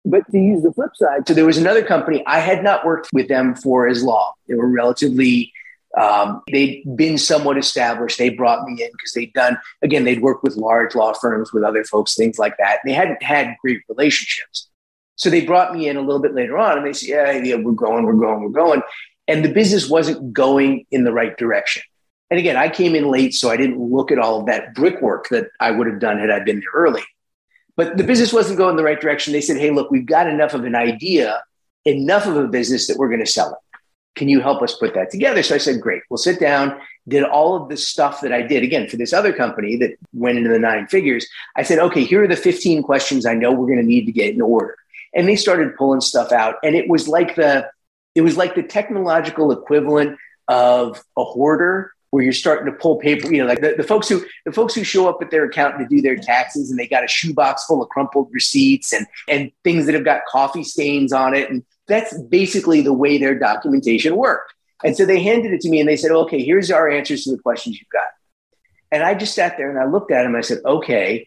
but 0.05 0.31
to 0.31 0.37
use 0.37 0.63
the 0.63 0.71
flip 0.71 0.91
side, 0.95 1.27
so 1.27 1.33
there 1.33 1.45
was 1.45 1.57
another 1.57 1.83
company 1.83 2.23
I 2.25 2.39
had 2.39 2.63
not 2.63 2.85
worked 2.85 3.09
with 3.11 3.27
them 3.27 3.55
for 3.55 3.87
as 3.87 4.03
long. 4.03 4.33
They 4.47 4.55
were 4.55 4.69
relatively 4.69 5.51
um, 5.97 6.41
they'd 6.51 6.83
been 6.95 7.17
somewhat 7.17 7.57
established. 7.57 8.17
They 8.17 8.29
brought 8.29 8.65
me 8.67 8.83
in 8.83 8.89
because 8.91 9.13
they'd 9.13 9.33
done, 9.33 9.57
again, 9.81 10.03
they'd 10.03 10.21
worked 10.21 10.43
with 10.43 10.55
large 10.55 10.93
law 10.95 11.13
firms, 11.13 11.53
with 11.53 11.63
other 11.63 11.83
folks, 11.83 12.15
things 12.15 12.37
like 12.37 12.57
that. 12.57 12.79
They 12.85 12.93
hadn't 12.93 13.23
had 13.23 13.55
great 13.61 13.81
relationships. 13.87 14.69
So 15.15 15.29
they 15.29 15.45
brought 15.45 15.73
me 15.73 15.87
in 15.87 15.97
a 15.97 16.01
little 16.01 16.21
bit 16.21 16.33
later 16.33 16.57
on 16.57 16.77
and 16.77 16.85
they 16.85 16.93
said, 16.93 17.09
yeah, 17.09 17.31
yeah, 17.31 17.55
we're 17.55 17.71
going, 17.71 18.05
we're 18.05 18.13
going, 18.13 18.41
we're 18.41 18.49
going. 18.49 18.81
And 19.27 19.43
the 19.43 19.51
business 19.51 19.89
wasn't 19.89 20.33
going 20.33 20.85
in 20.91 21.03
the 21.03 21.13
right 21.13 21.35
direction. 21.37 21.83
And 22.29 22.39
again, 22.39 22.57
I 22.57 22.69
came 22.69 22.95
in 22.95 23.09
late, 23.09 23.33
so 23.33 23.49
I 23.49 23.57
didn't 23.57 23.79
look 23.79 24.11
at 24.11 24.19
all 24.19 24.39
of 24.39 24.45
that 24.47 24.73
brickwork 24.73 25.29
that 25.29 25.47
I 25.59 25.71
would 25.71 25.87
have 25.87 25.99
done 25.99 26.19
had 26.19 26.31
I 26.31 26.39
been 26.39 26.59
there 26.59 26.71
early. 26.73 27.03
But 27.77 27.97
the 27.97 28.03
business 28.03 28.33
wasn't 28.33 28.57
going 28.57 28.71
in 28.71 28.77
the 28.77 28.83
right 28.83 28.99
direction. 28.99 29.33
They 29.33 29.41
said, 29.41 29.57
hey, 29.57 29.69
look, 29.71 29.91
we've 29.91 30.05
got 30.05 30.27
enough 30.27 30.53
of 30.53 30.65
an 30.65 30.75
idea, 30.75 31.43
enough 31.85 32.25
of 32.25 32.35
a 32.35 32.47
business 32.47 32.87
that 32.87 32.97
we're 32.97 33.09
going 33.09 33.23
to 33.23 33.25
sell 33.25 33.51
it. 33.51 33.79
Can 34.15 34.29
you 34.29 34.39
help 34.39 34.61
us 34.61 34.75
put 34.75 34.93
that 34.93 35.11
together? 35.11 35.43
So 35.43 35.55
I 35.55 35.57
said, 35.57 35.81
great. 35.81 36.01
We'll 36.09 36.17
sit 36.17 36.39
down, 36.39 36.79
did 37.07 37.23
all 37.23 37.61
of 37.61 37.67
the 37.67 37.75
stuff 37.75 38.21
that 38.21 38.31
I 38.31 38.41
did 38.41 38.63
again 38.63 38.87
for 38.87 38.95
this 38.95 39.11
other 39.11 39.33
company 39.33 39.75
that 39.77 39.97
went 40.13 40.37
into 40.37 40.49
the 40.49 40.59
nine 40.59 40.87
figures. 40.87 41.27
I 41.57 41.63
said, 41.63 41.79
okay, 41.79 42.05
here 42.05 42.23
are 42.23 42.27
the 42.27 42.37
15 42.37 42.81
questions 42.81 43.25
I 43.25 43.33
know 43.33 43.51
we're 43.51 43.67
going 43.67 43.79
to 43.79 43.83
need 43.83 44.05
to 44.05 44.13
get 44.13 44.33
in 44.33 44.41
order 44.41 44.77
and 45.15 45.27
they 45.27 45.35
started 45.35 45.75
pulling 45.75 46.01
stuff 46.01 46.31
out. 46.31 46.55
And 46.63 46.75
it 46.75 46.89
was 46.89 47.07
like 47.07 47.35
the 47.35 47.69
it 48.13 48.21
was 48.21 48.37
like 48.37 48.55
the 48.55 48.63
technological 48.63 49.51
equivalent 49.51 50.17
of 50.47 51.03
a 51.17 51.23
hoarder 51.23 51.91
where 52.11 52.23
you're 52.23 52.31
starting 52.31 52.65
to 52.65 52.71
pull 52.71 52.97
paper 52.97 53.29
you 53.33 53.41
know 53.41 53.47
like 53.47 53.59
the, 53.59 53.73
the 53.75 53.83
folks 53.83 54.07
who 54.07 54.23
the 54.45 54.51
folks 54.51 54.73
who 54.73 54.83
show 54.83 55.09
up 55.09 55.17
at 55.21 55.31
their 55.31 55.45
accountant 55.45 55.89
to 55.89 55.95
do 55.95 56.01
their 56.01 56.15
taxes 56.15 56.69
and 56.69 56.79
they 56.79 56.87
got 56.87 57.03
a 57.03 57.07
shoebox 57.07 57.65
full 57.65 57.81
of 57.81 57.89
crumpled 57.89 58.29
receipts 58.31 58.93
and 58.93 59.05
and 59.27 59.51
things 59.63 59.85
that 59.85 59.95
have 59.95 60.05
got 60.05 60.21
coffee 60.29 60.63
stains 60.63 61.11
on 61.11 61.33
it. 61.33 61.49
And 61.49 61.63
that's 61.87 62.17
basically 62.23 62.81
the 62.81 62.93
way 62.93 63.17
their 63.17 63.37
documentation 63.37 64.15
worked. 64.15 64.53
And 64.83 64.95
so 64.95 65.05
they 65.05 65.21
handed 65.21 65.51
it 65.51 65.61
to 65.61 65.69
me 65.69 65.79
and 65.79 65.89
they 65.89 65.97
said 65.97 66.11
okay 66.11 66.43
here's 66.43 66.71
our 66.71 66.89
answers 66.89 67.23
to 67.23 67.31
the 67.31 67.41
questions 67.41 67.79
you've 67.79 67.89
got. 67.89 68.07
And 68.91 69.03
i 69.03 69.13
just 69.13 69.35
sat 69.35 69.57
there 69.57 69.69
and 69.69 69.79
i 69.79 69.85
looked 69.85 70.11
at 70.11 70.25
and 70.25 70.37
i 70.37 70.41
said 70.41 70.59
okay 70.63 71.25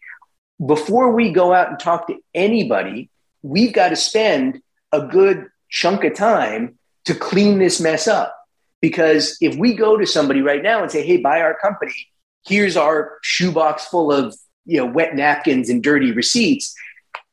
before 0.65 1.11
we 1.11 1.31
go 1.31 1.53
out 1.53 1.69
and 1.69 1.79
talk 1.79 2.07
to 2.07 2.15
anybody 2.33 3.09
we've 3.41 3.73
got 3.73 3.89
to 3.89 3.95
spend 3.95 4.61
a 4.91 5.05
good 5.05 5.47
chunk 5.69 6.03
of 6.03 6.15
time 6.15 6.77
to 7.05 7.15
clean 7.15 7.59
this 7.59 7.79
mess 7.79 8.07
up. 8.07 8.35
Because 8.81 9.37
if 9.41 9.55
we 9.57 9.73
go 9.73 9.97
to 9.97 10.05
somebody 10.05 10.41
right 10.41 10.63
now 10.63 10.81
and 10.81 10.91
say, 10.91 11.05
hey, 11.05 11.17
buy 11.17 11.41
our 11.41 11.55
company, 11.55 11.95
here's 12.47 12.77
our 12.77 13.17
shoebox 13.21 13.85
full 13.85 14.11
of 14.11 14.35
you 14.65 14.77
know 14.77 14.85
wet 14.85 15.15
napkins 15.15 15.69
and 15.69 15.83
dirty 15.83 16.11
receipts, 16.11 16.73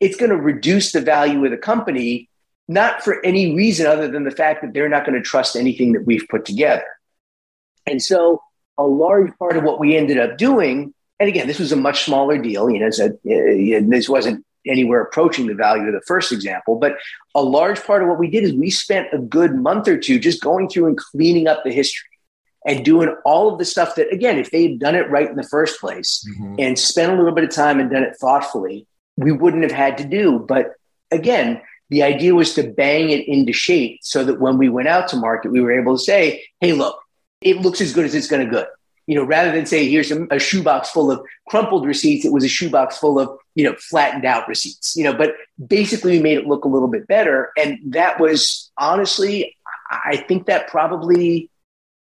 it's 0.01 0.17
going 0.17 0.31
to 0.31 0.37
reduce 0.37 0.93
the 0.93 1.01
value 1.01 1.45
of 1.45 1.51
the 1.51 1.57
company, 1.57 2.29
not 2.69 3.03
for 3.03 3.25
any 3.25 3.55
reason 3.55 3.87
other 3.87 4.09
than 4.09 4.25
the 4.25 4.31
fact 4.31 4.63
that 4.63 4.73
they're 4.73 4.89
not 4.89 5.05
going 5.05 5.15
to 5.15 5.23
trust 5.23 5.57
anything 5.57 5.93
that 5.93 6.05
we've 6.05 6.27
put 6.29 6.45
together. 6.45 6.87
And 7.87 8.03
so 8.03 8.43
a 8.79 8.85
large 8.85 9.37
part 9.39 9.57
of 9.57 9.63
what 9.63 9.79
we 9.79 9.97
ended 9.97 10.19
up 10.19 10.37
doing, 10.37 10.93
and 11.21 11.29
again, 11.29 11.47
this 11.47 11.59
was 11.59 11.73
a 11.73 11.77
much 11.77 12.05
smaller 12.05 12.39
deal, 12.39 12.69
you 12.69 12.81
know, 12.81 12.91
so, 12.91 13.07
uh, 13.07 13.11
this 13.25 14.09
wasn't 14.09 14.45
anywhere 14.69 15.01
approaching 15.01 15.47
the 15.47 15.55
value 15.55 15.87
of 15.87 15.95
the 15.95 16.01
first 16.07 16.33
example. 16.33 16.77
But 16.77 16.97
a 17.35 17.43
large 17.43 17.83
part 17.83 18.03
of 18.03 18.09
what 18.09 18.19
we 18.19 18.31
did 18.31 18.45
is 18.45 18.55
we 18.55 18.71
spent 18.71 19.09
a 19.13 19.19
good 19.19 19.55
month 19.55 19.89
or 19.89 19.99
two 19.99 20.19
just 20.19 20.43
going 20.43 20.69
through 20.69 20.87
and 20.87 20.97
cleaning 20.97 21.49
up 21.49 21.65
the 21.65 21.73
history 21.73 22.09
and 22.67 22.85
doing 22.85 23.15
all 23.25 23.53
of 23.53 23.59
the 23.59 23.65
stuff 23.65 23.95
that, 23.95 24.13
again, 24.13 24.39
if 24.39 24.51
they 24.51 24.63
had 24.69 24.79
done 24.79 24.95
it 24.95 25.09
right 25.11 25.31
in 25.31 25.37
the 25.37 25.43
first 25.45 25.81
place 25.81 26.27
mm-hmm. 26.29 26.57
and 26.59 26.79
spent 26.79 27.13
a 27.13 27.17
little 27.17 27.35
bit 27.35 27.45
of 27.45 27.51
time 27.51 27.79
and 27.79 27.91
done 27.91 28.03
it 28.03 28.17
thoughtfully, 28.21 28.87
we 29.17 29.33
wouldn't 29.33 29.63
have 29.63 29.73
had 29.73 29.99
to 29.99 30.05
do. 30.05 30.39
But 30.39 30.73
again, 31.11 31.61
the 31.91 32.03
idea 32.03 32.35
was 32.35 32.55
to 32.55 32.65
bang 32.65 33.11
it 33.11 33.29
into 33.29 33.53
shape 33.53 34.01
so 34.03 34.25
that 34.25 34.41
when 34.41 34.59
we 34.59 34.69
went 34.69 34.89
out 34.89 35.09
to 35.09 35.17
market, 35.17 35.53
we 35.53 35.61
were 35.61 35.79
able 35.79 35.97
to 35.97 36.03
say, 36.03 36.45
hey, 36.61 36.73
look, 36.73 36.99
it 37.41 37.59
looks 37.59 37.81
as 37.81 37.93
good 37.93 38.05
as 38.05 38.15
it's 38.15 38.27
going 38.27 38.45
to 38.45 38.51
good 38.51 38.67
you 39.07 39.15
know, 39.15 39.25
rather 39.25 39.53
than 39.53 39.67
say, 39.67 39.89
here's 39.89 40.11
a, 40.11 40.39
shoebox 40.39 40.91
full 40.91 41.11
of 41.11 41.25
crumpled 41.49 41.87
receipts, 41.87 42.25
it 42.25 42.33
was 42.33 42.45
a 42.45 42.49
shoebox 42.49 42.99
full 42.99 43.19
of, 43.19 43.31
you 43.55 43.65
know, 43.65 43.75
flattened 43.77 44.25
out 44.25 44.49
receipts, 44.49 44.97
you 44.97 45.05
know, 45.05 45.15
but 45.15 45.35
basically 45.65 46.13
we 46.13 46.23
made 46.23 46.39
it 46.39 46.47
look 46.47 46.65
a 46.65 46.69
little 46.69 46.89
bit 46.89 47.07
better. 47.07 47.51
And 47.57 47.79
that 47.93 48.19
was 48.19 48.71
honestly, 48.77 49.57
I 49.91 50.17
think 50.17 50.47
that 50.47 50.69
probably, 50.69 51.51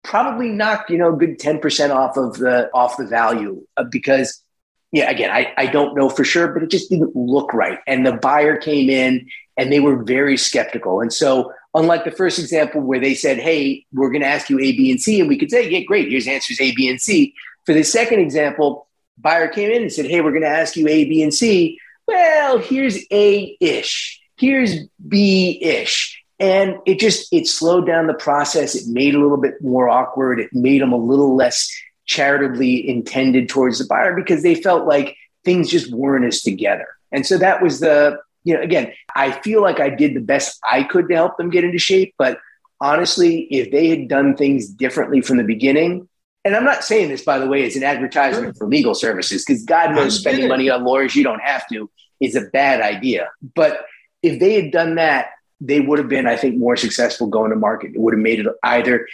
probably 0.04 0.50
knocked, 0.50 0.90
you 0.92 0.98
know, 0.98 1.14
a 1.14 1.18
good 1.18 1.40
10% 1.40 1.90
off 1.90 2.18
of 2.18 2.38
the, 2.38 2.70
off 2.74 2.98
the 2.98 3.06
value 3.06 3.66
uh, 3.78 3.84
because 3.84 4.44
yeah, 4.92 5.10
again, 5.10 5.32
I, 5.32 5.54
I 5.58 5.68
don't 5.68 5.96
know 5.96 6.10
for 6.10 6.24
sure, 6.24 6.50
but 6.50 6.64
it 6.64 6.70
just 6.70 6.90
didn't 6.90 7.16
look 7.16 7.54
right. 7.54 7.80
And 7.88 8.06
the 8.06 8.12
buyer 8.12 8.58
came 8.58 8.90
in 8.90 9.30
and 9.58 9.72
they 9.72 9.80
were 9.80 10.04
very 10.04 10.38
skeptical. 10.38 11.00
And 11.00 11.14
so 11.14 11.54
Unlike 11.74 12.04
the 12.04 12.12
first 12.12 12.38
example 12.38 12.82
where 12.82 13.00
they 13.00 13.14
said, 13.14 13.40
hey, 13.40 13.86
we're 13.94 14.10
going 14.10 14.22
to 14.22 14.28
ask 14.28 14.50
you 14.50 14.60
A, 14.60 14.72
B, 14.74 14.92
and 14.92 15.02
C. 15.02 15.20
And 15.20 15.30
we 15.30 15.38
could 15.38 15.50
say, 15.50 15.70
yeah, 15.70 15.80
great, 15.82 16.10
here's 16.10 16.28
answers 16.28 16.60
A, 16.60 16.74
B, 16.74 16.90
and 16.90 17.02
C. 17.02 17.34
For 17.66 17.74
the 17.74 17.84
second 17.84 18.20
example, 18.20 18.88
buyer 19.18 19.48
came 19.48 19.72
in 19.72 19.84
and 19.84 19.92
said, 19.92 20.06
hey, 20.08 20.22
we're 20.22 20.32
going 20.32 20.42
to 20.42 20.50
ask 20.50 20.76
you 20.76 20.88
A, 20.88 21.06
B, 21.06 21.24
and 21.24 21.34
C. 21.34 21.80
Well, 22.08 22.58
here's 22.58 22.98
A 23.12 23.56
ish, 23.62 24.20
here's 24.36 24.76
B 25.08 25.60
ish. 25.62 26.22
And 26.40 26.78
it 26.86 27.00
just, 27.00 27.32
it 27.32 27.48
slowed 27.48 27.86
down 27.86 28.08
the 28.08 28.16
process. 28.16 28.74
It 28.74 28.88
made 28.88 29.14
it 29.14 29.18
a 29.18 29.22
little 29.22 29.38
bit 29.38 29.62
more 29.62 29.88
awkward. 29.88 30.40
It 30.40 30.50
made 30.52 30.82
them 30.82 30.92
a 30.92 30.98
little 30.98 31.36
less 31.36 31.72
charitably 32.06 32.90
intended 32.90 33.48
towards 33.48 33.78
the 33.78 33.86
buyer 33.86 34.16
because 34.16 34.42
they 34.42 34.56
felt 34.56 34.88
like 34.88 35.16
things 35.46 35.70
just 35.70 35.94
weren't 35.94 36.26
as 36.26 36.42
together. 36.42 36.88
And 37.12 37.28
so 37.28 37.38
that 37.38 37.62
was 37.62 37.80
the, 37.80 38.20
you 38.44 38.56
know, 38.56 38.62
again, 38.62 38.94
I 39.16 39.32
feel 39.32 39.62
like 39.62 39.80
I 39.80 39.90
did 39.90 40.16
the 40.16 40.22
best 40.22 40.60
I 40.70 40.84
could 40.84 41.10
to 41.10 41.16
help 41.16 41.38
them 41.38 41.50
get 41.50 41.64
into 41.64 41.80
shape. 41.80 42.16
But 42.18 42.40
honestly, 42.80 43.42
if 43.52 43.72
they 43.72 43.88
had 43.88 44.08
done 44.08 44.36
things 44.36 44.68
differently 44.68 45.22
from 45.22 45.38
the 45.38 45.44
beginning, 45.44 46.08
and 46.44 46.56
I'm 46.56 46.64
not 46.64 46.84
saying 46.84 47.10
this, 47.10 47.24
by 47.24 47.38
the 47.38 47.48
way, 47.48 47.66
as 47.66 47.76
an 47.76 47.84
advertisement 47.84 48.58
for 48.58 48.68
legal 48.68 48.96
services, 48.96 49.46
because 49.46 49.64
God 49.64 49.94
knows 49.94 50.20
spending 50.20 50.48
money 50.48 50.70
on 50.70 50.84
lawyers 50.84 51.16
you 51.16 51.24
don't 51.24 51.42
have 51.42 51.68
to 51.70 51.90
is 52.20 52.36
a 52.36 52.42
bad 52.42 52.82
idea. 52.82 53.30
But 53.56 53.86
if 54.24 54.40
they 54.40 54.60
had 54.60 54.72
done 54.72 54.96
that, 54.96 55.28
they 55.60 55.80
would 55.80 56.00
have 56.00 56.10
been, 56.10 56.26
I 56.26 56.38
think, 56.38 56.58
more 56.58 56.76
successful 56.76 57.28
going 57.28 57.52
to 57.52 57.56
market. 57.56 57.92
It 57.94 58.00
would 58.02 58.16
have 58.16 58.22
made 58.22 58.40
it 58.40 58.48
either 58.64 59.08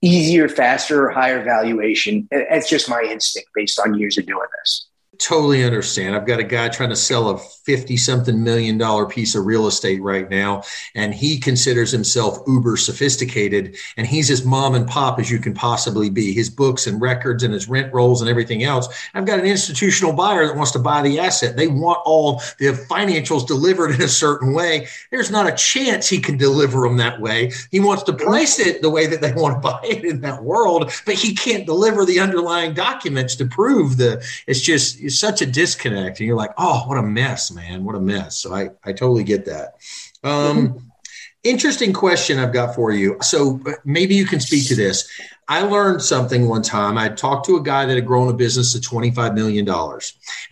easier, 0.00 0.48
faster, 0.48 1.06
or 1.06 1.10
higher 1.10 1.44
valuation. 1.44 2.26
That's 2.30 2.70
just 2.70 2.88
my 2.88 3.02
instinct 3.02 3.50
based 3.54 3.78
on 3.78 3.98
years 3.98 4.16
of 4.16 4.24
doing 4.24 4.46
this 4.62 4.89
totally 5.20 5.62
understand. 5.62 6.16
I've 6.16 6.26
got 6.26 6.40
a 6.40 6.44
guy 6.44 6.68
trying 6.68 6.88
to 6.88 6.96
sell 6.96 7.28
a 7.28 7.38
50 7.38 7.96
something 7.98 8.42
million 8.42 8.78
dollar 8.78 9.06
piece 9.06 9.34
of 9.34 9.44
real 9.44 9.66
estate 9.66 10.02
right 10.02 10.28
now, 10.28 10.62
and 10.94 11.14
he 11.14 11.38
considers 11.38 11.90
himself 11.90 12.38
uber 12.46 12.76
sophisticated, 12.76 13.76
and 13.96 14.06
he's 14.06 14.30
as 14.30 14.44
mom 14.44 14.74
and 14.74 14.88
pop 14.88 15.18
as 15.18 15.30
you 15.30 15.38
can 15.38 15.52
possibly 15.52 16.08
be. 16.08 16.32
His 16.32 16.48
books 16.48 16.86
and 16.86 17.00
records 17.00 17.42
and 17.42 17.52
his 17.52 17.68
rent 17.68 17.92
rolls 17.92 18.22
and 18.22 18.30
everything 18.30 18.64
else. 18.64 18.88
I've 19.14 19.26
got 19.26 19.38
an 19.38 19.44
institutional 19.44 20.14
buyer 20.14 20.46
that 20.46 20.56
wants 20.56 20.72
to 20.72 20.78
buy 20.78 21.02
the 21.02 21.20
asset. 21.20 21.56
They 21.56 21.68
want 21.68 22.00
all 22.04 22.40
the 22.58 22.72
financials 22.90 23.46
delivered 23.46 23.90
in 23.90 24.02
a 24.02 24.08
certain 24.08 24.54
way. 24.54 24.88
There's 25.10 25.30
not 25.30 25.46
a 25.46 25.54
chance 25.54 26.08
he 26.08 26.18
can 26.18 26.38
deliver 26.38 26.80
them 26.80 26.96
that 26.96 27.20
way. 27.20 27.52
He 27.70 27.80
wants 27.80 28.04
to 28.04 28.14
price 28.14 28.58
it 28.58 28.80
the 28.80 28.90
way 28.90 29.06
that 29.06 29.20
they 29.20 29.32
want 29.32 29.56
to 29.56 29.60
buy 29.68 29.80
it 29.84 30.04
in 30.04 30.22
that 30.22 30.42
world, 30.42 30.90
but 31.04 31.14
he 31.14 31.34
can't 31.34 31.66
deliver 31.66 32.06
the 32.06 32.20
underlying 32.20 32.72
documents 32.72 33.36
to 33.36 33.44
prove 33.44 33.98
the 33.98 34.24
it's 34.46 34.60
just 34.60 35.09
such 35.18 35.42
a 35.42 35.46
disconnect 35.46 36.20
and 36.20 36.26
you're 36.26 36.36
like 36.36 36.52
oh 36.58 36.84
what 36.86 36.98
a 36.98 37.02
mess 37.02 37.50
man 37.50 37.84
what 37.84 37.94
a 37.94 38.00
mess. 38.00 38.36
So 38.38 38.54
i 38.54 38.70
i 38.84 38.92
totally 38.92 39.24
get 39.24 39.46
that. 39.46 39.74
Um 40.22 40.90
interesting 41.42 41.92
question 41.92 42.38
i've 42.38 42.52
got 42.52 42.74
for 42.74 42.90
you. 42.92 43.16
So 43.22 43.60
maybe 43.84 44.14
you 44.14 44.26
can 44.26 44.40
speak 44.40 44.68
to 44.68 44.74
this 44.74 45.08
I 45.50 45.62
learned 45.62 46.00
something 46.00 46.46
one 46.46 46.62
time. 46.62 46.96
I 46.96 47.08
talked 47.08 47.44
to 47.46 47.56
a 47.56 47.62
guy 47.62 47.84
that 47.84 47.96
had 47.96 48.06
grown 48.06 48.28
a 48.28 48.32
business 48.32 48.72
to 48.72 48.78
$25 48.78 49.34
million, 49.34 49.68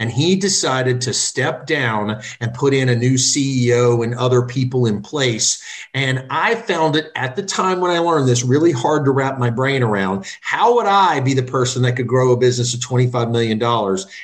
and 0.01 0.11
he 0.11 0.35
decided 0.35 1.01
to 1.03 1.15
step 1.15 1.67
down 1.67 2.21
and 2.41 2.53
put 2.53 2.75
in 2.75 2.89
a 2.89 2.97
new 2.97 3.15
CEO 3.15 4.03
and 4.03 4.13
other 4.17 4.43
people 4.43 4.87
in 4.87 5.01
place. 5.01 5.63
And 5.95 6.27
I 6.31 6.57
found 6.57 6.97
it 6.97 7.13
at 7.15 7.37
the 7.37 7.45
time 7.45 7.81
when 7.81 7.93
I 7.93 8.01
learned 8.01 8.27
this 8.27 8.43
really 8.43 8.73
hard 8.73 9.05
to 9.05 9.13
wrap 9.13 9.39
my 9.39 9.51
brain 9.51 9.85
around. 9.85 10.27
How 10.41 10.75
would 10.75 10.87
I 10.87 11.21
be 11.21 11.33
the 11.33 11.45
person 11.45 11.83
that 11.83 11.95
could 11.95 12.09
grow 12.09 12.33
a 12.33 12.37
business 12.37 12.73
to 12.73 12.79
$25 12.79 13.31
million 13.31 13.63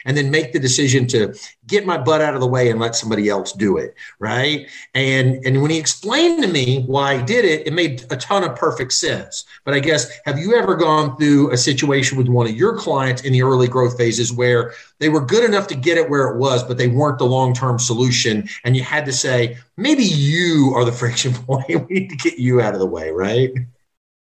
and 0.05 0.17
then 0.17 0.33
make 0.33 0.53
the 0.53 0.59
decision 0.59 1.07
to 1.07 1.35
get 1.69 1.87
my 1.87 1.99
butt 1.99 2.21
out 2.21 2.35
of 2.35 2.41
the 2.41 2.49
way 2.49 2.69
and 2.71 2.81
let 2.81 2.97
somebody 2.97 3.29
else 3.29 3.53
do 3.53 3.77
it? 3.77 3.95
Right. 4.19 4.69
And, 4.93 5.41
and 5.47 5.63
when 5.63 5.71
he 5.71 5.79
explained 5.79 6.43
to 6.43 6.49
me 6.49 6.83
why 6.83 7.19
he 7.19 7.23
did 7.23 7.45
it, 7.45 7.69
it 7.69 7.73
made 7.73 8.05
a 8.11 8.17
ton 8.17 8.43
of 8.43 8.57
perfect 8.57 8.93
sense. 8.93 9.45
But 9.65 9.75
I 9.75 9.79
guess, 9.79 10.11
have 10.25 10.37
you 10.37 10.57
ever 10.57 10.64
ever 10.65 10.75
gone 10.75 11.17
through 11.19 11.53
a 11.53 11.57
situation 11.57 12.17
with 12.17 12.27
one 12.27 12.47
of 12.47 12.57
your 12.57 12.77
clients 12.77 13.23
in 13.23 13.33
the 13.33 13.43
early 13.43 13.69
growth 13.69 13.99
phases 13.99 14.33
where 14.33 14.73
they 14.99 15.11
were 15.11 15.21
good 15.21 15.45
enough 15.45 15.67
to 15.69 15.75
get 15.75 15.99
it 15.99 16.09
where 16.09 16.29
it 16.29 16.39
was, 16.39 16.65
but 16.65 16.79
they 16.79 16.89
weren't 16.89 17.19
the 17.19 17.27
long 17.27 17.53
term 17.53 17.79
solution? 17.79 18.49
And 18.65 18.75
you 18.75 18.83
had 18.83 19.05
to 19.05 19.13
say, 19.13 19.59
maybe 19.77 20.03
you 20.03 20.73
are 20.75 20.85
the 20.85 20.93
friction 20.93 21.33
point. 21.47 21.69
we 21.69 22.01
need 22.01 22.09
to 22.09 22.17
get 22.17 22.39
you 22.39 22.63
out 22.63 22.73
of 22.73 22.81
the 22.81 22.87
way, 22.87 23.11
right? 23.11 23.53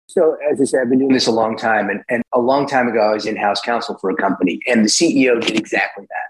So, 0.09 0.37
as 0.51 0.61
I 0.61 0.65
said, 0.65 0.81
I've 0.81 0.91
been 0.91 0.99
doing 0.99 1.13
this 1.13 1.29
a 1.29 1.33
long 1.33 1.57
time. 1.57 1.89
And, 1.89 2.03
and 2.09 2.23
a 2.33 2.41
long 2.41 2.67
time 2.67 2.89
ago, 2.89 3.01
I 3.01 3.13
was 3.13 3.27
in 3.27 3.37
house 3.37 3.61
counsel 3.61 3.97
for 3.99 4.11
a 4.11 4.17
company, 4.17 4.61
and 4.67 4.85
the 4.85 4.89
CEO 4.89 5.41
did 5.41 5.57
exactly 5.57 6.07
that 6.09 6.30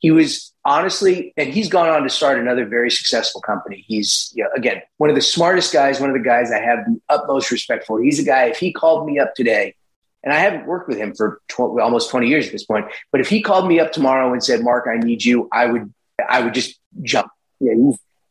he 0.00 0.10
was 0.10 0.52
honestly, 0.64 1.32
and 1.36 1.52
he's 1.52 1.68
gone 1.68 1.88
on 1.88 2.02
to 2.02 2.10
start 2.10 2.38
another 2.38 2.66
very 2.66 2.90
successful 2.90 3.40
company. 3.40 3.84
He's, 3.86 4.32
you 4.34 4.42
know, 4.42 4.50
again, 4.56 4.82
one 4.96 5.10
of 5.10 5.16
the 5.16 5.22
smartest 5.22 5.72
guys, 5.72 6.00
one 6.00 6.10
of 6.10 6.16
the 6.16 6.22
guys 6.22 6.50
I 6.50 6.60
have 6.60 6.84
the 6.86 7.00
utmost 7.08 7.50
respect 7.50 7.86
for. 7.86 8.02
He's 8.02 8.18
a 8.18 8.24
guy, 8.24 8.46
if 8.46 8.58
he 8.58 8.72
called 8.72 9.06
me 9.06 9.18
up 9.18 9.34
today, 9.34 9.74
and 10.22 10.32
I 10.32 10.38
haven't 10.38 10.66
worked 10.66 10.88
with 10.88 10.98
him 10.98 11.14
for 11.14 11.40
almost 11.58 12.10
20 12.10 12.28
years 12.28 12.46
at 12.46 12.52
this 12.52 12.64
point, 12.64 12.86
but 13.12 13.20
if 13.20 13.28
he 13.28 13.42
called 13.42 13.68
me 13.68 13.78
up 13.78 13.92
tomorrow 13.92 14.32
and 14.32 14.42
said, 14.42 14.62
Mark, 14.62 14.86
I 14.88 14.96
need 14.96 15.24
you, 15.24 15.48
I 15.52 15.66
would, 15.66 15.92
I 16.28 16.40
would 16.40 16.54
just 16.54 16.78
jump. 17.02 17.30
Yeah, 17.60 17.74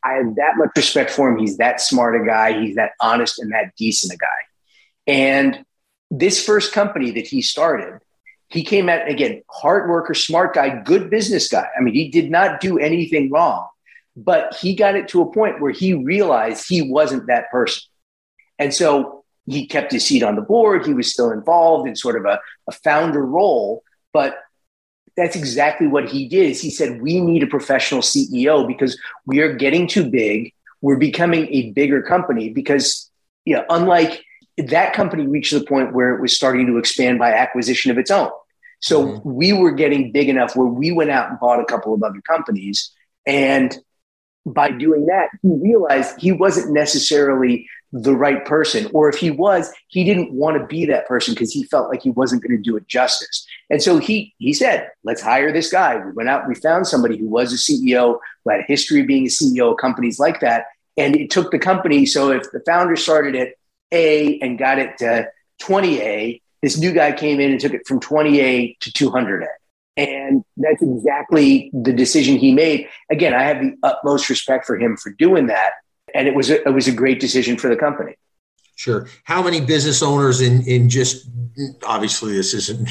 I 0.03 0.13
have 0.13 0.35
that 0.35 0.57
much 0.57 0.71
respect 0.75 1.11
for 1.11 1.29
him. 1.29 1.37
He's 1.37 1.57
that 1.57 1.81
smart 1.81 2.19
a 2.19 2.25
guy. 2.25 2.59
He's 2.59 2.75
that 2.75 2.91
honest 2.99 3.39
and 3.39 3.51
that 3.51 3.75
decent 3.75 4.13
a 4.13 4.17
guy. 4.17 4.27
And 5.05 5.65
this 6.09 6.43
first 6.43 6.73
company 6.73 7.11
that 7.11 7.27
he 7.27 7.41
started, 7.41 7.99
he 8.49 8.63
came 8.63 8.89
out 8.89 9.07
again, 9.07 9.41
hard 9.49 9.89
worker, 9.89 10.13
smart 10.13 10.55
guy, 10.55 10.81
good 10.81 11.09
business 11.09 11.47
guy. 11.47 11.67
I 11.77 11.81
mean, 11.81 11.93
he 11.93 12.09
did 12.09 12.31
not 12.31 12.59
do 12.59 12.79
anything 12.79 13.31
wrong, 13.31 13.67
but 14.15 14.55
he 14.59 14.75
got 14.75 14.95
it 14.95 15.07
to 15.09 15.21
a 15.21 15.31
point 15.31 15.61
where 15.61 15.71
he 15.71 15.93
realized 15.93 16.65
he 16.67 16.81
wasn't 16.81 17.27
that 17.27 17.49
person. 17.51 17.83
And 18.57 18.73
so 18.73 19.23
he 19.45 19.67
kept 19.67 19.91
his 19.91 20.05
seat 20.05 20.23
on 20.23 20.35
the 20.35 20.41
board. 20.41 20.85
He 20.85 20.93
was 20.93 21.11
still 21.11 21.31
involved 21.31 21.87
in 21.87 21.95
sort 21.95 22.15
of 22.15 22.25
a, 22.25 22.39
a 22.67 22.71
founder 22.71 23.25
role, 23.25 23.83
but 24.13 24.39
that's 25.15 25.35
exactly 25.35 25.85
what 25.85 26.09
he 26.09 26.27
did 26.27 26.49
is 26.49 26.61
he 26.61 26.69
said 26.69 27.01
we 27.01 27.19
need 27.19 27.43
a 27.43 27.47
professional 27.47 28.01
ceo 28.01 28.65
because 28.65 28.97
we 29.25 29.41
are 29.41 29.53
getting 29.53 29.85
too 29.85 30.09
big 30.09 30.53
we're 30.81 30.97
becoming 30.97 31.45
a 31.47 31.71
bigger 31.71 32.01
company 32.01 32.49
because 32.49 33.11
you 33.43 33.53
know 33.53 33.65
unlike 33.69 34.23
that 34.67 34.93
company 34.93 35.27
reached 35.27 35.53
the 35.53 35.63
point 35.63 35.93
where 35.93 36.15
it 36.15 36.21
was 36.21 36.35
starting 36.35 36.67
to 36.67 36.77
expand 36.77 37.19
by 37.19 37.31
acquisition 37.31 37.91
of 37.91 37.97
its 37.97 38.11
own. 38.11 38.29
So 38.81 39.05
mm-hmm. 39.05 39.33
we 39.33 39.53
were 39.53 39.71
getting 39.71 40.11
big 40.11 40.29
enough 40.29 40.55
where 40.55 40.67
we 40.67 40.91
went 40.91 41.11
out 41.11 41.29
and 41.29 41.39
bought 41.39 41.59
a 41.59 41.65
couple 41.65 41.93
of 41.93 42.03
other 42.03 42.21
companies. 42.21 42.91
And 43.25 43.77
by 44.45 44.71
doing 44.71 45.05
that, 45.07 45.29
he 45.41 45.49
realized 45.49 46.19
he 46.19 46.31
wasn't 46.31 46.73
necessarily 46.73 47.67
the 47.91 48.15
right 48.15 48.45
person. 48.45 48.89
Or 48.93 49.09
if 49.09 49.17
he 49.17 49.31
was, 49.31 49.71
he 49.87 50.03
didn't 50.03 50.31
want 50.31 50.57
to 50.57 50.65
be 50.65 50.85
that 50.85 51.07
person 51.07 51.33
because 51.33 51.51
he 51.51 51.63
felt 51.63 51.89
like 51.89 52.01
he 52.01 52.11
wasn't 52.11 52.43
going 52.43 52.55
to 52.55 52.61
do 52.61 52.77
it 52.77 52.87
justice. 52.87 53.45
And 53.69 53.81
so 53.81 53.97
he 53.97 54.33
he 54.37 54.53
said, 54.53 54.89
let's 55.03 55.21
hire 55.21 55.51
this 55.51 55.71
guy. 55.71 55.97
We 55.97 56.11
went 56.11 56.29
out, 56.29 56.47
we 56.47 56.55
found 56.55 56.87
somebody 56.87 57.17
who 57.17 57.27
was 57.27 57.51
a 57.51 57.57
CEO, 57.57 58.19
who 58.43 58.51
had 58.51 58.61
a 58.61 58.63
history 58.63 59.01
of 59.01 59.07
being 59.07 59.25
a 59.25 59.29
CEO 59.29 59.71
of 59.71 59.77
companies 59.77 60.19
like 60.19 60.39
that. 60.39 60.65
And 60.97 61.15
it 61.15 61.31
took 61.31 61.51
the 61.51 61.59
company. 61.59 62.05
So 62.05 62.31
if 62.31 62.51
the 62.51 62.61
founder 62.65 62.95
started 62.95 63.35
it 63.35 63.58
a 63.91 64.39
and 64.39 64.57
got 64.57 64.79
it 64.79 64.97
to 64.99 65.29
20A. 65.61 66.41
This 66.61 66.77
new 66.77 66.91
guy 66.91 67.11
came 67.11 67.39
in 67.39 67.51
and 67.51 67.59
took 67.59 67.73
it 67.73 67.87
from 67.87 67.99
20A 67.99 68.77
to 68.79 68.91
200A. 68.91 69.47
And 69.97 70.43
that's 70.55 70.81
exactly 70.81 71.69
the 71.73 71.91
decision 71.91 72.37
he 72.37 72.53
made. 72.53 72.87
Again, 73.11 73.33
I 73.33 73.43
have 73.43 73.61
the 73.61 73.75
utmost 73.83 74.29
respect 74.29 74.65
for 74.65 74.77
him 74.77 74.95
for 74.95 75.11
doing 75.11 75.47
that. 75.47 75.71
And 76.13 76.27
it 76.27 76.35
was 76.35 76.49
a, 76.49 76.65
it 76.67 76.73
was 76.73 76.87
a 76.87 76.91
great 76.91 77.19
decision 77.19 77.57
for 77.57 77.69
the 77.69 77.75
company. 77.75 78.15
Sure. 78.75 79.07
How 79.25 79.43
many 79.43 79.59
business 79.59 80.01
owners 80.01 80.39
in, 80.39 80.61
in 80.65 80.89
just 80.89 81.27
obviously 81.83 82.33
this 82.33 82.53
isn't 82.53 82.89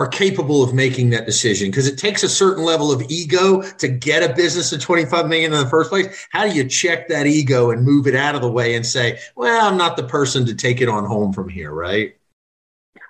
are 0.00 0.08
capable 0.08 0.62
of 0.62 0.72
making 0.72 1.10
that 1.10 1.26
decision. 1.26 1.70
Because 1.70 1.86
it 1.86 1.98
takes 1.98 2.22
a 2.22 2.28
certain 2.28 2.64
level 2.64 2.90
of 2.90 3.02
ego 3.10 3.60
to 3.60 3.86
get 3.86 4.28
a 4.28 4.34
business 4.34 4.72
of 4.72 4.80
25 4.80 5.28
million 5.28 5.52
in 5.52 5.60
the 5.60 5.68
first 5.68 5.90
place. 5.90 6.26
How 6.30 6.48
do 6.48 6.54
you 6.54 6.66
check 6.66 7.06
that 7.08 7.26
ego 7.26 7.70
and 7.70 7.84
move 7.84 8.06
it 8.06 8.16
out 8.16 8.34
of 8.34 8.40
the 8.40 8.50
way 8.50 8.74
and 8.74 8.86
say 8.86 9.18
well 9.36 9.66
i'm 9.66 9.76
not 9.76 9.98
the 9.98 10.02
person 10.02 10.46
to 10.46 10.54
take 10.54 10.80
it 10.80 10.88
on 10.88 11.04
home 11.04 11.34
from 11.34 11.50
here 11.50 11.70
right? 11.70 12.16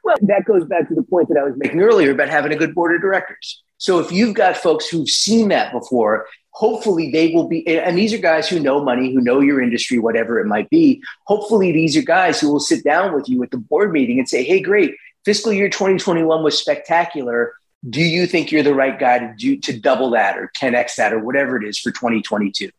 Well 0.03 0.16
that 0.22 0.45
goes 0.45 0.64
back 0.64 0.88
to 0.88 0.95
the 0.95 1.05
point 1.05 1.28
that 1.28 1.38
i 1.38 1.45
was 1.45 1.55
making 1.57 1.80
earlier 1.80 2.11
about 2.11 2.28
having 2.28 2.53
a 2.53 2.57
good 2.57 2.74
board 2.74 2.95
of 2.95 3.01
directors. 3.01 3.62
So 3.78 4.01
if 4.01 4.11
you've 4.11 4.34
got 4.34 4.57
folks 4.57 4.88
who've 4.88 5.09
seen 5.09 5.49
that 5.49 5.72
before 5.72 6.26
hopefully 6.53 7.12
they 7.12 7.32
will 7.32 7.47
be 7.47 7.64
and 7.68 7.97
these 7.97 8.12
are 8.12 8.18
guys 8.18 8.49
who 8.49 8.59
know 8.59 8.82
money 8.82 9.14
who 9.14 9.20
know 9.20 9.38
your 9.38 9.62
industry 9.62 10.01
whatever 10.01 10.41
it 10.41 10.47
might 10.47 10.68
be. 10.70 11.01
Hopefully 11.26 11.70
these 11.70 11.97
are 11.97 12.03
guys 12.03 12.41
who 12.41 12.51
will 12.51 12.59
sit 12.59 12.82
down 12.82 13.14
with 13.14 13.28
you 13.28 13.41
at 13.45 13.53
the 13.53 13.59
board 13.59 13.93
meeting 13.93 14.18
and 14.18 14.28
say 14.28 14.43
hey 14.43 14.61
great 14.61 14.97
fiscal 15.25 15.53
year 15.53 15.68
2021 15.68 16.43
was 16.43 16.59
spectacular. 16.59 17.55
Do 17.89 18.03
you 18.03 18.27
think 18.27 18.53
you're 18.53 18.62
the 18.62 18.75
right 18.75 18.99
guy 18.99 19.18
to 19.18 19.35
do 19.37 19.57
to 19.59 19.79
double 19.79 20.11
that 20.11 20.37
or 20.39 20.51
10x 20.57 20.97
that 20.97 21.12
or 21.12 21.18
whatever 21.18 21.57
it 21.57 21.66
is 21.66 21.79
for 21.79 21.91
2022? 21.91 22.71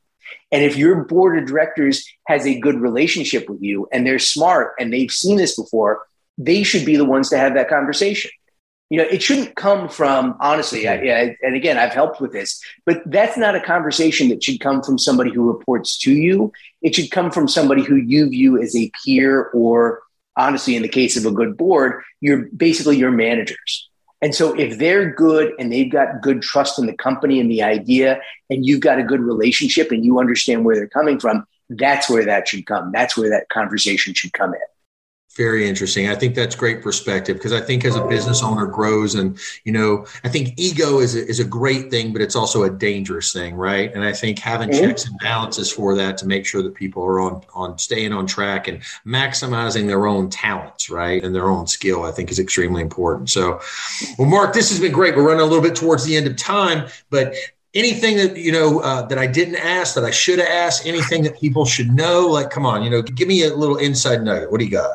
And 0.51 0.63
if 0.63 0.75
your 0.75 1.03
board 1.03 1.37
of 1.37 1.47
directors 1.47 2.05
has 2.27 2.45
a 2.45 2.59
good 2.59 2.79
relationship 2.79 3.49
with 3.49 3.61
you 3.61 3.87
and 3.91 4.05
they're 4.05 4.19
smart 4.19 4.73
and 4.79 4.91
they've 4.91 5.11
seen 5.11 5.37
this 5.37 5.55
before, 5.55 6.05
they 6.37 6.63
should 6.63 6.85
be 6.85 6.95
the 6.95 7.05
ones 7.05 7.29
to 7.29 7.37
have 7.37 7.53
that 7.55 7.69
conversation. 7.69 8.31
You 8.89 8.97
know, 8.97 9.05
it 9.09 9.23
shouldn't 9.23 9.55
come 9.55 9.87
from 9.87 10.35
honestly. 10.41 10.87
I, 10.87 10.95
I, 10.95 11.37
and 11.41 11.55
again, 11.55 11.77
I've 11.77 11.93
helped 11.93 12.19
with 12.19 12.33
this, 12.33 12.61
but 12.85 13.01
that's 13.05 13.37
not 13.37 13.55
a 13.55 13.61
conversation 13.61 14.27
that 14.29 14.43
should 14.43 14.59
come 14.59 14.83
from 14.83 14.97
somebody 14.97 15.31
who 15.31 15.49
reports 15.49 15.97
to 15.99 16.11
you. 16.11 16.51
It 16.81 16.95
should 16.95 17.09
come 17.09 17.31
from 17.31 17.47
somebody 17.47 17.83
who 17.83 17.95
you 17.95 18.29
view 18.29 18.61
as 18.61 18.75
a 18.75 18.91
peer 19.03 19.43
or 19.53 20.01
honestly, 20.37 20.75
in 20.75 20.81
the 20.81 20.89
case 20.89 21.17
of 21.17 21.25
a 21.25 21.31
good 21.31 21.57
board, 21.57 22.03
you're 22.19 22.45
basically 22.55 22.97
your 22.97 23.11
managers. 23.11 23.89
And 24.21 24.35
so 24.35 24.53
if 24.53 24.77
they're 24.77 25.11
good 25.11 25.53
and 25.57 25.71
they've 25.71 25.91
got 25.91 26.21
good 26.21 26.41
trust 26.41 26.77
in 26.77 26.85
the 26.85 26.93
company 26.93 27.39
and 27.39 27.49
the 27.49 27.63
idea, 27.63 28.21
and 28.49 28.65
you've 28.65 28.81
got 28.81 28.99
a 28.99 29.03
good 29.03 29.21
relationship 29.21 29.91
and 29.91 30.05
you 30.05 30.19
understand 30.19 30.63
where 30.63 30.75
they're 30.75 30.87
coming 30.87 31.19
from, 31.19 31.45
that's 31.69 32.09
where 32.09 32.25
that 32.25 32.47
should 32.47 32.65
come. 32.65 32.91
That's 32.91 33.17
where 33.17 33.29
that 33.29 33.49
conversation 33.49 34.13
should 34.13 34.33
come 34.33 34.53
in. 34.53 34.59
Very 35.37 35.65
interesting. 35.65 36.09
I 36.09 36.15
think 36.15 36.35
that's 36.35 36.55
great 36.55 36.81
perspective 36.81 37.37
because 37.37 37.53
I 37.53 37.61
think 37.61 37.85
as 37.85 37.95
a 37.95 38.05
business 38.05 38.43
owner 38.43 38.65
grows 38.65 39.15
and, 39.15 39.39
you 39.63 39.71
know, 39.71 40.05
I 40.25 40.29
think 40.29 40.53
ego 40.57 40.99
is 40.99 41.15
a, 41.15 41.25
is 41.25 41.39
a 41.39 41.45
great 41.45 41.89
thing, 41.89 42.11
but 42.11 42.21
it's 42.21 42.35
also 42.35 42.63
a 42.63 42.69
dangerous 42.69 43.31
thing, 43.31 43.55
right? 43.55 43.93
And 43.93 44.03
I 44.03 44.11
think 44.11 44.39
having 44.39 44.69
mm-hmm. 44.69 44.87
checks 44.87 45.05
and 45.05 45.17
balances 45.19 45.71
for 45.71 45.95
that 45.95 46.17
to 46.17 46.27
make 46.27 46.45
sure 46.45 46.61
that 46.61 46.75
people 46.75 47.01
are 47.03 47.21
on, 47.21 47.43
on 47.53 47.77
staying 47.77 48.11
on 48.11 48.27
track 48.27 48.67
and 48.67 48.81
maximizing 49.07 49.87
their 49.87 50.05
own 50.05 50.29
talents, 50.29 50.89
right? 50.89 51.23
And 51.23 51.33
their 51.33 51.49
own 51.49 51.65
skill, 51.65 52.03
I 52.03 52.11
think 52.11 52.29
is 52.29 52.39
extremely 52.39 52.81
important. 52.81 53.29
So, 53.29 53.61
well, 54.19 54.27
Mark, 54.27 54.53
this 54.53 54.69
has 54.69 54.81
been 54.81 54.91
great. 54.91 55.15
We're 55.15 55.27
running 55.27 55.41
a 55.41 55.45
little 55.45 55.63
bit 55.63 55.75
towards 55.75 56.03
the 56.03 56.17
end 56.17 56.27
of 56.27 56.35
time, 56.35 56.89
but 57.09 57.35
anything 57.73 58.17
that 58.17 58.35
you 58.35 58.51
know 58.51 58.79
uh, 58.81 59.03
that 59.03 59.17
I 59.17 59.27
didn't 59.27 59.55
ask 59.55 59.95
that 59.95 60.03
I 60.03 60.11
should 60.11 60.39
have 60.39 60.49
asked, 60.49 60.85
anything 60.85 61.23
that 61.23 61.39
people 61.39 61.63
should 61.63 61.89
know? 61.89 62.27
Like, 62.27 62.49
come 62.49 62.65
on, 62.65 62.83
you 62.83 62.89
know, 62.89 63.01
give 63.01 63.29
me 63.29 63.43
a 63.43 63.55
little 63.55 63.77
inside 63.77 64.23
nugget. 64.23 64.51
What 64.51 64.59
do 64.59 64.65
you 64.65 64.71
got? 64.71 64.89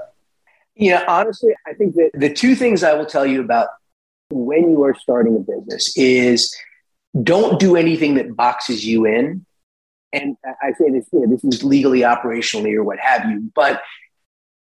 Yeah, 0.76 1.04
honestly, 1.08 1.54
I 1.66 1.72
think 1.72 1.94
that 1.94 2.10
the 2.14 2.32
two 2.32 2.54
things 2.54 2.82
I 2.82 2.92
will 2.92 3.06
tell 3.06 3.26
you 3.26 3.40
about 3.40 3.68
when 4.30 4.70
you 4.70 4.84
are 4.84 4.94
starting 4.94 5.36
a 5.36 5.38
business 5.38 5.96
is 5.96 6.54
don't 7.22 7.58
do 7.58 7.76
anything 7.76 8.14
that 8.16 8.36
boxes 8.36 8.84
you 8.84 9.06
in. 9.06 9.46
And 10.12 10.36
I 10.44 10.72
say 10.72 10.90
this, 10.90 11.06
you 11.12 11.20
know, 11.20 11.26
this 11.28 11.44
is 11.44 11.64
legally, 11.64 12.00
operationally, 12.00 12.74
or 12.74 12.84
what 12.84 12.98
have 12.98 13.28
you, 13.28 13.50
but 13.54 13.82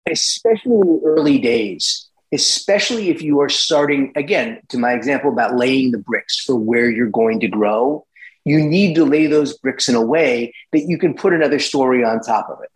especially 0.09 0.75
in 0.75 0.79
the 0.79 1.01
early 1.05 1.37
days, 1.37 2.07
especially 2.31 3.09
if 3.09 3.21
you 3.21 3.39
are 3.41 3.49
starting, 3.49 4.11
again, 4.15 4.59
to 4.69 4.77
my 4.77 4.93
example 4.93 5.31
about 5.31 5.55
laying 5.55 5.91
the 5.91 5.97
bricks 5.97 6.39
for 6.39 6.55
where 6.55 6.89
you're 6.89 7.07
going 7.07 7.39
to 7.41 7.47
grow, 7.47 8.05
you 8.45 8.63
need 8.63 8.95
to 8.95 9.05
lay 9.05 9.27
those 9.27 9.57
bricks 9.57 9.89
in 9.89 9.95
a 9.95 10.01
way 10.01 10.53
that 10.71 10.81
you 10.87 10.97
can 10.97 11.13
put 11.13 11.33
another 11.33 11.59
story 11.59 12.03
on 12.03 12.21
top 12.21 12.49
of 12.49 12.59
it. 12.63 12.68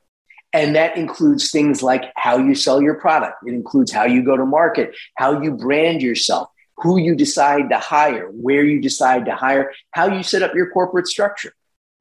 And 0.53 0.75
that 0.75 0.95
includes 0.95 1.49
things 1.49 1.81
like 1.81 2.11
how 2.15 2.37
you 2.37 2.53
sell 2.53 2.81
your 2.81 2.95
product. 2.95 3.37
It 3.45 3.53
includes 3.53 3.91
how 3.91 4.05
you 4.05 4.23
go 4.23 4.37
to 4.37 4.45
market, 4.45 4.95
how 5.15 5.41
you 5.41 5.51
brand 5.51 6.01
yourself, 6.01 6.47
who 6.77 6.97
you 6.97 7.15
decide 7.15 7.69
to 7.69 7.79
hire, 7.79 8.27
where 8.27 8.63
you 8.63 8.79
decide 8.79 9.25
to 9.25 9.35
hire, 9.35 9.73
how 9.91 10.07
you 10.07 10.21
set 10.21 10.43
up 10.43 10.53
your 10.53 10.69
corporate 10.69 11.07
structure. 11.07 11.53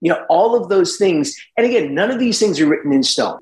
You 0.03 0.11
know, 0.11 0.27
all 0.29 0.61
of 0.61 0.69
those 0.69 0.97
things. 0.97 1.37
And 1.57 1.65
again, 1.65 1.95
none 1.95 2.11
of 2.11 2.19
these 2.19 2.39
things 2.39 2.61
are 2.61 2.67
written 2.67 2.93
in 2.93 3.03
stone, 3.05 3.39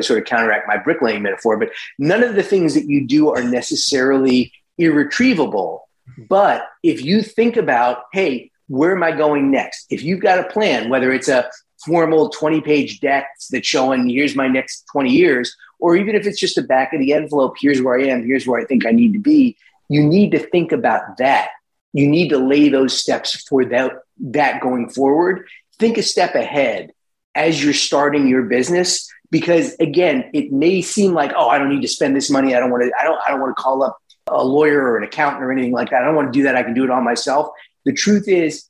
sort 0.00 0.10
of 0.10 0.24
counteract 0.26 0.68
my 0.68 0.76
bricklaying 0.76 1.22
metaphor, 1.22 1.56
but 1.56 1.70
none 1.98 2.22
of 2.22 2.34
the 2.34 2.42
things 2.42 2.74
that 2.74 2.86
you 2.86 3.06
do 3.06 3.30
are 3.30 3.42
necessarily 3.42 4.52
irretrievable. 4.78 5.88
But 6.28 6.68
if 6.82 7.02
you 7.02 7.22
think 7.22 7.56
about, 7.56 8.04
hey, 8.12 8.50
where 8.68 8.94
am 8.94 9.02
I 9.02 9.12
going 9.12 9.50
next? 9.50 9.86
If 9.90 10.02
you've 10.02 10.20
got 10.20 10.38
a 10.38 10.48
plan, 10.50 10.88
whether 10.90 11.12
it's 11.12 11.28
a 11.28 11.50
formal 11.84 12.28
20 12.28 12.60
page 12.60 13.00
decks 13.00 13.48
that 13.48 13.64
showing 13.64 14.08
here's 14.08 14.34
my 14.34 14.48
next 14.48 14.84
20 14.92 15.10
years, 15.10 15.56
or 15.78 15.96
even 15.96 16.14
if 16.14 16.26
it's 16.26 16.40
just 16.40 16.56
the 16.56 16.62
back 16.62 16.92
of 16.92 17.00
the 17.00 17.12
envelope, 17.12 17.56
here's 17.60 17.82
where 17.82 17.98
I 17.98 18.04
am, 18.04 18.24
here's 18.24 18.46
where 18.46 18.60
I 18.60 18.64
think 18.64 18.86
I 18.86 18.90
need 18.90 19.12
to 19.14 19.18
be, 19.18 19.56
you 19.88 20.02
need 20.02 20.30
to 20.32 20.38
think 20.38 20.72
about 20.72 21.18
that. 21.18 21.50
You 21.92 22.08
need 22.08 22.30
to 22.30 22.38
lay 22.38 22.68
those 22.68 22.96
steps 22.96 23.46
for 23.48 23.64
that, 23.66 23.92
that 24.18 24.60
going 24.60 24.88
forward. 24.88 25.46
Think 25.78 25.98
a 25.98 26.02
step 26.02 26.34
ahead 26.34 26.92
as 27.34 27.62
you're 27.62 27.74
starting 27.74 28.26
your 28.26 28.42
business 28.42 29.10
because 29.30 29.74
again 29.80 30.30
it 30.34 30.52
may 30.52 30.82
seem 30.82 31.12
like 31.12 31.32
oh 31.34 31.48
i 31.48 31.58
don't 31.58 31.70
need 31.70 31.80
to 31.80 31.88
spend 31.88 32.14
this 32.14 32.30
money 32.30 32.54
i 32.54 32.60
don't 32.60 32.70
want 32.70 32.84
to 32.84 32.92
i 33.00 33.04
don't 33.04 33.18
i 33.26 33.30
don't 33.30 33.40
want 33.40 33.56
to 33.56 33.60
call 33.60 33.82
up 33.82 33.98
a 34.28 34.44
lawyer 34.44 34.82
or 34.82 34.98
an 34.98 35.02
accountant 35.02 35.42
or 35.42 35.50
anything 35.50 35.72
like 35.72 35.90
that 35.90 36.02
i 36.02 36.04
don't 36.04 36.14
want 36.14 36.32
to 36.32 36.38
do 36.38 36.44
that 36.44 36.54
i 36.54 36.62
can 36.62 36.74
do 36.74 36.84
it 36.84 36.90
all 36.90 37.00
myself 37.00 37.48
the 37.84 37.92
truth 37.92 38.28
is 38.28 38.68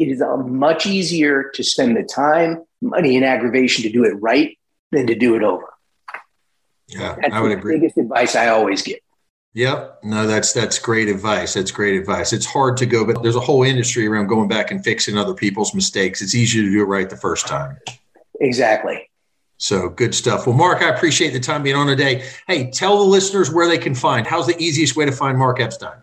it 0.00 0.08
is 0.08 0.22
um, 0.22 0.56
much 0.56 0.86
easier 0.86 1.50
to 1.54 1.62
spend 1.62 1.94
the 1.94 2.02
time, 2.02 2.64
money, 2.80 3.16
and 3.16 3.24
aggravation 3.24 3.82
to 3.82 3.92
do 3.92 4.04
it 4.04 4.14
right 4.14 4.58
than 4.92 5.06
to 5.06 5.14
do 5.14 5.36
it 5.36 5.42
over. 5.42 5.66
Yeah, 6.88 7.16
that's 7.20 7.34
I 7.34 7.40
would 7.40 7.50
the 7.50 7.58
agree. 7.58 7.78
Biggest 7.78 7.98
advice 7.98 8.34
I 8.34 8.48
always 8.48 8.82
give. 8.82 8.98
Yep. 9.52 10.00
No, 10.04 10.26
that's 10.26 10.52
that's 10.54 10.78
great 10.78 11.08
advice. 11.08 11.54
That's 11.54 11.70
great 11.70 12.00
advice. 12.00 12.32
It's 12.32 12.46
hard 12.46 12.78
to 12.78 12.86
go, 12.86 13.04
but 13.04 13.22
there's 13.22 13.36
a 13.36 13.40
whole 13.40 13.62
industry 13.62 14.06
around 14.06 14.28
going 14.28 14.48
back 14.48 14.70
and 14.70 14.82
fixing 14.82 15.18
other 15.18 15.34
people's 15.34 15.74
mistakes. 15.74 16.22
It's 16.22 16.34
easier 16.34 16.62
to 16.62 16.70
do 16.70 16.80
it 16.80 16.86
right 16.86 17.10
the 17.10 17.16
first 17.16 17.46
time. 17.46 17.76
Exactly. 18.40 19.10
So 19.58 19.90
good 19.90 20.14
stuff. 20.14 20.46
Well, 20.46 20.56
Mark, 20.56 20.80
I 20.80 20.88
appreciate 20.88 21.34
the 21.34 21.40
time 21.40 21.62
being 21.62 21.76
on 21.76 21.86
today. 21.86 22.24
Hey, 22.46 22.70
tell 22.70 22.96
the 22.96 23.04
listeners 23.04 23.52
where 23.52 23.68
they 23.68 23.76
can 23.76 23.94
find. 23.94 24.26
How's 24.26 24.46
the 24.46 24.58
easiest 24.58 24.96
way 24.96 25.04
to 25.04 25.12
find 25.12 25.36
Mark 25.36 25.60
Epstein? 25.60 26.00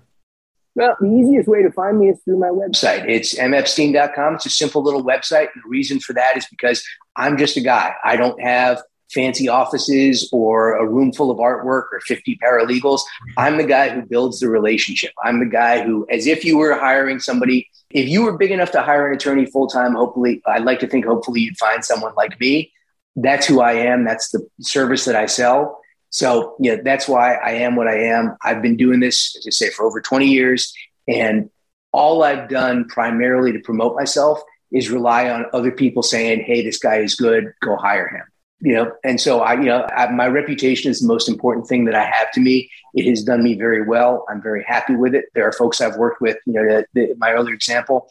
Well, 0.77 0.95
the 0.99 1.07
easiest 1.07 1.47
way 1.49 1.63
to 1.63 1.71
find 1.71 1.97
me 1.97 2.09
is 2.09 2.19
through 2.23 2.37
my 2.37 2.49
website. 2.49 3.09
It's 3.09 3.33
mepstein.com. 3.33 4.35
It's 4.35 4.45
a 4.45 4.51
simple 4.51 4.83
little 4.83 5.03
website. 5.03 5.47
And 5.55 5.63
the 5.63 5.67
reason 5.67 5.99
for 5.99 6.13
that 6.13 6.37
is 6.37 6.45
because 6.45 6.83
I'm 7.15 7.35
just 7.35 7.57
a 7.57 7.61
guy. 7.61 7.95
I 8.03 8.15
don't 8.15 8.39
have 8.39 8.83
fancy 9.11 9.49
offices 9.49 10.29
or 10.31 10.75
a 10.75 10.87
room 10.87 11.11
full 11.13 11.31
of 11.31 11.39
artwork 11.39 11.85
or 11.91 11.99
50 12.05 12.37
paralegals. 12.37 13.01
I'm 13.37 13.57
the 13.57 13.63
guy 13.63 13.89
who 13.89 14.03
builds 14.03 14.39
the 14.39 14.49
relationship. 14.49 15.13
I'm 15.23 15.39
the 15.39 15.47
guy 15.47 15.83
who, 15.83 16.05
as 16.11 16.27
if 16.27 16.45
you 16.45 16.59
were 16.59 16.77
hiring 16.77 17.17
somebody, 17.17 17.67
if 17.89 18.07
you 18.07 18.21
were 18.21 18.37
big 18.37 18.51
enough 18.51 18.69
to 18.73 18.83
hire 18.83 19.07
an 19.07 19.15
attorney 19.15 19.47
full 19.47 19.65
time, 19.65 19.95
hopefully, 19.95 20.43
I'd 20.45 20.63
like 20.63 20.79
to 20.81 20.87
think 20.87 21.05
hopefully 21.05 21.41
you'd 21.41 21.57
find 21.57 21.83
someone 21.83 22.13
like 22.15 22.39
me. 22.39 22.71
That's 23.15 23.47
who 23.47 23.61
I 23.61 23.73
am. 23.73 24.05
That's 24.05 24.29
the 24.29 24.47
service 24.61 25.05
that 25.05 25.15
I 25.15 25.25
sell. 25.25 25.81
So, 26.09 26.55
yeah, 26.59 26.77
that's 26.83 27.07
why 27.07 27.35
I 27.35 27.51
am 27.51 27.75
what 27.75 27.87
I 27.87 28.05
am. 28.05 28.37
I've 28.41 28.61
been 28.61 28.77
doing 28.77 28.99
this, 28.99 29.35
as 29.37 29.45
I 29.47 29.51
say, 29.51 29.69
for 29.69 29.85
over 29.85 30.01
20 30.01 30.27
years. 30.27 30.73
And 31.07 31.49
all 31.91 32.23
I've 32.23 32.49
done 32.49 32.87
primarily 32.87 33.51
to 33.51 33.59
promote 33.59 33.95
myself 33.95 34.41
is 34.71 34.89
rely 34.89 35.29
on 35.29 35.45
other 35.53 35.71
people 35.71 36.03
saying, 36.03 36.41
hey, 36.41 36.63
this 36.63 36.77
guy 36.77 36.97
is 36.97 37.15
good, 37.15 37.53
go 37.61 37.75
hire 37.75 38.07
him. 38.07 38.23
You 38.59 38.73
know, 38.73 38.91
and 39.03 39.21
so 39.21 39.41
I, 39.41 39.53
you 39.53 39.65
know, 39.65 39.87
I, 39.95 40.09
my 40.09 40.27
reputation 40.27 40.89
is 40.89 40.99
the 40.99 41.07
most 41.07 41.29
important 41.29 41.67
thing 41.67 41.85
that 41.85 41.93
I 41.93 42.03
have 42.03 42.31
to 42.31 42.39
me. 42.39 42.71
It 42.95 43.07
has 43.07 43.23
done 43.23 43.43
me 43.43 43.53
very 43.53 43.83
well. 43.83 44.25
I'm 44.29 44.41
very 44.41 44.63
happy 44.63 44.95
with 44.95 45.13
it. 45.13 45.25
There 45.35 45.47
are 45.47 45.51
folks 45.51 45.79
I've 45.79 45.97
worked 45.97 46.21
with, 46.21 46.37
you 46.47 46.53
know, 46.53 46.63
the, 46.65 46.85
the, 46.93 47.15
my 47.19 47.33
other 47.33 47.53
example, 47.53 48.09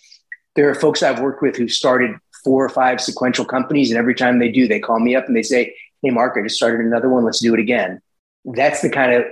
there 0.55 0.71
are 0.71 0.75
folks 0.75 1.03
I've 1.03 1.21
worked 1.21 1.43
with 1.43 1.57
who 1.57 1.67
started 1.67 2.13
four 2.45 2.65
or 2.65 2.69
five 2.69 3.01
sequential 3.01 3.45
companies. 3.45 3.91
And 3.91 3.99
every 3.99 4.15
time 4.15 4.39
they 4.39 4.49
do, 4.49 4.69
they 4.69 4.79
call 4.79 5.01
me 5.01 5.17
up 5.17 5.27
and 5.27 5.37
they 5.37 5.43
say, 5.43 5.75
hey, 6.03 6.11
Mark, 6.11 6.37
I 6.39 6.43
just 6.43 6.57
started 6.57 6.85
another 6.85 7.09
one. 7.09 7.25
Let's 7.25 7.41
do 7.41 7.55
it 7.55 7.61
again. 7.61 8.01
That's 8.45 8.81
the 8.81 8.91
kind 8.91 9.13
of 9.13 9.25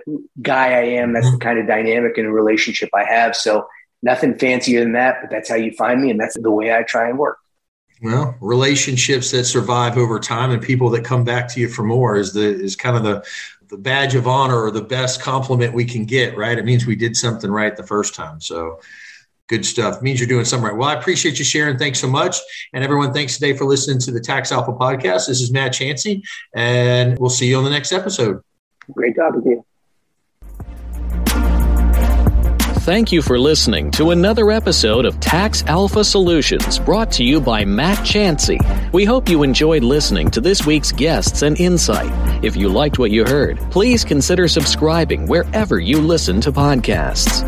guy 0.43 0.69
I 0.69 0.83
am. 0.83 1.13
That's 1.13 1.27
the 1.27 1.33
mm-hmm. 1.33 1.39
kind 1.39 1.59
of 1.59 1.67
dynamic 1.67 2.19
and 2.19 2.27
a 2.27 2.31
relationship 2.31 2.91
I 2.95 3.05
have. 3.05 3.37
So 3.37 3.69
nothing 4.03 4.37
fancier 4.37 4.81
than 4.81 4.93
that, 4.93 5.19
but 5.21 5.31
that's 5.31 5.49
how 5.49 5.57
you 5.57 5.73
find 5.73 6.03
me. 6.03 6.11
And 6.11 6.21
that's 6.21 6.37
the 6.39 6.51
way 6.51 6.75
I 6.75 6.83
try 6.83 7.09
and 7.09 7.19
work. 7.19 7.39
Well, 8.03 8.37
relationships 8.41 9.31
that 9.31 9.45
survive 9.45 9.97
over 9.97 10.19
time 10.19 10.51
and 10.51 10.61
people 10.61 10.91
that 10.91 11.05
come 11.05 11.25
back 11.25 11.49
to 11.49 11.61
you 11.61 11.69
for 11.69 11.85
more 11.85 12.17
is 12.17 12.33
the 12.33 12.43
is 12.43 12.77
kind 12.77 12.97
of 12.97 13.03
the 13.03 13.25
the 13.69 13.79
badge 13.79 14.15
of 14.15 14.29
honor 14.29 14.63
or 14.63 14.71
the 14.71 14.83
best 14.83 15.23
compliment 15.23 15.73
we 15.73 15.85
can 15.85 16.05
get, 16.05 16.37
right? 16.37 16.59
It 16.59 16.65
means 16.65 16.87
we 16.87 16.97
did 16.97 17.17
something 17.17 17.51
right 17.51 17.75
the 17.75 17.87
first 17.87 18.15
time. 18.15 18.41
So 18.41 18.81
Good 19.49 19.67
stuff. 19.67 20.01
Means 20.01 20.21
you're 20.21 20.29
doing 20.29 20.47
something 20.47 20.67
right. 20.67 20.77
Well, 20.77 20.89
I 20.89 20.95
appreciate 20.95 21.39
you 21.39 21.45
sharing. 21.45 21.77
Thanks 21.77 22.01
so 22.01 22.09
much. 22.09 22.39
And 22.73 22.83
everyone, 22.83 23.13
thanks 23.13 23.35
today 23.35 23.55
for 23.55 23.67
listening 23.67 23.99
to 24.01 24.11
the 24.11 24.21
Tax 24.21 24.51
Alpha 24.51 24.73
podcast. 24.73 25.27
This 25.27 25.43
is 25.43 25.53
Matt 25.53 25.75
Chancey, 25.75 26.23
and 26.55 27.19
we'll 27.19 27.31
see 27.31 27.49
you 27.49 27.59
on 27.59 27.65
the 27.65 27.71
next 27.71 27.93
episode. 27.93 28.43
Great 28.93 29.17
job 29.17 29.35
to 29.35 29.43
you. 29.45 29.65
Thank 32.85 33.13
you 33.13 33.23
for 33.23 33.39
listening 33.39 33.91
to 33.93 34.11
another 34.11 34.51
episode 34.51 35.07
of 35.07 35.19
Tax 35.19 35.63
Alpha 35.65 36.05
Solutions 36.05 36.79
brought 36.79 37.11
to 37.13 37.25
you 37.25 37.41
by 37.41 37.65
Matt 37.65 38.05
Chancey. 38.05 38.61
We 38.93 39.07
hope 39.07 39.27
you 39.27 39.43
enjoyed 39.43 39.83
listening 39.83 40.31
to 40.33 40.41
this 40.43 40.67
week's 40.67 40.93
guests 40.93 41.41
and 41.41 41.59
insight. 41.59 42.13
If 42.45 42.57
you 42.57 42.69
liked 42.69 42.99
what 42.99 43.11
you 43.11 43.25
heard, 43.25 43.59
please 43.71 44.05
consider 44.05 44.49
subscribing 44.49 45.27
wherever 45.27 45.79
you 45.79 45.99
listen 45.99 46.43
to 46.43 46.53
podcasts. 46.53 47.43